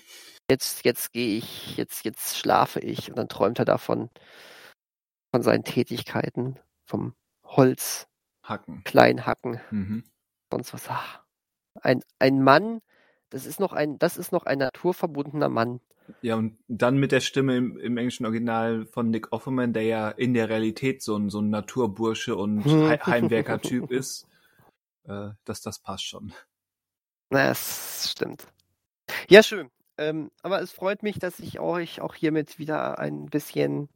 [0.54, 4.12] Jetzt, jetzt gehe ich, jetzt, jetzt schlafe ich und dann träumt er davon,
[5.32, 8.08] von seinen Tätigkeiten, vom Holz,
[8.44, 8.84] Hacken.
[8.84, 10.04] Kleinhacken, Mhm.
[10.52, 10.88] sonst was.
[10.90, 11.24] Ach,
[11.82, 12.82] ein, ein Mann,
[13.32, 15.80] das ist noch ein, das ist noch ein naturverbundener Mann.
[16.22, 20.10] Ja, und dann mit der Stimme im, im englischen Original von Nick Offerman, der ja
[20.10, 22.64] in der Realität so ein, so ein Naturbursche und.
[22.68, 24.28] Hei- Heimwerker-Typ ist.
[25.06, 26.32] Äh, das, das passt schon.
[27.32, 28.46] Na, das stimmt.
[29.30, 29.72] Ja, schön.
[29.98, 33.90] Ähm, aber es freut mich, dass ich euch auch hiermit wieder ein bisschen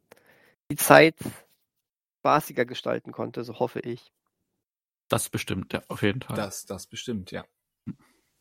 [0.70, 1.16] die Zeit
[2.20, 4.12] spaßiger gestalten konnte, so hoffe ich.
[5.08, 6.36] Das bestimmt, ja, auf jeden Fall.
[6.36, 7.44] Das, das bestimmt, ja.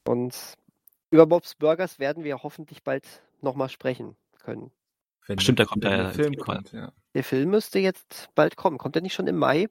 [0.05, 0.35] Und
[1.09, 3.05] über Bob's Burgers werden wir hoffentlich bald
[3.41, 4.71] nochmal sprechen können.
[5.25, 6.91] Wenn, Stimmt, da kommt der- der Film der- kommt, ja.
[7.13, 8.77] Der Film müsste jetzt bald kommen.
[8.77, 9.69] Kommt er nicht schon im Mai?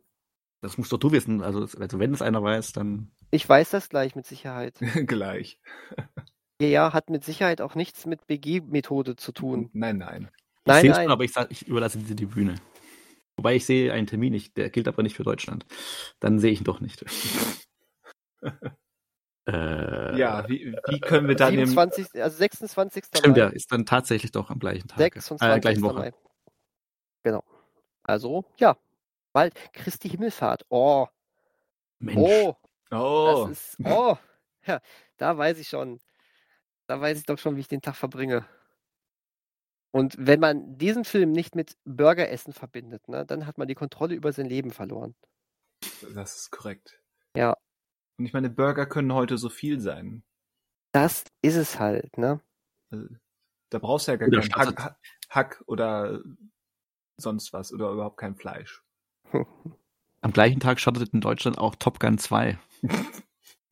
[0.62, 1.42] Das musst doch du wissen.
[1.42, 3.12] Also, also wenn es einer weiß, dann.
[3.30, 4.78] Ich weiß das gleich mit Sicherheit.
[5.06, 5.60] Gleich.
[6.60, 9.68] Ja, hat mit Sicherheit auch nichts mit BG-Methode zu tun.
[9.72, 10.30] Nein, nein.
[10.32, 11.04] Ich Nein, sehe es nein.
[11.04, 12.56] schon, aber ich, sag, ich überlasse dir die Bühne.
[13.36, 15.66] Wobei ich sehe einen Termin nicht, der gilt aber nicht für Deutschland.
[16.20, 17.04] Dann sehe ich ihn doch nicht.
[19.46, 23.04] äh, Ja, wie, wie können wir dann im, 27, also 26.
[23.04, 23.42] Stimmt, Mai.
[23.42, 24.98] ja, ist dann tatsächlich doch am gleichen Tag.
[24.98, 25.46] 26.
[25.56, 25.94] Äh, gleichen Woche.
[25.98, 26.12] Mai.
[27.22, 27.44] Genau.
[28.02, 28.76] Also, ja.
[29.32, 30.64] Bald Christi Himmelfahrt.
[30.70, 31.06] Oh,
[31.98, 32.16] Mensch.
[32.18, 32.54] oh,
[32.90, 34.16] Oh, das ist, oh.
[34.66, 34.80] Ja,
[35.16, 36.00] da weiß ich schon.
[36.88, 38.46] Da weiß ich doch schon, wie ich den Tag verbringe.
[39.92, 44.14] Und wenn man diesen Film nicht mit Burgeressen verbindet, ne, dann hat man die Kontrolle
[44.14, 45.14] über sein Leben verloren.
[46.14, 47.00] das ist korrekt.
[47.36, 47.56] Ja.
[48.18, 50.22] Und ich meine, Burger können heute so viel sein.
[50.92, 52.40] Das ist es halt, ne?
[52.90, 53.06] Also,
[53.70, 54.98] Da brauchst du ja gar Oder keinen startet- Hack,
[55.30, 56.22] Hack oder
[57.18, 58.82] sonst was oder überhaupt kein Fleisch.
[60.22, 62.58] Am gleichen Tag startet in Deutschland auch Top Gun 2.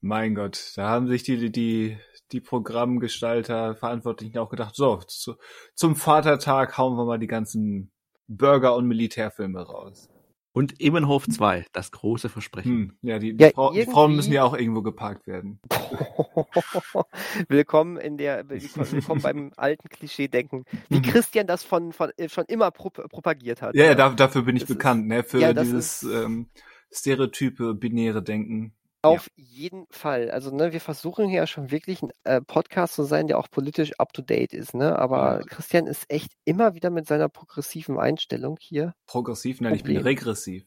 [0.00, 1.98] Mein Gott, da haben sich die, die, die
[2.40, 5.34] Programmgestalter, Verantwortlichen auch gedacht, so, zu,
[5.74, 7.90] zum Vatertag hauen wir mal die ganzen
[8.28, 10.08] Burger- und Militärfilme raus.
[10.52, 12.70] Und Immenhof 2, das große Versprechen.
[12.72, 15.58] Hm, ja, die, die, Ja, Frau, die Frauen irgendwie- müssen ja auch irgendwo geparkt werden.
[17.48, 21.02] willkommen in der, willkommen beim alten Klischee-Denken, wie Mhm.
[21.02, 23.74] Christian das von, von schon immer pro, propagiert hat.
[23.74, 25.24] Ja, ja da, dafür bin ich Das ist- bekannt, ne?
[25.24, 26.48] Für ja, dieses ist- ähm,
[26.92, 28.74] stereotype, binäre Denken.
[29.04, 30.30] Auf jeden Fall.
[30.30, 33.92] Also, ne, wir versuchen hier schon wirklich ein äh, Podcast zu sein, der auch politisch
[33.98, 34.98] up to date ist, ne?
[34.98, 35.46] Aber Ja.
[35.46, 38.94] Christian ist echt immer wieder mit seiner progressiven Einstellung hier.
[39.06, 40.06] Progressiv, nein, ich bin Problem.
[40.18, 40.64] regressiv.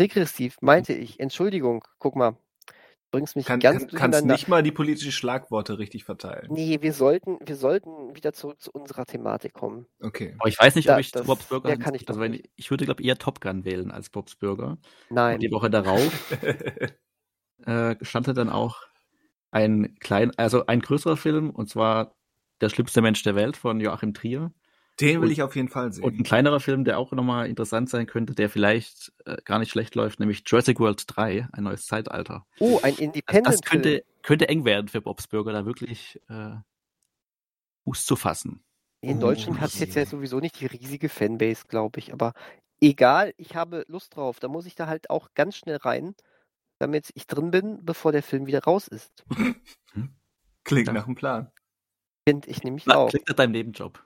[0.00, 1.20] Regressiv, meinte ich.
[1.20, 2.32] Entschuldigung, guck mal.
[2.32, 6.48] Du bringst mich Kann, ganz kann, kannst nicht mal die politischen Schlagworte richtig verteilen.
[6.50, 9.86] Nee, wir sollten, wir sollten wieder zurück zu unserer Thematik kommen.
[10.02, 10.34] Okay.
[10.38, 11.68] Aber ich weiß nicht, Da- ob ich das- Bob's Burger.
[11.70, 12.20] ja, kann ich also
[12.56, 14.76] ich würde, glaube eher Top Gun wählen als Bob's Burger.
[15.08, 15.34] Nein.
[15.36, 16.00] Und die Woche darauf
[17.64, 18.82] äh, startet dann auch
[19.50, 22.14] ein klein, also ein größerer Film, und zwar
[22.62, 24.50] Der schlimmste Mensch der Welt von Joachim Trier.
[24.98, 26.04] Den will Und- ich auf jeden Fall sehen.
[26.04, 29.70] Und ein kleinerer Film, der auch nochmal interessant sein könnte, der vielleicht äh, gar nicht
[29.70, 32.46] schlecht läuft, nämlich Jurassic World 3, ein neues Zeitalter.
[32.58, 33.46] Oh, ein Independent.
[33.46, 36.54] das könnte, könnte eng werden für Bob's Burger, da wirklich äh,
[37.84, 38.64] Fuß zu fassen.
[39.02, 42.12] In Oh Deutschland hat es jetzt ja sowieso nicht die riesige Fanbase, glaube ich.
[42.14, 42.32] Aber
[42.80, 44.40] egal, ich habe Lust drauf.
[44.40, 46.14] Da muss ich da halt auch ganz schnell rein,
[46.78, 49.24] damit ich drin bin, bevor der Film wieder raus ist.
[50.64, 50.92] Klingt Ja.
[50.92, 51.50] nach einem Plan.
[52.28, 53.10] Finde ich nämlich Na, auch.
[53.10, 54.02] klingt nach deinem Nebenjob.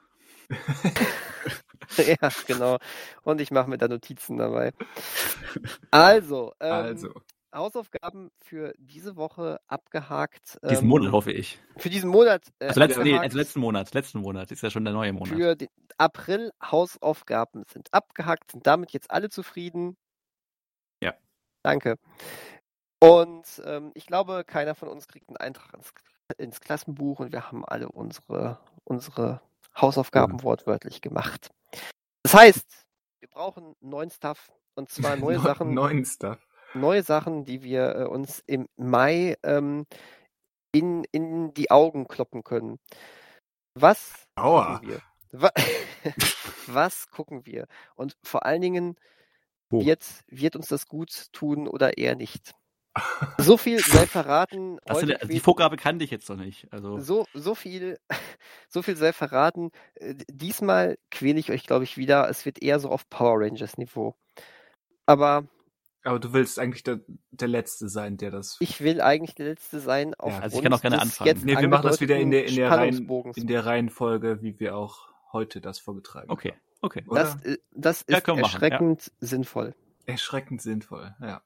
[1.97, 2.79] ja, genau.
[3.23, 4.73] Und ich mache mir da Notizen dabei.
[5.91, 7.09] Also, ähm, Also,
[7.53, 10.59] Hausaufgaben für diese Woche abgehakt.
[10.69, 11.59] Diesen ähm, Monat hoffe ich.
[11.79, 12.47] Für diesen Monat.
[12.61, 13.93] Äh, Also, letzten, nee, also letzten Monat.
[13.93, 15.29] Letzten Monat ist ja schon der neue Monat.
[15.35, 15.69] Für den
[15.99, 19.97] April Hausaufgaben sind abgehakt, sind damit jetzt alle zufrieden.
[21.03, 21.15] Ja.
[21.65, 21.97] Danke.
[23.03, 25.93] Und ähm, ich glaube, keiner von uns kriegt einen Eintrag ins,
[26.39, 29.41] ins Klassenbuch und wir haben alle unsere, unsere
[29.77, 31.51] Hausaufgaben wortwörtlich gemacht.
[32.23, 32.87] Das heißt,
[33.21, 36.39] wir brauchen neuen Stuff und zwar neue neu- Sachen, Neuen Stuff.
[36.75, 39.87] neue Sachen, die wir äh, uns im Mai ähm,
[40.73, 42.79] in, in die Augen kloppen können.
[43.75, 44.75] Was Aua.
[44.79, 45.03] gucken wir?
[45.33, 45.51] Wa
[46.67, 47.67] Was gucken wir?
[47.95, 48.97] Und vor allen Dingen,
[49.71, 49.85] Wo?
[49.85, 52.55] wird, wird uns das gut tun oder eher nicht?
[53.39, 54.79] So viel sei verraten.
[54.85, 56.67] Das heute sind, also die Vorgabe kannte ich jetzt noch nicht.
[56.73, 57.99] Also, so, so viel,
[58.69, 59.71] so viel sei verraten.
[59.95, 62.29] Äh, Diesmal quäle ich euch, glaube ich, wieder.
[62.29, 64.15] Es wird eher so auf Power Rangers Niveau.
[65.07, 65.45] Aber
[66.03, 67.01] Aber du willst eigentlich der,
[67.31, 68.57] der Letzte sein, der das.
[68.61, 70.15] ich will eigentlich der Letzte sein.
[70.25, 71.29] Ja, also ich kann auch gerne anfangen.
[71.29, 74.59] jetzt nee, wir machen das wieder in der, in der, Reihen, in der Reihenfolge, wie
[74.59, 76.61] wir auch heute das vorgetragen okay, haben.
[76.81, 77.05] okay.
[77.07, 77.23] Oder?
[77.23, 78.69] Das, äh, das Ja, ist können wir machen, ja.
[78.69, 79.75] erschreckend sinnvoll.
[80.07, 81.43] Erschreckend sinnvoll, ja.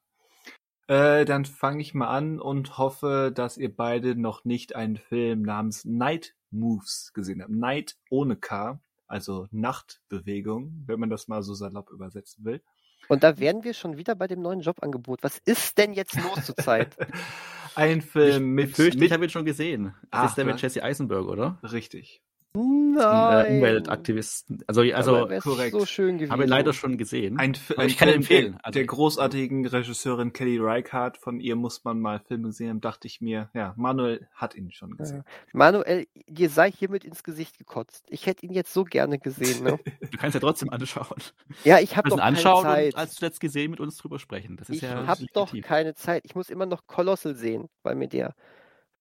[0.86, 5.43] Äh, dann fange ich mal an und hoffe, dass ihr beide noch nicht einen Film
[5.43, 7.51] namens Night Moves gesehen habt.
[7.51, 12.62] Night ohne K, also Nachtbewegung, wenn man das mal so salopp übersetzen will.
[13.09, 15.23] Und da wären wir schon wieder bei dem neuen Jobangebot.
[15.23, 16.97] Was ist denn jetzt los zurzeit?
[17.74, 19.94] Ein Film mit, Fürchte, mit ich habe ihn schon gesehen.
[20.11, 21.59] Das Ach, ist der mit Jesse Eisenberg, oder?
[21.62, 22.23] richtig.
[22.56, 22.60] Äh,
[22.97, 23.56] Nein.
[23.56, 24.62] Umweltaktivisten.
[24.68, 25.72] Also, also korrekt.
[25.72, 26.31] so schön gewesen.
[26.31, 27.36] habe ihn leider schon gesehen.
[27.40, 28.52] Ein, Fi- ein ich kann ihn Film empfehlen.
[28.52, 32.81] Der, Also- der großartigen Regisseurin Kelly Reichardt, von ihr muss man mal Filme sehen, haben,
[32.81, 35.24] dachte ich mir, ja, Manuel hat ihn schon gesehen.
[35.52, 38.05] Manuel, dir sei hiermit ins Gesicht gekotzt.
[38.10, 39.64] Ich hätte ihn jetzt so gerne gesehen.
[39.64, 39.78] Ne?
[40.12, 41.20] Du kannst ja trotzdem anschauen.
[41.64, 42.94] Ja, ich habe Wir doch keine anschauen Zeit.
[42.94, 44.56] und als zuletzt gesehen mit uns drüber sprechen.
[44.56, 46.22] Das ist ich ja habe doch keine Zeit.
[46.24, 48.35] Ich muss immer noch Kolossal sehen, weil mir der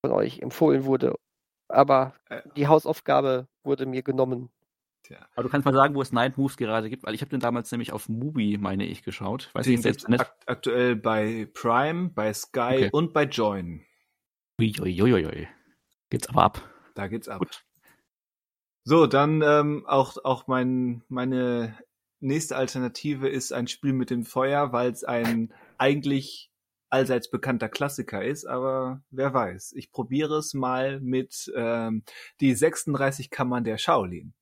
[0.03, 1.13] von euch empfohlen wurde.
[1.73, 2.41] Aber Äh.
[2.55, 4.49] die Hausaufgabe wurde mir genommen.
[5.03, 5.17] Tja.
[5.35, 7.41] Aber du kannst mal sagen, wo es Night Moves gerade gibt, weil ich habe den
[7.41, 9.49] damals nämlich auf Mubi, meine ich, geschaut.
[9.53, 10.21] Weiß Den ich selbst gibt's nicht.
[10.21, 12.89] ak aktuell bei Prime, bei Sky Okay.
[12.93, 13.85] und bei Join.
[14.61, 15.47] Uiuiuiui.
[16.09, 16.69] Geht's aber ab.
[16.95, 17.39] Da geht's ab.
[17.39, 17.65] Gut.
[18.85, 21.77] So, dann ähm, auch, auch mein, meine
[22.19, 26.49] nächste Alternative ist ein Spiel mit dem Feuer, weil es ein eigentlich
[26.93, 29.73] allseits bekannter Klassiker ist, aber wer weiß.
[29.73, 32.03] Ich probiere es mal mit ähm,
[32.39, 34.33] die 36 Kammern der Shaolin.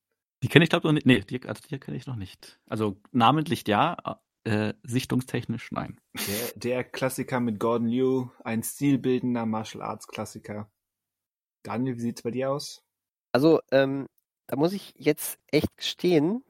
[0.43, 1.05] Die kenne ich glaube noch nicht.
[1.05, 2.59] Nee, die, also die kenne ich noch nicht.
[2.67, 3.95] Also namentlich ja,
[4.43, 5.99] äh, sichtungstechnisch nein.
[6.13, 10.69] Der, der Klassiker mit Gordon Liu, ein stilbildender Martial Arts Klassiker.
[11.63, 12.83] Daniel, wie sieht's bei dir aus?
[13.31, 14.07] Also, ähm,
[14.47, 16.43] da muss ich jetzt echt gestehen,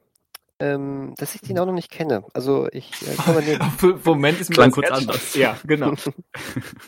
[0.61, 2.23] ähm, dass ich den auch noch nicht kenne.
[2.33, 3.59] Also ich äh, komme den.
[4.05, 5.33] Moment ist mir Klang kurz anders.
[5.33, 5.95] Ja, genau.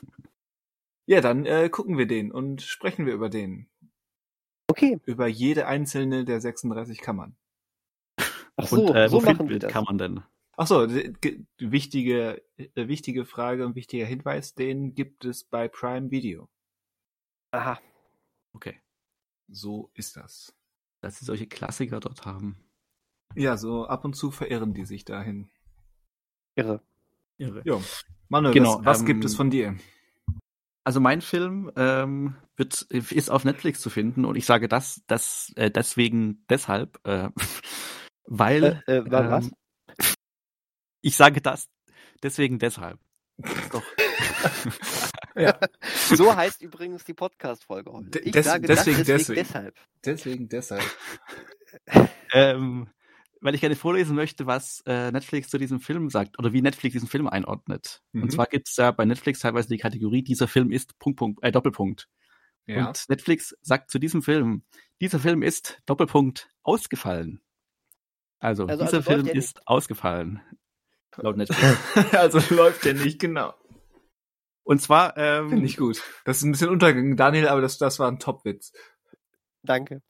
[1.07, 3.67] ja, dann äh, gucken wir den und sprechen wir über den.
[4.67, 4.99] Okay.
[5.05, 7.35] Über jede einzelne der 36 Kammern.
[8.55, 9.71] Ach so, und, äh, so wo machen finden wir das.
[9.71, 10.23] kann man denn?
[10.55, 10.87] Ach so,
[11.57, 16.47] wichtige, äh, wichtige Frage und wichtiger Hinweis, den gibt es bei Prime Video.
[17.51, 17.81] Aha.
[18.53, 18.79] Okay.
[19.47, 20.55] So ist das.
[21.01, 22.63] Dass sie solche Klassiker dort haben.
[23.35, 25.49] Ja, so ab und zu verirren die sich dahin.
[26.55, 26.81] Irre.
[27.37, 27.61] Irre.
[27.65, 27.79] Ja.
[28.29, 29.75] Manuel, Genau, was, was ähm, gibt es von dir?
[30.85, 35.51] Also mein Film ähm, wird, ist auf Netflix zu finden und ich sage das, das
[35.55, 37.29] äh, deswegen deshalb, äh,
[38.25, 39.45] weil Äh, äh, was?
[39.45, 39.53] ähm,
[41.01, 41.69] ich sage das
[42.21, 42.99] deswegen deshalb.
[43.71, 43.83] Doch.
[45.35, 45.57] Ja,
[46.15, 48.19] So heißt übrigens die Podcast-Folge heute.
[48.19, 49.35] Ich des- sage deswegen, das deswegen.
[49.39, 49.75] deshalb.
[50.05, 50.83] deswegen, deshalb.
[52.33, 52.87] ähm,
[53.43, 56.93] weil ich gerne vorlesen möchte, was äh, Netflix zu diesem Film sagt oder wie Netflix
[56.93, 58.01] diesen Film einordnet.
[58.13, 58.23] Mhm.
[58.23, 61.43] Und zwar gibt es ja bei Netflix teilweise die Kategorie, dieser Film ist Punkt, Punkt,
[61.43, 62.07] äh, Doppelpunkt.
[62.65, 62.87] Ja.
[62.87, 64.63] Und Netflix sagt zu diesem Film,
[65.01, 67.41] dieser Film ist Doppelpunkt ausgefallen.
[68.39, 70.41] Also, Also- dieser also Film ist ausgefallen.
[71.17, 72.13] Laut Netflix.
[72.13, 73.53] also läuft der nicht genau.
[74.63, 76.01] Und zwar, ähm, Finde ich gut.
[76.23, 78.71] Das ist ein bisschen untergegangen, Daniel, aber das, das war ein Top-Witz.
[79.63, 80.01] Danke.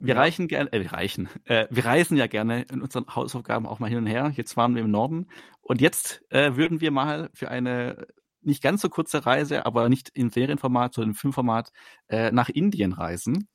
[0.00, 0.20] Wir Ja.
[0.20, 3.88] reichen gerne, äh, wir reichen, äh, wir reisen ja gerne in unseren Hausaufgaben auch mal
[3.88, 4.32] hin und her.
[4.34, 5.28] Jetzt waren wir im Norden
[5.60, 8.06] und jetzt äh, würden wir mal für eine
[8.42, 11.70] nicht ganz so kurze Reise, aber nicht in Serienformat, sondern im Filmformat
[12.08, 13.48] äh, nach Indien reisen.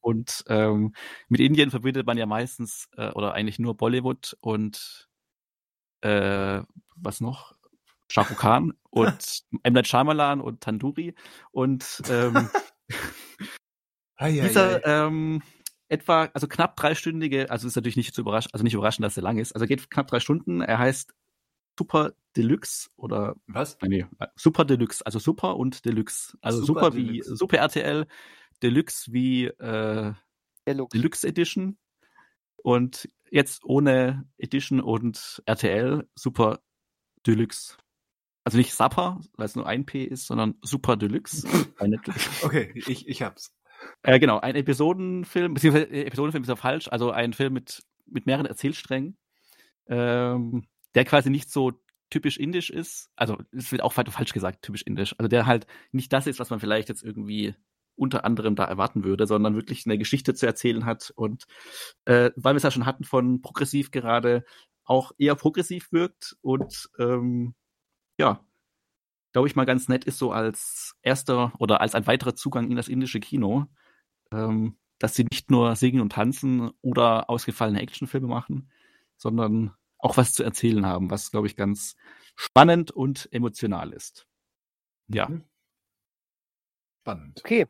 [0.00, 0.94] Und ähm,
[1.28, 5.08] mit Indien verbindet man ja meistens äh, oder eigentlich nur Bollywood und
[6.02, 6.62] äh,
[6.96, 7.52] was noch?
[8.10, 9.72] Shah Rukh Khan und M.
[9.72, 11.14] Night Shyamalan und Tanduri.
[11.50, 12.48] Und ähm,
[14.16, 15.42] Ei, dieser ähm,
[15.88, 19.22] etwa, also knapp dreistündige, also ist natürlich nicht zu überraschen, also nicht überraschend, dass er
[19.22, 19.52] lang ist.
[19.52, 20.60] Also geht knapp drei Stunden.
[20.60, 21.14] Er heißt
[21.78, 23.78] Super Deluxe oder Was?
[23.82, 26.36] Nee, Super Deluxe, also Super und Deluxe.
[26.40, 27.36] Also Super Super, wie Deluxe.
[27.36, 28.06] Super RTL,
[28.62, 30.14] Deluxe wie äh,
[30.66, 30.90] Look.
[30.90, 31.78] Deluxe Edition
[32.56, 36.60] und jetzt ohne Edition und RTL Super
[37.26, 37.76] Deluxe.
[38.44, 41.46] Also nicht Supper, weil es nur ein P ist, sondern Super Deluxe
[41.78, 42.44] bei Netflix.
[42.44, 43.52] Okay, ich, ich hab's.
[44.02, 48.26] Äh, genau, ein Episodenfilm, beziehungsweise äh, Episodenfilm ist ja falsch, also ein Film mit, mit
[48.26, 49.16] mehreren Erzählsträngen,
[49.88, 51.72] ähm, der quasi nicht so
[52.10, 55.66] typisch indisch ist, also es wird auch fa- falsch gesagt, typisch indisch, also der halt
[55.92, 57.54] nicht das ist, was man vielleicht jetzt irgendwie
[57.96, 61.12] unter anderem da erwarten würde, sondern wirklich eine Geschichte zu erzählen hat.
[61.16, 61.46] Und
[62.04, 64.44] äh, weil wir es ja schon hatten von progressiv gerade,
[64.84, 67.54] auch eher progressiv wirkt und ähm,
[68.18, 68.44] ja,
[69.36, 72.76] glaube ich mal ganz nett ist so als erster oder als ein weiterer Zugang in
[72.78, 73.66] das indische Kino,
[74.32, 78.70] ähm, dass sie nicht nur singen und tanzen oder ausgefallene Actionfilme machen,
[79.18, 81.96] sondern auch was zu erzählen haben, was glaube ich ganz
[82.34, 84.26] spannend und emotional ist.
[85.08, 85.28] Ja.
[85.28, 85.44] Mhm.
[87.02, 87.40] Spannend.
[87.44, 87.66] Okay.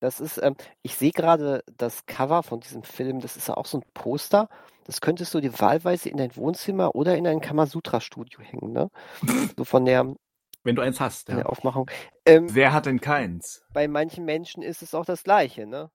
[0.00, 3.66] Das ist, ähm, ich sehe gerade das Cover von diesem Film, das ist ja auch
[3.66, 4.48] so ein Poster.
[4.82, 8.90] Das könntest du dir wahlweise in dein Wohnzimmer oder in ein Kamasutra-Studio hängen, ne?
[9.56, 10.16] So von der,
[10.64, 11.36] Wenn du eins hast, ja.
[11.36, 11.90] der Aufmachung.
[12.26, 13.62] Ähm, Wer hat denn keins?
[13.72, 15.90] bei manchen Menschen ist es auch das Gleiche, ne?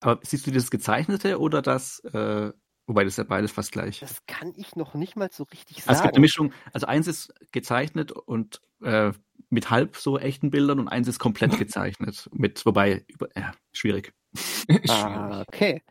[0.00, 2.52] Aber siehst du das gezeichnete oder das, äh,
[2.86, 4.00] wobei das ist ja beides fast gleich.
[4.00, 6.20] Das kann ich noch nicht mal so richtig Also es gibt eine sagen.
[6.20, 9.12] Mischung, also eins ist gezeichnet und äh,
[9.50, 12.28] mit halb so echten Bildern und eins ist komplett gezeichnet.
[12.32, 14.14] Mit, wobei, über, ja, schwierig.
[14.88, 15.82] Ah, okay.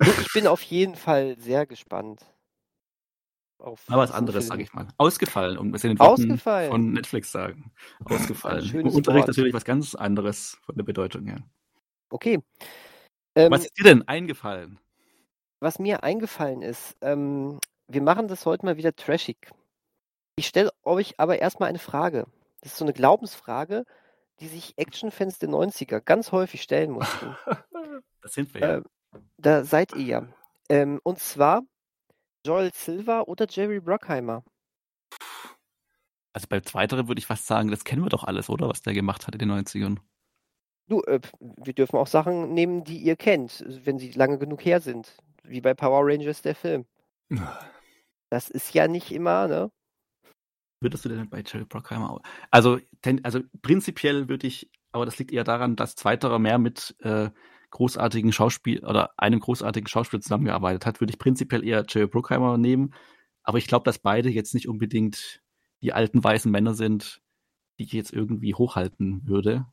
[0.00, 2.24] Ich bin auf jeden Fall sehr gespannt.
[3.62, 4.88] Auf Aber was anderes, sage ich mal.
[4.98, 6.70] Ausgefallen, um es in den Worten Ausgefallen.
[6.70, 7.72] von Netflix sagen.
[8.04, 8.64] Ausgefallen.
[8.64, 9.28] Schönes Unterricht Wort.
[9.28, 11.42] natürlich was ganz anderes von der Bedeutung her.
[12.10, 12.40] Okay.
[13.34, 14.78] Ähm, was ist dir denn eingefallen?
[15.62, 19.48] was mir eingefallen ist, ähm, wir machen das heute mal wieder trashig.
[20.36, 22.26] Ich stelle euch aber erstmal eine Frage.
[22.60, 23.84] Das ist so eine Glaubensfrage,
[24.40, 27.36] die sich Actionfans der 90er ganz häufig stellen mussten.
[28.24, 28.76] Das sind wir ja.
[28.76, 28.82] äh,
[29.38, 30.28] da seid ihr ja.
[30.68, 31.62] Ähm, und zwar
[32.44, 34.44] Joel Silver oder Jerry Bruckheimer.
[36.32, 38.68] Also bei zweiterem würde ich fast sagen, das kennen wir doch alles, oder?
[38.68, 39.98] Was der gemacht hat in den 90ern.
[40.88, 44.80] Du, äh, wir dürfen auch Sachen nehmen, die ihr kennt, wenn sie lange genug her
[44.80, 45.14] sind.
[45.44, 46.86] Wie bei Power Rangers der Film.
[48.30, 49.70] Das ist ja nicht immer, ne?
[50.80, 52.22] Würdest du denn bei Jerry Bruckheimer auch?
[52.50, 52.78] Also,
[53.24, 57.28] also prinzipiell würde ich, aber das liegt eher daran, dass zweiterer mehr mit äh,
[57.72, 62.94] großartigen Schauspiel oder einem großartigen Schauspieler zusammengearbeitet hat, würde ich prinzipiell eher Jerry Bruckheimer nehmen.
[63.42, 65.42] Aber ich glaube, dass beide jetzt nicht unbedingt
[65.82, 67.20] die alten weißen Männer sind,
[67.78, 69.66] die ich jetzt irgendwie hochhalten würde.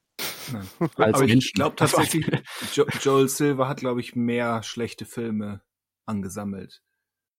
[0.52, 0.68] Nein.
[0.96, 2.26] Aber ich glaube tatsächlich,
[2.74, 5.62] jo Joel Silver hat, glaube ich, mehr schlechte Filme
[6.06, 6.82] angesammelt.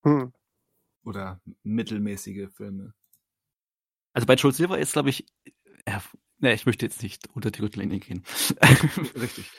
[0.04, 0.32] Hm.
[1.04, 2.94] Oder mittelmäßige Filme.
[4.12, 5.26] Also bei Joel Silver ist, glaube ich,
[5.88, 6.02] ja,
[6.38, 8.22] ne, ich möchte jetzt nicht unter die Gürtellinie gehen.
[9.18, 9.50] Richtig.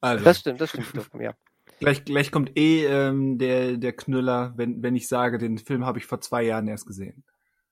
[0.00, 0.24] Also.
[0.24, 0.86] Das stimmt, das stimmt,
[1.20, 1.34] ja.
[1.78, 5.98] Gleich, gleich kommt eh ähm, der, der Knüller, wenn, wenn ich sage, den Film habe
[5.98, 7.24] ich vor zwei Jahren erst gesehen.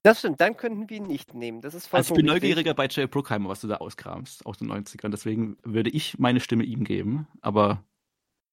[0.02, 1.60] Das stimmt, dann könnten wir ihn nicht nehmen.
[1.60, 4.70] Das ist also ich bin neugieriger bei Jay Bruckheimer, was du da auskramst aus den
[4.70, 5.10] 90ern.
[5.10, 7.26] Deswegen würde ich meine Stimme ihm geben.
[7.42, 7.84] Aber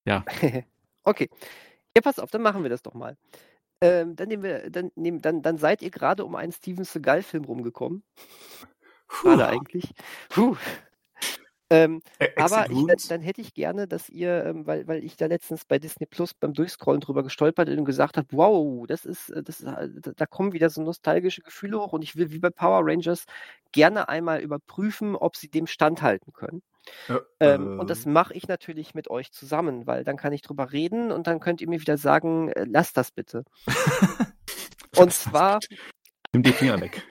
[0.06, 0.26] ja.
[1.03, 1.30] okay.
[1.95, 3.15] Ja, pass auf, dann machen wir das doch mal.
[3.80, 7.45] Ähm, dann, nehmen wir, dann, nehmen, dann, dann seid ihr gerade um einen Steven Seagal-Film
[7.45, 8.03] rumgekommen.
[9.07, 9.93] Gerade eigentlich.
[10.30, 10.57] Puh.
[11.70, 12.02] Ähm,
[12.36, 15.80] aber ich, dann hätte ich gerne, dass ihr, ähm, weil, weil ich da letztens bei
[15.80, 19.68] Disney Plus beim Durchscrollen drüber gestolpert und gesagt habe, wow, das ist, äh, das ist,
[19.68, 23.26] äh, da kommen wieder so nostalgische Gefühle hoch und ich will wie bei Power Rangers
[23.72, 26.62] gerne einmal überprüfen, ob sie dem standhalten können.
[27.08, 30.44] Ja, ähm, äh, und das mache ich natürlich mit euch zusammen, weil dann kann ich
[30.44, 33.44] drüber reden und dann könnt ihr mir wieder sagen, äh, lasst das bitte.
[34.96, 35.60] und zwar.
[36.34, 37.02] Nimm die Finger weg.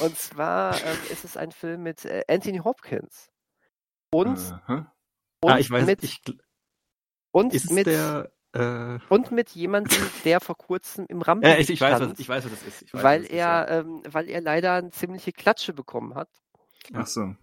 [0.00, 3.31] Und zwar ähm, ist es ein Film mit äh, Anthony Hopkins.
[4.12, 4.84] Und, uh
[5.44, 6.22] und ah, ich weiß, mit, ich,
[7.32, 11.70] und ist mit, der, äh, und mit jemandem, der vor kurzem im Rampen ja, ich,
[11.70, 12.94] ich weiß, was, ich weiß, was das ist.
[12.94, 13.68] Weiß, weil, er, ist, ja.
[13.68, 16.28] ähm, weil er leider eine ziemliche Klatsche bekommen hat.
[16.92, 17.34] Ach so.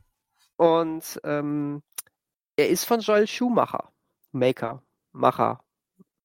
[0.56, 1.82] Und ähm,
[2.56, 3.92] er ist von Joel Schumacher.
[4.32, 4.84] Maker.
[5.12, 5.64] Macher.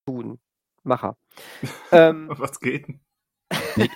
[0.07, 0.39] Tun.
[0.83, 1.17] Macher.
[1.93, 2.87] ähm, was geht?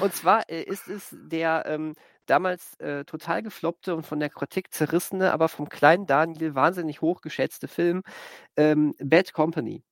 [0.00, 1.94] und zwar äh, ist es der ähm,
[2.26, 7.68] damals äh, total gefloppte und von der Kritik zerrissene, aber vom kleinen Daniel wahnsinnig hochgeschätzte
[7.68, 8.02] Film
[8.56, 9.82] ähm, Bad Company.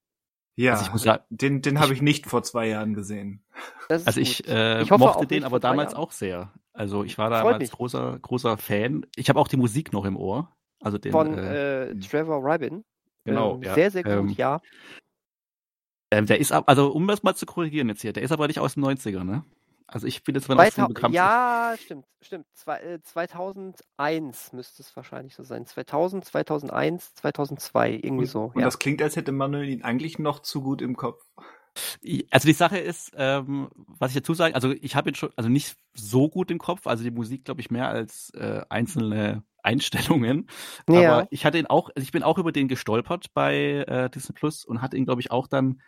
[0.55, 3.43] Ja, also sagen, den, den habe ich nicht vor zwei Jahren gesehen.
[3.89, 6.53] Also ich, äh, ich mochte den aber damals auch sehr.
[6.75, 9.07] Also ich war damals großer, großer Fan.
[9.17, 10.55] Ich habe auch die Musik noch im Ohr.
[10.81, 12.85] Also den, Von äh, äh Trevor Rabin.
[13.25, 13.57] Genau.
[13.57, 13.75] Ähm, ja.
[13.75, 14.61] Sehr, sehr gut, ähm, ja.
[16.11, 18.59] Ähm, der ist, also um das mal zu korrigieren jetzt hier, der ist aber nicht
[18.59, 19.45] aus den 90ern, ne?
[19.95, 21.15] Also ich bin jetzt von Weiter, bekannt.
[21.15, 22.47] Ja, stimmt, stimmt.
[22.55, 25.67] Zwei, äh, 2001 müsste es wahrscheinlich so sein.
[25.67, 28.45] 2000, 2001, 2002, irgendwie und, so.
[28.55, 28.65] Und ja.
[28.65, 31.23] das klingt, als hätte Manuel ihn eigentlich noch zu gut im Kopf.
[32.31, 35.49] Also die Sache ist, ähm, was ich dazu sagen, also ich habe ihn schon, also
[35.49, 40.49] nicht so gut im Kopf, also die Musik glaube ich mehr als äh, einzelne Einstellungen.
[40.89, 41.19] Ja.
[41.19, 44.35] Aber ich hatte ihn auch, also ich bin auch über den gestolpert bei äh, Disney
[44.35, 45.81] Plus und hatte ihn glaube ich auch dann,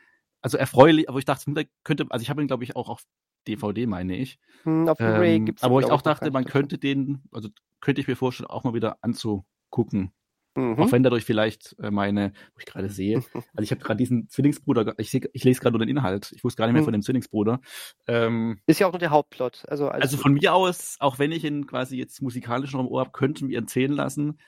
[0.44, 3.02] also erfreulich, aber ich dachte, hm, könnte, also ich habe ihn glaube ich auch auf
[3.48, 4.38] DVD, meine ich.
[4.64, 7.48] Hm, auf Blu-ray ähm, gibt's Aber ich auch dachte, man könnte den, also
[7.80, 10.12] könnte ich mir vorstellen, auch mal wieder anzugucken.
[10.54, 10.78] Mhm.
[10.78, 13.16] Auch wenn dadurch vielleicht äh, meine, wo ich gerade sehe,
[13.54, 16.44] also ich habe gerade diesen Zwillingsbruder, ich, seh, ich lese gerade nur den Inhalt, ich
[16.44, 16.86] wusste gar nicht mehr mhm.
[16.86, 17.60] von dem Zwillingsbruder.
[18.06, 19.64] Ähm, ist ja auch nur der Hauptplot.
[19.68, 23.00] Also, also von mir aus, auch wenn ich ihn quasi jetzt musikalisch noch im Ohr
[23.00, 24.38] habe, könnten wir erzählen lassen.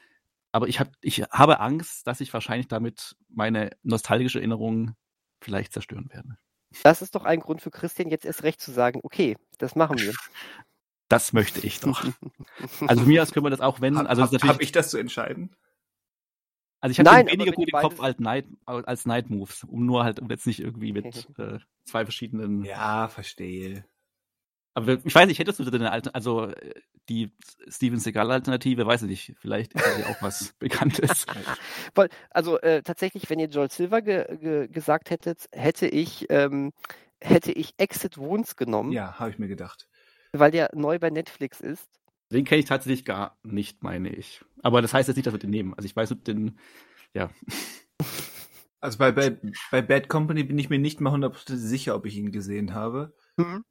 [0.53, 4.95] Aber ich, hab, ich habe Angst, dass ich wahrscheinlich damit meine nostalgische Erinnerung
[5.41, 6.37] vielleicht zerstören werde.
[6.83, 9.99] Das ist doch ein Grund für Christian, jetzt erst recht zu sagen, okay, das machen
[9.99, 10.13] wir.
[11.09, 12.05] Das möchte ich doch.
[12.89, 14.09] also mir aus können wir das auch wenden.
[14.09, 15.55] Also habe hab ich das zu entscheiden?
[16.81, 20.21] Also ich habe weniger gut im Kopf als Night, als Night Moves, um nur halt,
[20.21, 22.65] um jetzt nicht irgendwie mit äh, zwei verschiedenen.
[22.65, 23.85] Ja, verstehe.
[24.77, 26.75] Aber ich weiß nicht, hättest du denn eine Altern also äh,
[27.09, 27.33] die
[27.67, 31.25] Steven Seagal-Alternative, weiß ich nicht, vielleicht ist ja auch was Bekanntes.
[32.29, 36.75] also äh, tatsächlich, wenn ihr Joel Silver ge ge gesagt hättet, hätte ich, ähm,
[37.23, 38.93] hätte ich Exit Wounds genommen.
[38.93, 39.89] Ja, habe ich mir gedacht.
[40.33, 41.89] Weil der neu bei Netflix ist.
[42.31, 44.45] Den kenne ich tatsächlich gar nicht, meine ich.
[44.63, 45.73] Aber das heißt jetzt nicht, dass wir den nehmen.
[45.73, 46.59] Also ich weiß den,
[47.15, 47.31] ja.
[48.79, 49.39] Also bei, bei,
[49.73, 53.15] bei Bad Company bin ich mir nicht mal 100% sicher, ob ich ihn gesehen habe.
[53.37, 53.65] Mhm.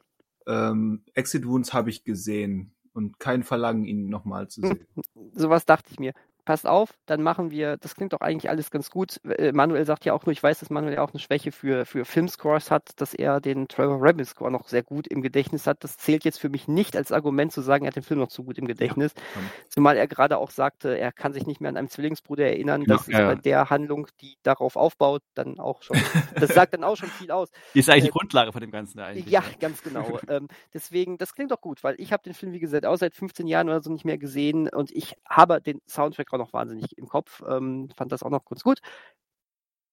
[0.48, 4.86] Ähm, Exit Wounds habe ich gesehen und kein Verlangen, ihn nochmal zu sehen.
[5.34, 6.14] Sowas dachte ich mir
[6.46, 9.20] passt auf, dann machen wir, das klingt doch eigentlich alles ganz gut.
[9.26, 11.86] Äh, Manuel sagt ja auch nur, ich weiß, dass Manuel ja auch eine Schwäche für,
[11.86, 15.84] für Filmscores hat, dass er den Trevor Rabin Score noch sehr gut im Gedächtnis hat.
[15.84, 18.30] Das zählt jetzt für mich nicht als Argument zu sagen, er hat den Film noch
[18.30, 19.14] zu gut im Gedächtnis.
[19.16, 19.42] Ja.
[19.70, 22.84] Zumal er gerade auch sagte, er kann sich nicht mehr an einen Zwillingsbruder erinnern.
[22.84, 23.34] Genau, das ist ja.
[23.34, 25.98] bei der Handlung, die darauf aufbaut, dann auch schon,
[26.40, 27.50] das sagt dann auch schon viel aus.
[27.74, 29.26] Die ist eigentlich äh, die Grundlage von dem Ganzen eigentlich.
[29.28, 30.20] Ja, ganz genau.
[30.30, 33.16] ähm, deswegen, das klingt doch gut, weil ich habe den Film, wie gesagt, auch seit
[33.16, 36.98] 15 Jahren oder so nicht mehr gesehen und ich habe den Soundtrack auch noch wahnsinnig
[36.98, 37.42] im Kopf.
[37.48, 38.80] Ähm, fand das auch noch ganz gut.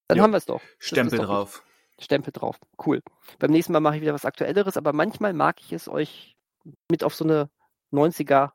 [0.09, 0.25] Dann jo.
[0.25, 0.61] haben wir es doch.
[0.79, 1.63] Stempel doch drauf.
[1.97, 2.05] Gut.
[2.05, 2.59] Stempel drauf.
[2.85, 3.03] Cool.
[3.39, 6.37] Beim nächsten Mal mache ich wieder was Aktuelleres, aber manchmal mag ich es euch
[6.91, 7.51] mit auf so eine
[7.93, 8.53] 90er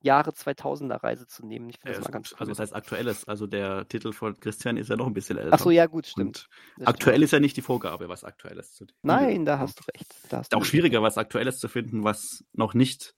[0.00, 1.70] Jahre 2000er Reise zu nehmen.
[1.70, 2.32] Ich finde Ja, das mal ganz gut.
[2.32, 2.40] cool.
[2.40, 3.26] Also das heißt aktuelles.
[3.26, 5.54] Also der Titel von Christian ist ja noch ein bisschen älter.
[5.54, 6.46] Ach so, ja, gut, stimmt.
[6.84, 7.24] Aktuell stimmt.
[7.24, 10.14] ist ja nicht die Vorgabe, was aktuelles zu Nein, da hast du recht.
[10.28, 10.70] Da hast Ist du auch recht.
[10.70, 13.14] schwieriger, was aktuelles zu finden, was noch nicht,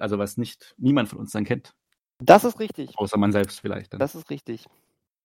[0.00, 1.74] also was nicht niemand von uns dann kennt,
[2.20, 2.96] Das ist richtig.
[2.96, 3.92] außer man selbst vielleicht.
[3.92, 4.00] Dann.
[4.00, 4.66] Das ist richtig.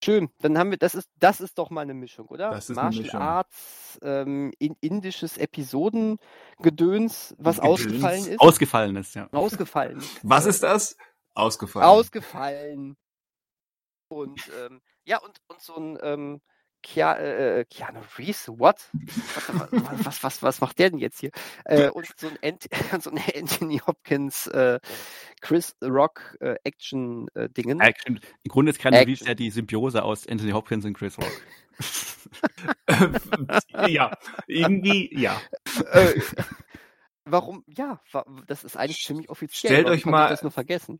[0.03, 0.29] Schön.
[0.39, 2.51] Dann haben wir, das ist, das ist doch mal eine Mischung, oder?
[2.51, 3.21] Das ist eine Martial Mischung.
[3.21, 7.59] Arts, ähm, in, indisches Episodengedöns, was Gedöns.
[7.59, 8.39] ausgefallen ist.
[8.39, 9.29] Ausgefallen ist, ja.
[9.31, 10.03] ausgefallen.
[10.23, 10.97] Was ist das?
[11.35, 11.87] Ausgefallen.
[11.87, 12.97] Ausgefallen.
[14.09, 16.41] Und ähm, ja, und, und so ein ähm,
[16.83, 18.77] Kia, äh, Keanu Reeves, what?
[19.71, 19.71] Was,
[20.05, 21.31] was, was, was, macht der denn jetzt hier?
[21.65, 22.67] Äh, und so ein, Ant
[23.03, 24.79] so ein Anthony Hopkins, äh,
[25.41, 27.79] Chris Rock äh, Action-Dingen.
[27.79, 28.19] Action.
[28.43, 28.97] Im Grunde ist Keanu.
[28.97, 31.31] Reeves ja die Symbiose aus Anthony Hopkins und Chris Rock.
[33.87, 34.15] ja,
[34.47, 35.41] irgendwie, ja.
[35.91, 36.21] äh,
[37.25, 37.63] warum?
[37.67, 38.01] Ja,
[38.45, 39.71] das ist eigentlich ziemlich offiziell.
[39.73, 40.37] Stellt euch mal-.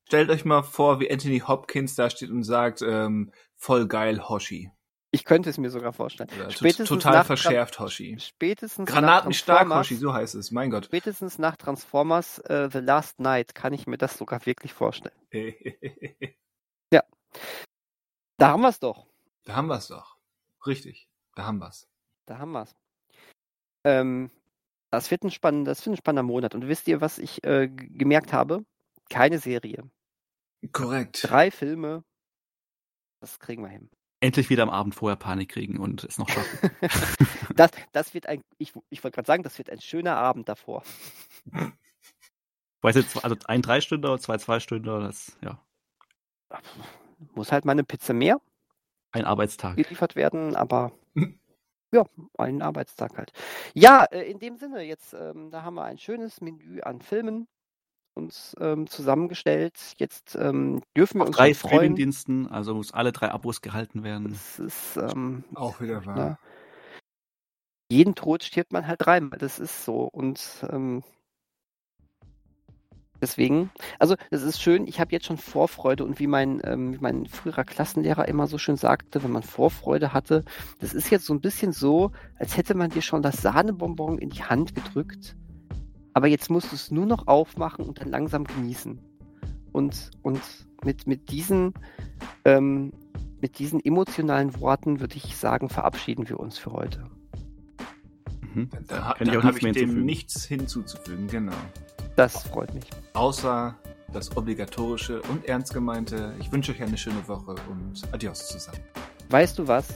[0.08, 4.72] Stellt euch mal vor, wie Anthony Hopkins da steht und sagt, ähm, voll geil Hoshi.
[5.16, 6.28] Ich könnte es mir sogar vorstellen.
[6.36, 8.18] Oder to- Spätestens total nach verschärft Hoshi.
[8.20, 10.50] Spätestens Granatenstark Hoshi, so heißt es.
[10.50, 10.86] Mein Gott.
[10.86, 15.16] Spätestens nach Transformers äh, The Last Night kann ich mir das sogar wirklich vorstellen.
[18.38, 19.08] Da haben wir es doch.
[19.46, 20.18] da haben wir es doch.
[20.66, 21.08] Richtig.
[21.36, 21.88] Da haben wir es.
[22.26, 22.76] Da haben wir es.
[23.86, 24.32] Ähm,
[24.92, 26.56] das, wird ein spannender, das wird ein spannender Monat.
[26.56, 28.66] Und wisst ihr, was ich äh, gemerkt habe?
[29.10, 29.90] Keine Serie.
[30.72, 31.20] Korrekt.
[31.24, 32.04] Drei Filme.
[33.22, 33.90] Das kriegen wir hin.
[34.24, 36.72] Endlich wieder am Abend vorher Panik kriegen und es noch schaffen.
[37.58, 40.82] Das, das wird ein, ich, ich wollte gerade sagen, das wird ein schöner Abend davor.
[42.82, 45.60] Weiß jetzt, also ein Dreistünder, zwei Zweistünder, das, ja,
[47.36, 48.40] Muss halt mal eine Pizza mehr
[49.12, 49.76] ein Arbeitstag.
[49.76, 50.94] geliefert werden, aber
[51.92, 52.06] ja,
[52.38, 53.34] einen Arbeitstag halt.
[53.74, 57.48] Ja, äh, in dem Sinne, jetzt, ähm, da haben wir ein schönes Menü an Filmen
[58.14, 59.78] uns ähm, zusammengestellt.
[59.98, 61.54] Jetzt ähm, dürfen wir Auf uns drei.
[61.54, 64.32] Streamingdiensten, also muss alle drei Abos gehalten werden.
[64.32, 66.16] Es ist, ähm, Auch wieder wahr.
[66.16, 66.40] na,
[67.90, 69.38] jeden Tod stirbt man halt dreimal.
[69.38, 70.04] Das ist so.
[70.12, 71.04] Und ähm,
[73.22, 77.00] deswegen, also das ist schön, ich habe jetzt schon Vorfreude und wie mein, ähm, wie
[77.00, 80.44] mein früherer Klassenlehrer immer so schön sagte, wenn man Vorfreude hatte,
[80.80, 84.30] das ist jetzt so ein bisschen so, als hätte man dir schon das Sahnebonbon in
[84.30, 85.36] die Hand gedrückt,
[86.14, 89.00] aber jetzt musst du es nur noch aufmachen und dann langsam genießen.
[89.72, 90.42] Und, und
[90.84, 91.74] mit, mit diesen
[92.46, 92.92] ähm,
[93.44, 97.04] mit diesen emotionalen Worten würde ich sagen, verabschieden wir uns für heute.
[98.54, 98.70] Mhm.
[98.88, 101.52] Da, auch habe nichts ich dem nichts hinzuzufügen, genau.
[102.16, 102.86] Das freut mich.
[103.12, 103.76] Außer
[104.14, 108.80] das obligatorische und ernst gemeinte, ich wünsche euch eine schöne Woche und adios zusammen.
[109.30, 109.88] Weißt du was?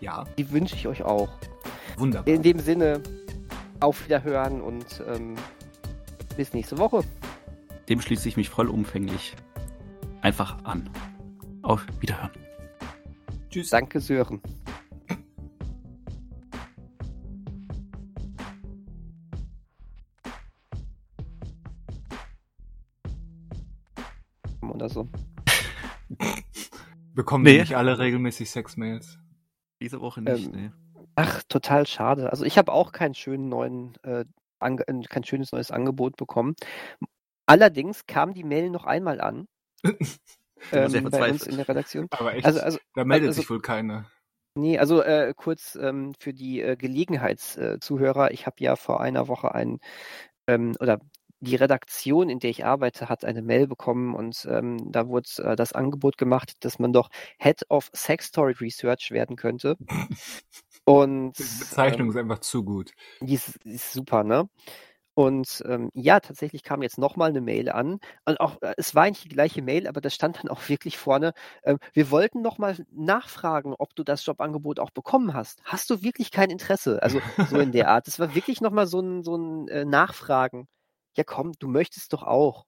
[0.00, 1.28] Ja, Die wünsche ich euch auch.
[1.98, 2.32] wunderbar.
[2.32, 3.02] In dem Sinne,
[3.80, 5.36] auf Wiederhören und ähm,
[6.36, 7.02] bis nächste Woche.
[7.88, 9.34] Dem schließe ich mich vollumfänglich
[10.22, 10.88] einfach an.
[11.62, 12.30] Auf Wiederhören.
[13.50, 13.70] Tschüss.
[13.70, 14.40] Danke, Sören.
[24.62, 25.08] Oder so.
[27.14, 27.54] Bekommen Nee.
[27.54, 29.18] wir nicht alle regelmäßig Sexmails?
[29.80, 30.70] Diese Woche nicht, Ähm, nee.
[31.22, 32.30] Ach, total schade.
[32.30, 34.24] Also ich habe auch keinen schönen neuen, äh,
[34.60, 36.54] äh, kein schönes neues Angebot bekommen.
[37.44, 39.46] Allerdings kam die Mail noch einmal an.
[40.72, 42.06] ähm, bei uns in der Redaktion.
[42.10, 44.10] Aber echt, Also, also da meldet also- sich wohl keiner.
[44.54, 48.32] Nee, also äh, kurz ähm, für die äh, Gelegenheitszuhörer.
[48.32, 49.78] Ich habe ja vor einer Woche ein,
[50.48, 51.00] ähm, oder
[51.38, 55.54] die Redaktion, in der ich arbeite, hat eine Mail bekommen und ähm, da wurde äh,
[55.54, 59.76] das Angebot gemacht, dass man doch Head of Sex Story Research werden könnte.
[60.84, 62.94] Und Die Bezeichnung ähm, ist einfach zu gut.
[63.20, 64.48] die ist, ist super, ne?
[65.14, 68.00] Und ähm, ja, tatsächlich kam jetzt nochmal eine Mail an.
[68.26, 70.98] Und auch, äh, es war eigentlich die gleiche Mail, aber da stand dann auch wirklich
[70.98, 71.34] vorne,
[71.64, 75.60] ähm, wir wollten nochmal nachfragen, ob du das Jobangebot auch bekommen hast.
[75.64, 77.02] Hast du wirklich kein Interesse?
[77.02, 77.20] Also
[77.50, 78.08] so in der Art.
[78.08, 80.68] Es war wirklich nochmal so ein, so ein äh, Nachfragen.
[81.16, 82.66] Ja komm, du möchtest doch auch.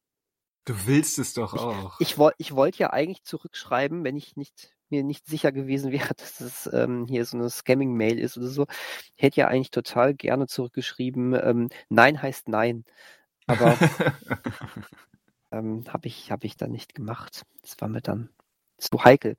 [0.65, 1.99] Du willst es doch auch.
[2.01, 6.14] Ich, woll, ich wollte ja eigentlich zurückschreiben, wenn ich nicht mir nicht sicher gewesen wäre,
[6.14, 8.66] dass es ähm, hier so eine Scamming-Mail ist oder so.
[9.16, 12.85] Ich hätte ja eigentlich total gerne zurückgeschrieben, ähm, Nein heißt Nein.
[13.47, 13.77] Aber
[15.51, 17.43] ähm, habe ich, hab ich dann nicht gemacht.
[17.62, 18.28] Das war mir dann
[18.78, 19.36] zu heikel.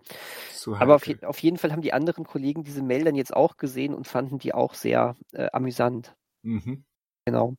[0.52, 1.20] so Aber auf, heikel.
[1.22, 4.08] je, auf jeden Fall haben die anderen Kollegen diese Mail dann jetzt auch gesehen und
[4.08, 6.16] fanden die auch sehr äh, amüsant.
[6.44, 6.84] Mhm.
[7.26, 7.56] Genau.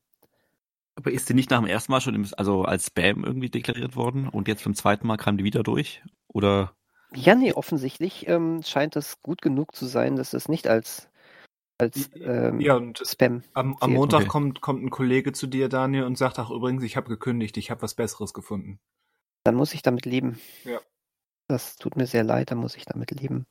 [0.95, 3.95] Aber ist die nicht nach dem ersten Mal schon im, also als Spam irgendwie deklariert
[3.95, 6.01] worden und jetzt beim zweiten Mal kam die wieder durch?
[6.27, 6.73] Oder
[7.15, 11.09] Ja, nee, offensichtlich ähm, scheint das gut genug zu sein, dass es nicht als,
[11.77, 13.43] als ähm, Ja, und Spam.
[13.53, 13.93] am, am.
[13.93, 14.27] Montag Okay.
[14.29, 17.71] kommt, kommt ein Kollege zu dir, Daniel, und sagt, ach übrigens, ich habe gekündigt, ich
[17.71, 18.79] habe was Besseres gefunden.
[19.43, 20.39] dann muss ich damit leben.
[20.63, 20.79] Ja.
[21.47, 23.45] Das tut mir sehr leid, dann muss ich damit leben.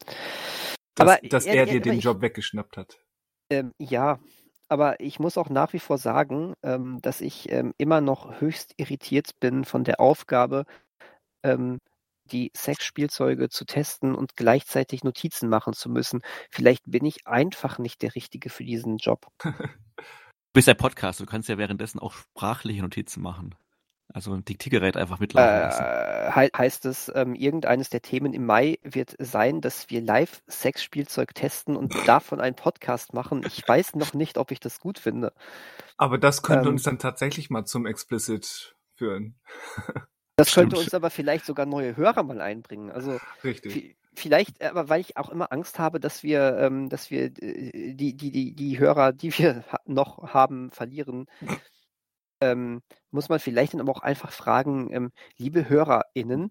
[0.97, 2.99] Dass, Aber dass er- er er- dir den aber ich- Job weggeschnappt hat.
[3.51, 4.19] Ähm, ja,
[4.69, 8.74] aber ich muss auch nach wie vor sagen, ähm, dass ich ähm, immer noch höchst
[8.77, 10.65] irritiert bin von der Aufgabe,
[11.45, 11.78] ähm,
[12.32, 16.22] die Sexspielzeuge zu testen und gleichzeitig Notizen machen zu müssen.
[16.51, 19.26] Vielleicht bin ich einfach nicht der Richtige für diesen Job.
[19.42, 19.52] Du
[20.52, 23.55] bist ja Podcast, du kannst ja währenddessen auch sprachliche Notizen machen.
[24.12, 25.82] Also ein Diktiergerät einfach mitlaufen lassen.
[25.82, 30.42] Äh, hei- heißt es, ähm, irgendeines der Themen im Mai wird sein, dass wir live
[30.48, 33.42] Sexspielzeug testen und davon einen Podcast machen.
[33.46, 35.32] Ich weiß noch nicht, ob ich das gut finde.
[35.96, 36.74] Aber das könnte Ähm.
[36.74, 39.40] uns dann tatsächlich mal zum Explicit führen.
[40.36, 40.86] Das könnte Stimmt.
[40.86, 42.90] uns aber vielleicht sogar neue Hörer mal einbringen.
[42.90, 43.73] Also Richtig.
[43.74, 47.27] vi- vielleicht, äh, aber weil ich auch immer Angst habe, dass wir, ähm, dass wir
[47.40, 51.27] äh, die, die, die, die Hörer, die wir ha noch haben, verlieren,
[52.40, 56.51] ähm, muss man vielleicht dann aber auch einfach fragen, ähm, liebe HörerInnen,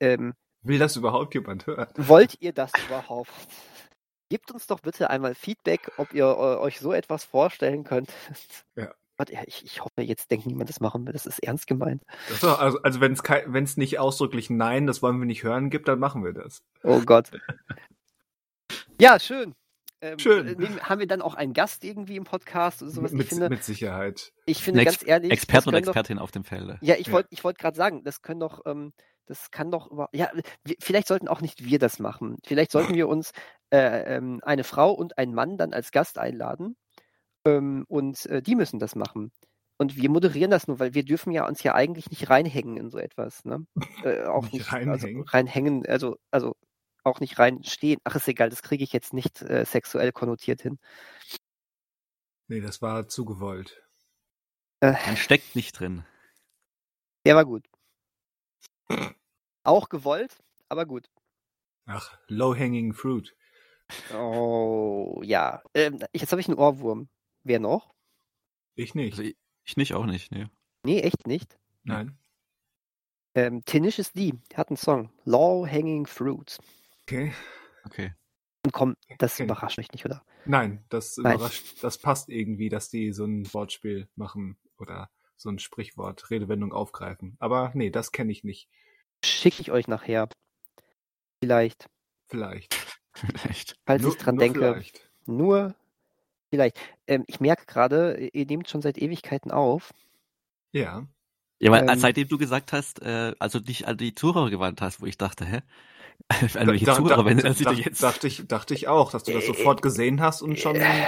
[0.00, 0.34] ähm,
[0.64, 1.88] Will das überhaupt jemand hören?
[1.96, 3.30] wollt ihr das überhaupt?
[4.28, 8.10] Gebt uns doch bitte einmal Feedback, ob ihr äh, euch so etwas vorstellen könnt.
[8.76, 8.94] Ja.
[9.16, 11.12] Warte, ja, ich, ich hoffe, jetzt denkt niemand, das machen wir.
[11.12, 12.02] Das ist ernst gemeint.
[12.30, 13.12] Ist doch- also also wenn
[13.64, 16.62] es nicht ausdrücklich Nein, das wollen wir nicht hören gibt, dann machen wir das.
[16.82, 17.30] Oh Gott.
[19.00, 19.54] Ja, schön.
[20.00, 20.48] Ähm, Schön.
[20.48, 23.12] äh, nehmen- haben wir dann auch einen Gast irgendwie im Podcast oder sowas?
[23.12, 24.32] mit, ich finde, mit Sicherheit.
[24.46, 25.30] ich finde Eine ganz ehrlich.
[25.30, 26.78] Experte oder können doch- Expertin auf dem Felde.
[26.80, 27.12] Ja, ich Ja.
[27.12, 28.92] wollte ich wollte gerade sagen, das können doch, ähm,
[29.26, 30.28] das kann doch über, ja,
[30.64, 32.38] wir, vielleicht sollten auch nicht wir das machen.
[32.44, 33.30] Vielleicht sollten wir uns
[33.72, 36.74] äh, ähm, eine Frau und einen Mann dann als Gast einladen
[37.46, 39.32] ähm, und äh, die müssen das machen.
[39.78, 42.90] Und wir moderieren das nur, weil wir dürfen ja uns ja eigentlich nicht reinhängen in
[42.90, 43.66] so etwas, ne?
[44.04, 44.90] Äh, auch Nicht nicht, reinhängen?
[44.92, 46.54] Also reinhängen, also also
[47.04, 47.98] auch nicht reinstehen.
[48.04, 50.78] Ach, ist egal, das kriege ich jetzt nicht äh, sexuell konnotiert hin.
[52.48, 53.82] Nee, das war zu gewollt.
[54.80, 56.04] Äh, Man steckt nicht drin.
[57.26, 57.66] der war gut.
[59.64, 60.38] Auch gewollt,
[60.68, 61.08] aber gut.
[61.86, 63.34] Ach, low-hanging fruit.
[64.14, 65.62] Oh, ja.
[65.74, 67.08] Ähm, jetzt habe ich einen Ohrwurm.
[67.44, 67.94] Wer noch?
[68.74, 69.12] Ich nicht.
[69.12, 70.30] Also ich, ich nicht, auch nicht.
[70.32, 70.46] Nee.
[70.84, 71.58] Nee, echt nicht.
[71.84, 72.18] Nein.
[73.34, 75.10] Ähm, Tenacious D hat einen Song.
[75.24, 76.58] Low Hanging Fruits.
[77.02, 77.32] Okay.
[77.84, 78.14] Okay.
[78.64, 79.44] Und komm, das Okay.
[79.44, 80.24] überrascht mich nicht, oder?
[80.44, 81.34] Nein, das Nein.
[81.36, 81.82] überrascht.
[81.82, 87.36] Das passt irgendwie, dass die so ein Wortspiel machen oder so ein Sprichwort, Redewendung aufgreifen.
[87.40, 88.68] Aber nee, das kenne ich nicht.
[89.24, 90.28] Schicke ich euch nachher.
[91.42, 91.88] Vielleicht.
[92.28, 92.74] Vielleicht.
[93.14, 93.76] Vielleicht.
[93.86, 94.58] Falls Nur- ich dran nur denke.
[94.60, 95.10] Vielleicht.
[95.26, 95.74] Nur
[96.52, 96.78] vielleicht.
[97.06, 99.94] Ähm, ich merke gerade, ihr nehmt schon seit Ewigkeiten auf.
[100.72, 101.06] Ja.
[101.60, 101.98] Ja, weil Ähm.
[101.98, 105.46] seitdem du gesagt hast, äh, also dich an die Zuhörer gewandt hast, wo ich dachte,
[105.46, 105.60] hä?
[106.58, 108.02] An welche Da- da- Zuhörer da- sich da- denn jetzt?
[108.02, 110.76] Dachte ich, dachte ich auch, dass du das Äh, sofort gesehen hast und schon.
[110.76, 111.06] Äh,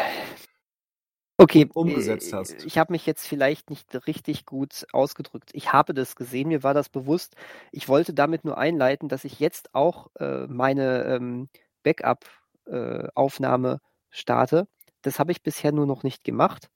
[1.36, 2.64] Okay, umgesetzt äh, hast.
[2.64, 5.50] Ich habe mich jetzt vielleicht nicht richtig gut ausgedrückt.
[5.52, 7.34] Ich habe das gesehen, mir war das bewusst.
[7.72, 11.48] Ich wollte damit nur einleiten, dass ich jetzt auch äh, meine ähm,
[11.82, 13.80] Backup-Aufnahme
[14.10, 14.68] starte.
[15.04, 16.70] Das habe ich bisher nur noch nicht gemacht,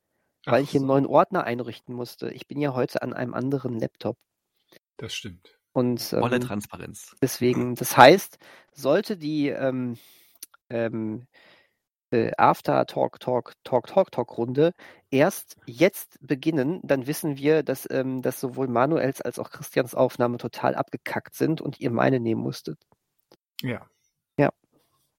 [0.45, 2.31] weil Ach ich einen so, neuen Ordner einrichten musste.
[2.31, 4.17] Ich bin ja heute an einem anderen Laptop.
[4.99, 5.59] Das stimmt.
[5.73, 7.17] Und Volle ähm, Transparenz.
[7.23, 8.39] Deswegen, das heißt,
[8.73, 9.97] sollte die ähm,
[10.71, 11.27] ähm,
[12.11, 14.73] äh, After Talk, Talk, Talk, Talk, Talk Runde
[15.11, 20.39] erst jetzt beginnen, dann wissen wir, dass, ähm, dass sowohl Manuels als auch Christians Aufnahme
[20.39, 22.79] total abgekackt sind und ihr meine nehmen musstet.
[23.63, 23.87] Ja.
[24.39, 24.51] Ja.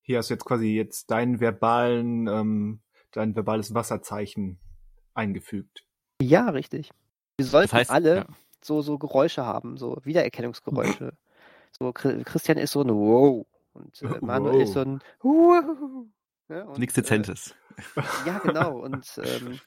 [0.02, 2.81] Hier hast du jetzt quasi jetzt deinen verbalen, ähm,
[3.11, 4.60] dein verbales Wasserzeichen
[5.14, 5.86] eingefügt.
[6.22, 6.91] Ja, richtig.
[7.38, 8.27] Wir sollten heißt, alle ja.
[8.61, 11.18] so, so Geräusche haben, so Wiedererkennungsgeräusche.
[11.72, 16.07] so Chri- Christian ist so ein Wow und äh, Manuel ist so ein Wow.
[16.49, 17.56] Ja, und, Nichts äh, Dezentes.
[18.26, 18.80] Ja, genau.
[18.80, 19.60] Und ähm,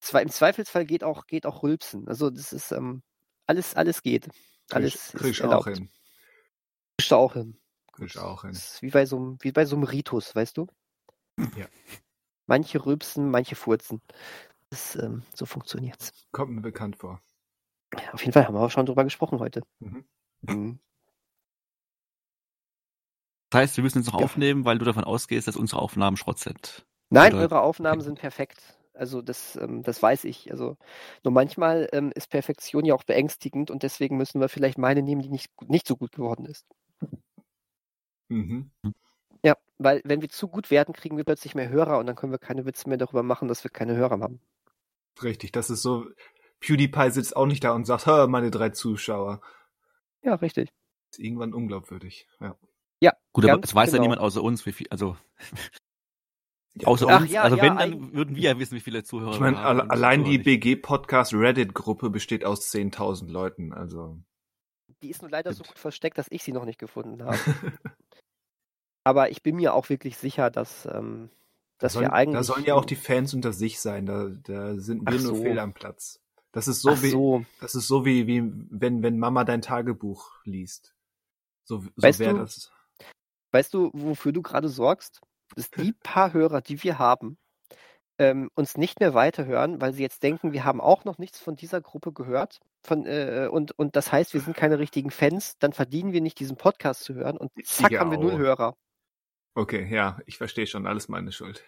[0.00, 2.08] zwar im Zweifelsfall geht auch, geht auch Rülpsen.
[2.08, 3.02] Also das ist ähm,
[3.46, 4.28] alles, alles geht.
[4.70, 5.68] Alles Krieg ist auch erlaubt.
[5.68, 5.90] hin.
[6.98, 7.56] Kriegst du auch hin.
[7.92, 8.50] Krieg ich auch hin.
[8.52, 10.66] Das ist wie bei so einem, wie bei so einem Ritus, weißt du?
[11.56, 11.66] Ja.
[12.46, 14.00] Manche rülpsen, manche furzen.
[14.70, 16.12] Das, ähm, so funktioniert's.
[16.32, 17.20] Kommt mir bekannt vor.
[17.94, 19.62] Ja, auf jeden Fall haben wir auch schon drüber gesprochen heute.
[19.80, 20.04] Mhm.
[20.42, 20.78] Mhm.
[23.50, 24.24] Das heißt, wir müssen jetzt noch Ja.
[24.24, 26.84] aufnehmen, weil du davon ausgehst, dass unsere Aufnahmen Schrott sind.
[27.10, 28.60] Nein, Oder- eure Aufnahmen sind perfekt.
[28.92, 30.50] Also das, ähm, das weiß ich.
[30.50, 30.76] Also
[31.22, 35.20] nur manchmal ähm, ist Perfektion ja auch beängstigend und deswegen müssen wir vielleicht meine nehmen,
[35.22, 36.66] die nicht, nicht so gut geworden ist.
[38.28, 38.70] Mhm.
[39.78, 42.32] Ja, weil wenn wir zu gut werden, kriegen wir plötzlich mehr Hörer und dann können
[42.32, 44.40] wir keine Witze mehr darüber machen, dass wir keine Hörer haben.
[45.22, 46.06] Richtig, das ist so.
[46.60, 49.40] PewDiePie sitzt auch nicht da und sagt, hör, meine drei Zuschauer.
[50.22, 50.72] Ja, richtig.
[51.10, 52.26] Ist irgendwann unglaubwürdig.
[52.40, 52.56] Ja.
[53.32, 54.04] Gut, aber es weiß ja genau.
[54.04, 55.16] niemand außer uns, wie viel, also
[56.78, 57.30] Ja, außer Ach uns.
[57.30, 59.64] ja, also ja, wenn, dann würden wir ja wissen, wie viele Zuhörer Ich meine, wir
[59.64, 60.62] alle, allein die Zuhörer nicht.
[60.62, 63.72] BG-Podcast Reddit-Gruppe besteht aus 10.000 Leuten.
[63.72, 64.18] Also
[65.02, 67.38] Die ist nur leider so gut versteckt, dass ich sie noch nicht gefunden habe.
[69.06, 71.30] Aber ich bin mir auch wirklich sicher, dass, ähm,
[71.78, 72.34] dass sollen, wir eigentlich.
[72.34, 74.04] da sollen ja auch die Fans unter sich sein.
[74.04, 75.42] Da, da sind wir Ach nur so.
[75.42, 76.20] fehl am Platz.
[76.50, 77.44] Das ist so Ach wie, so.
[77.60, 80.92] das ist so wie, wie wenn, wenn Mama dein Tagebuch liest.
[81.62, 82.72] So, so Weißt wäre du- das.
[83.52, 85.20] Weißt du, wofür du gerade sorgst?
[85.54, 87.38] Dass die paar Hörer, die wir haben,
[88.18, 91.54] ähm, uns nicht mehr weiterhören, weil sie jetzt denken, wir haben auch noch nichts von
[91.54, 92.58] dieser Gruppe gehört.
[92.82, 96.40] Von, äh, und, und das heißt, wir sind keine richtigen Fans, dann verdienen wir nicht,
[96.40, 98.36] diesen Podcast zu hören und zack, haben wir null.
[98.36, 98.76] Hörer.
[99.56, 101.64] Okay, ja, ich verstehe schon, alles meine Schuld.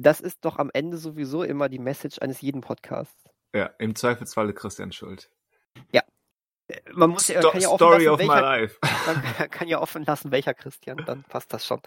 [0.00, 3.28] Das ist doch am Ende sowieso immer die Message eines jeden Podcasts.
[3.54, 5.30] Ja, im Zweifelsfalle Christian Schuld.
[6.68, 8.78] Äh, Man muss ja, Sto kann ja offen Story lassen, of my welcher, life.
[9.06, 11.82] man kann- ja offen lassen, welcher Christian, dann passt das schon.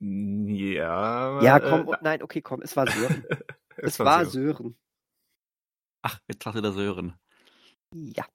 [0.00, 1.40] Ja.
[1.42, 3.24] Ja, äh, komm, oh, nein, okay, komm, es war Sören.
[3.76, 4.30] es war so.
[4.32, 4.76] Sören.
[6.02, 7.16] Ach, jetzt sagt der Sören.
[7.94, 8.26] Ja.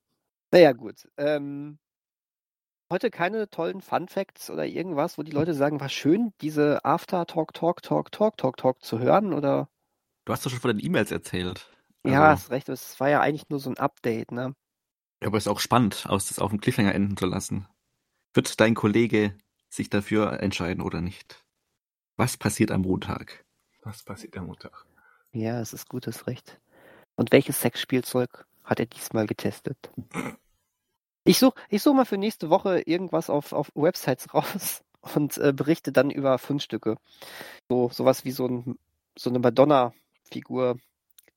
[0.53, 1.09] Naja, gut.
[1.17, 1.77] Ähm,
[2.91, 7.25] heute keine tollen Fun Facts oder irgendwas, wo die Leute sagen, war schön, diese After
[7.25, 9.69] Talk, Talk, Talk, Talk, Talk, Talk zu hören oder?
[10.25, 11.69] Du hast doch schon von den E-Mails erzählt.
[12.05, 14.53] Ja, Also, hast recht, es war ja eigentlich nur so ein Update, ne?
[15.21, 17.67] ja, aber es ist auch spannend, aus das auf dem Cliffhanger enden zu lassen.
[18.33, 19.37] Wird dein Kollege
[19.69, 21.43] sich dafür entscheiden oder nicht?
[22.17, 23.45] Was passiert am Montag?
[23.83, 24.85] Was passiert am Montag?
[25.31, 26.59] Ja, es ist gutes Recht.
[27.15, 29.77] Und welches Sexspielzeug hat er diesmal getestet?
[31.23, 34.83] Ich suche ich such mal für nächste Woche irgendwas auf, auf Websites raus
[35.15, 36.97] und äh, berichte dann über Fundstücke.
[37.69, 38.79] So sowas wie so, ein,
[39.17, 40.77] so eine Madonna-Figur,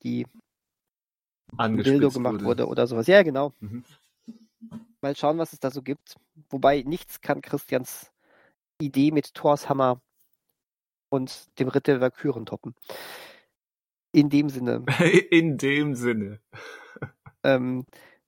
[0.02, 0.26] die
[1.52, 3.06] Dildo gemacht wurde oder sowas.
[3.06, 3.52] Ja, genau.
[3.60, 3.84] Mhm.
[5.00, 6.16] Mal schauen, was es da so gibt.
[6.50, 8.10] Wobei nichts kann Christians
[8.80, 10.00] Idee mit Thors Hammer
[11.10, 12.74] und dem Ritt der Valkyren toppen.
[14.12, 14.84] In dem Sinne,
[15.30, 16.40] In dem Sinne.
[17.42, 17.84] ähm,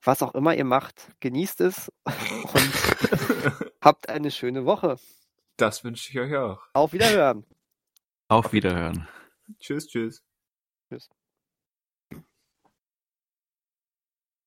[0.06, 4.98] was auch immer ihr macht, genießt es und habt eine schöne Woche.
[5.56, 6.60] Das wünsche ich euch auch.
[6.72, 7.44] Auf Wiederhören.
[8.28, 9.08] Auf Wiederhören.
[9.58, 10.22] Tschüss, tschüss.
[10.88, 11.10] Tschüss.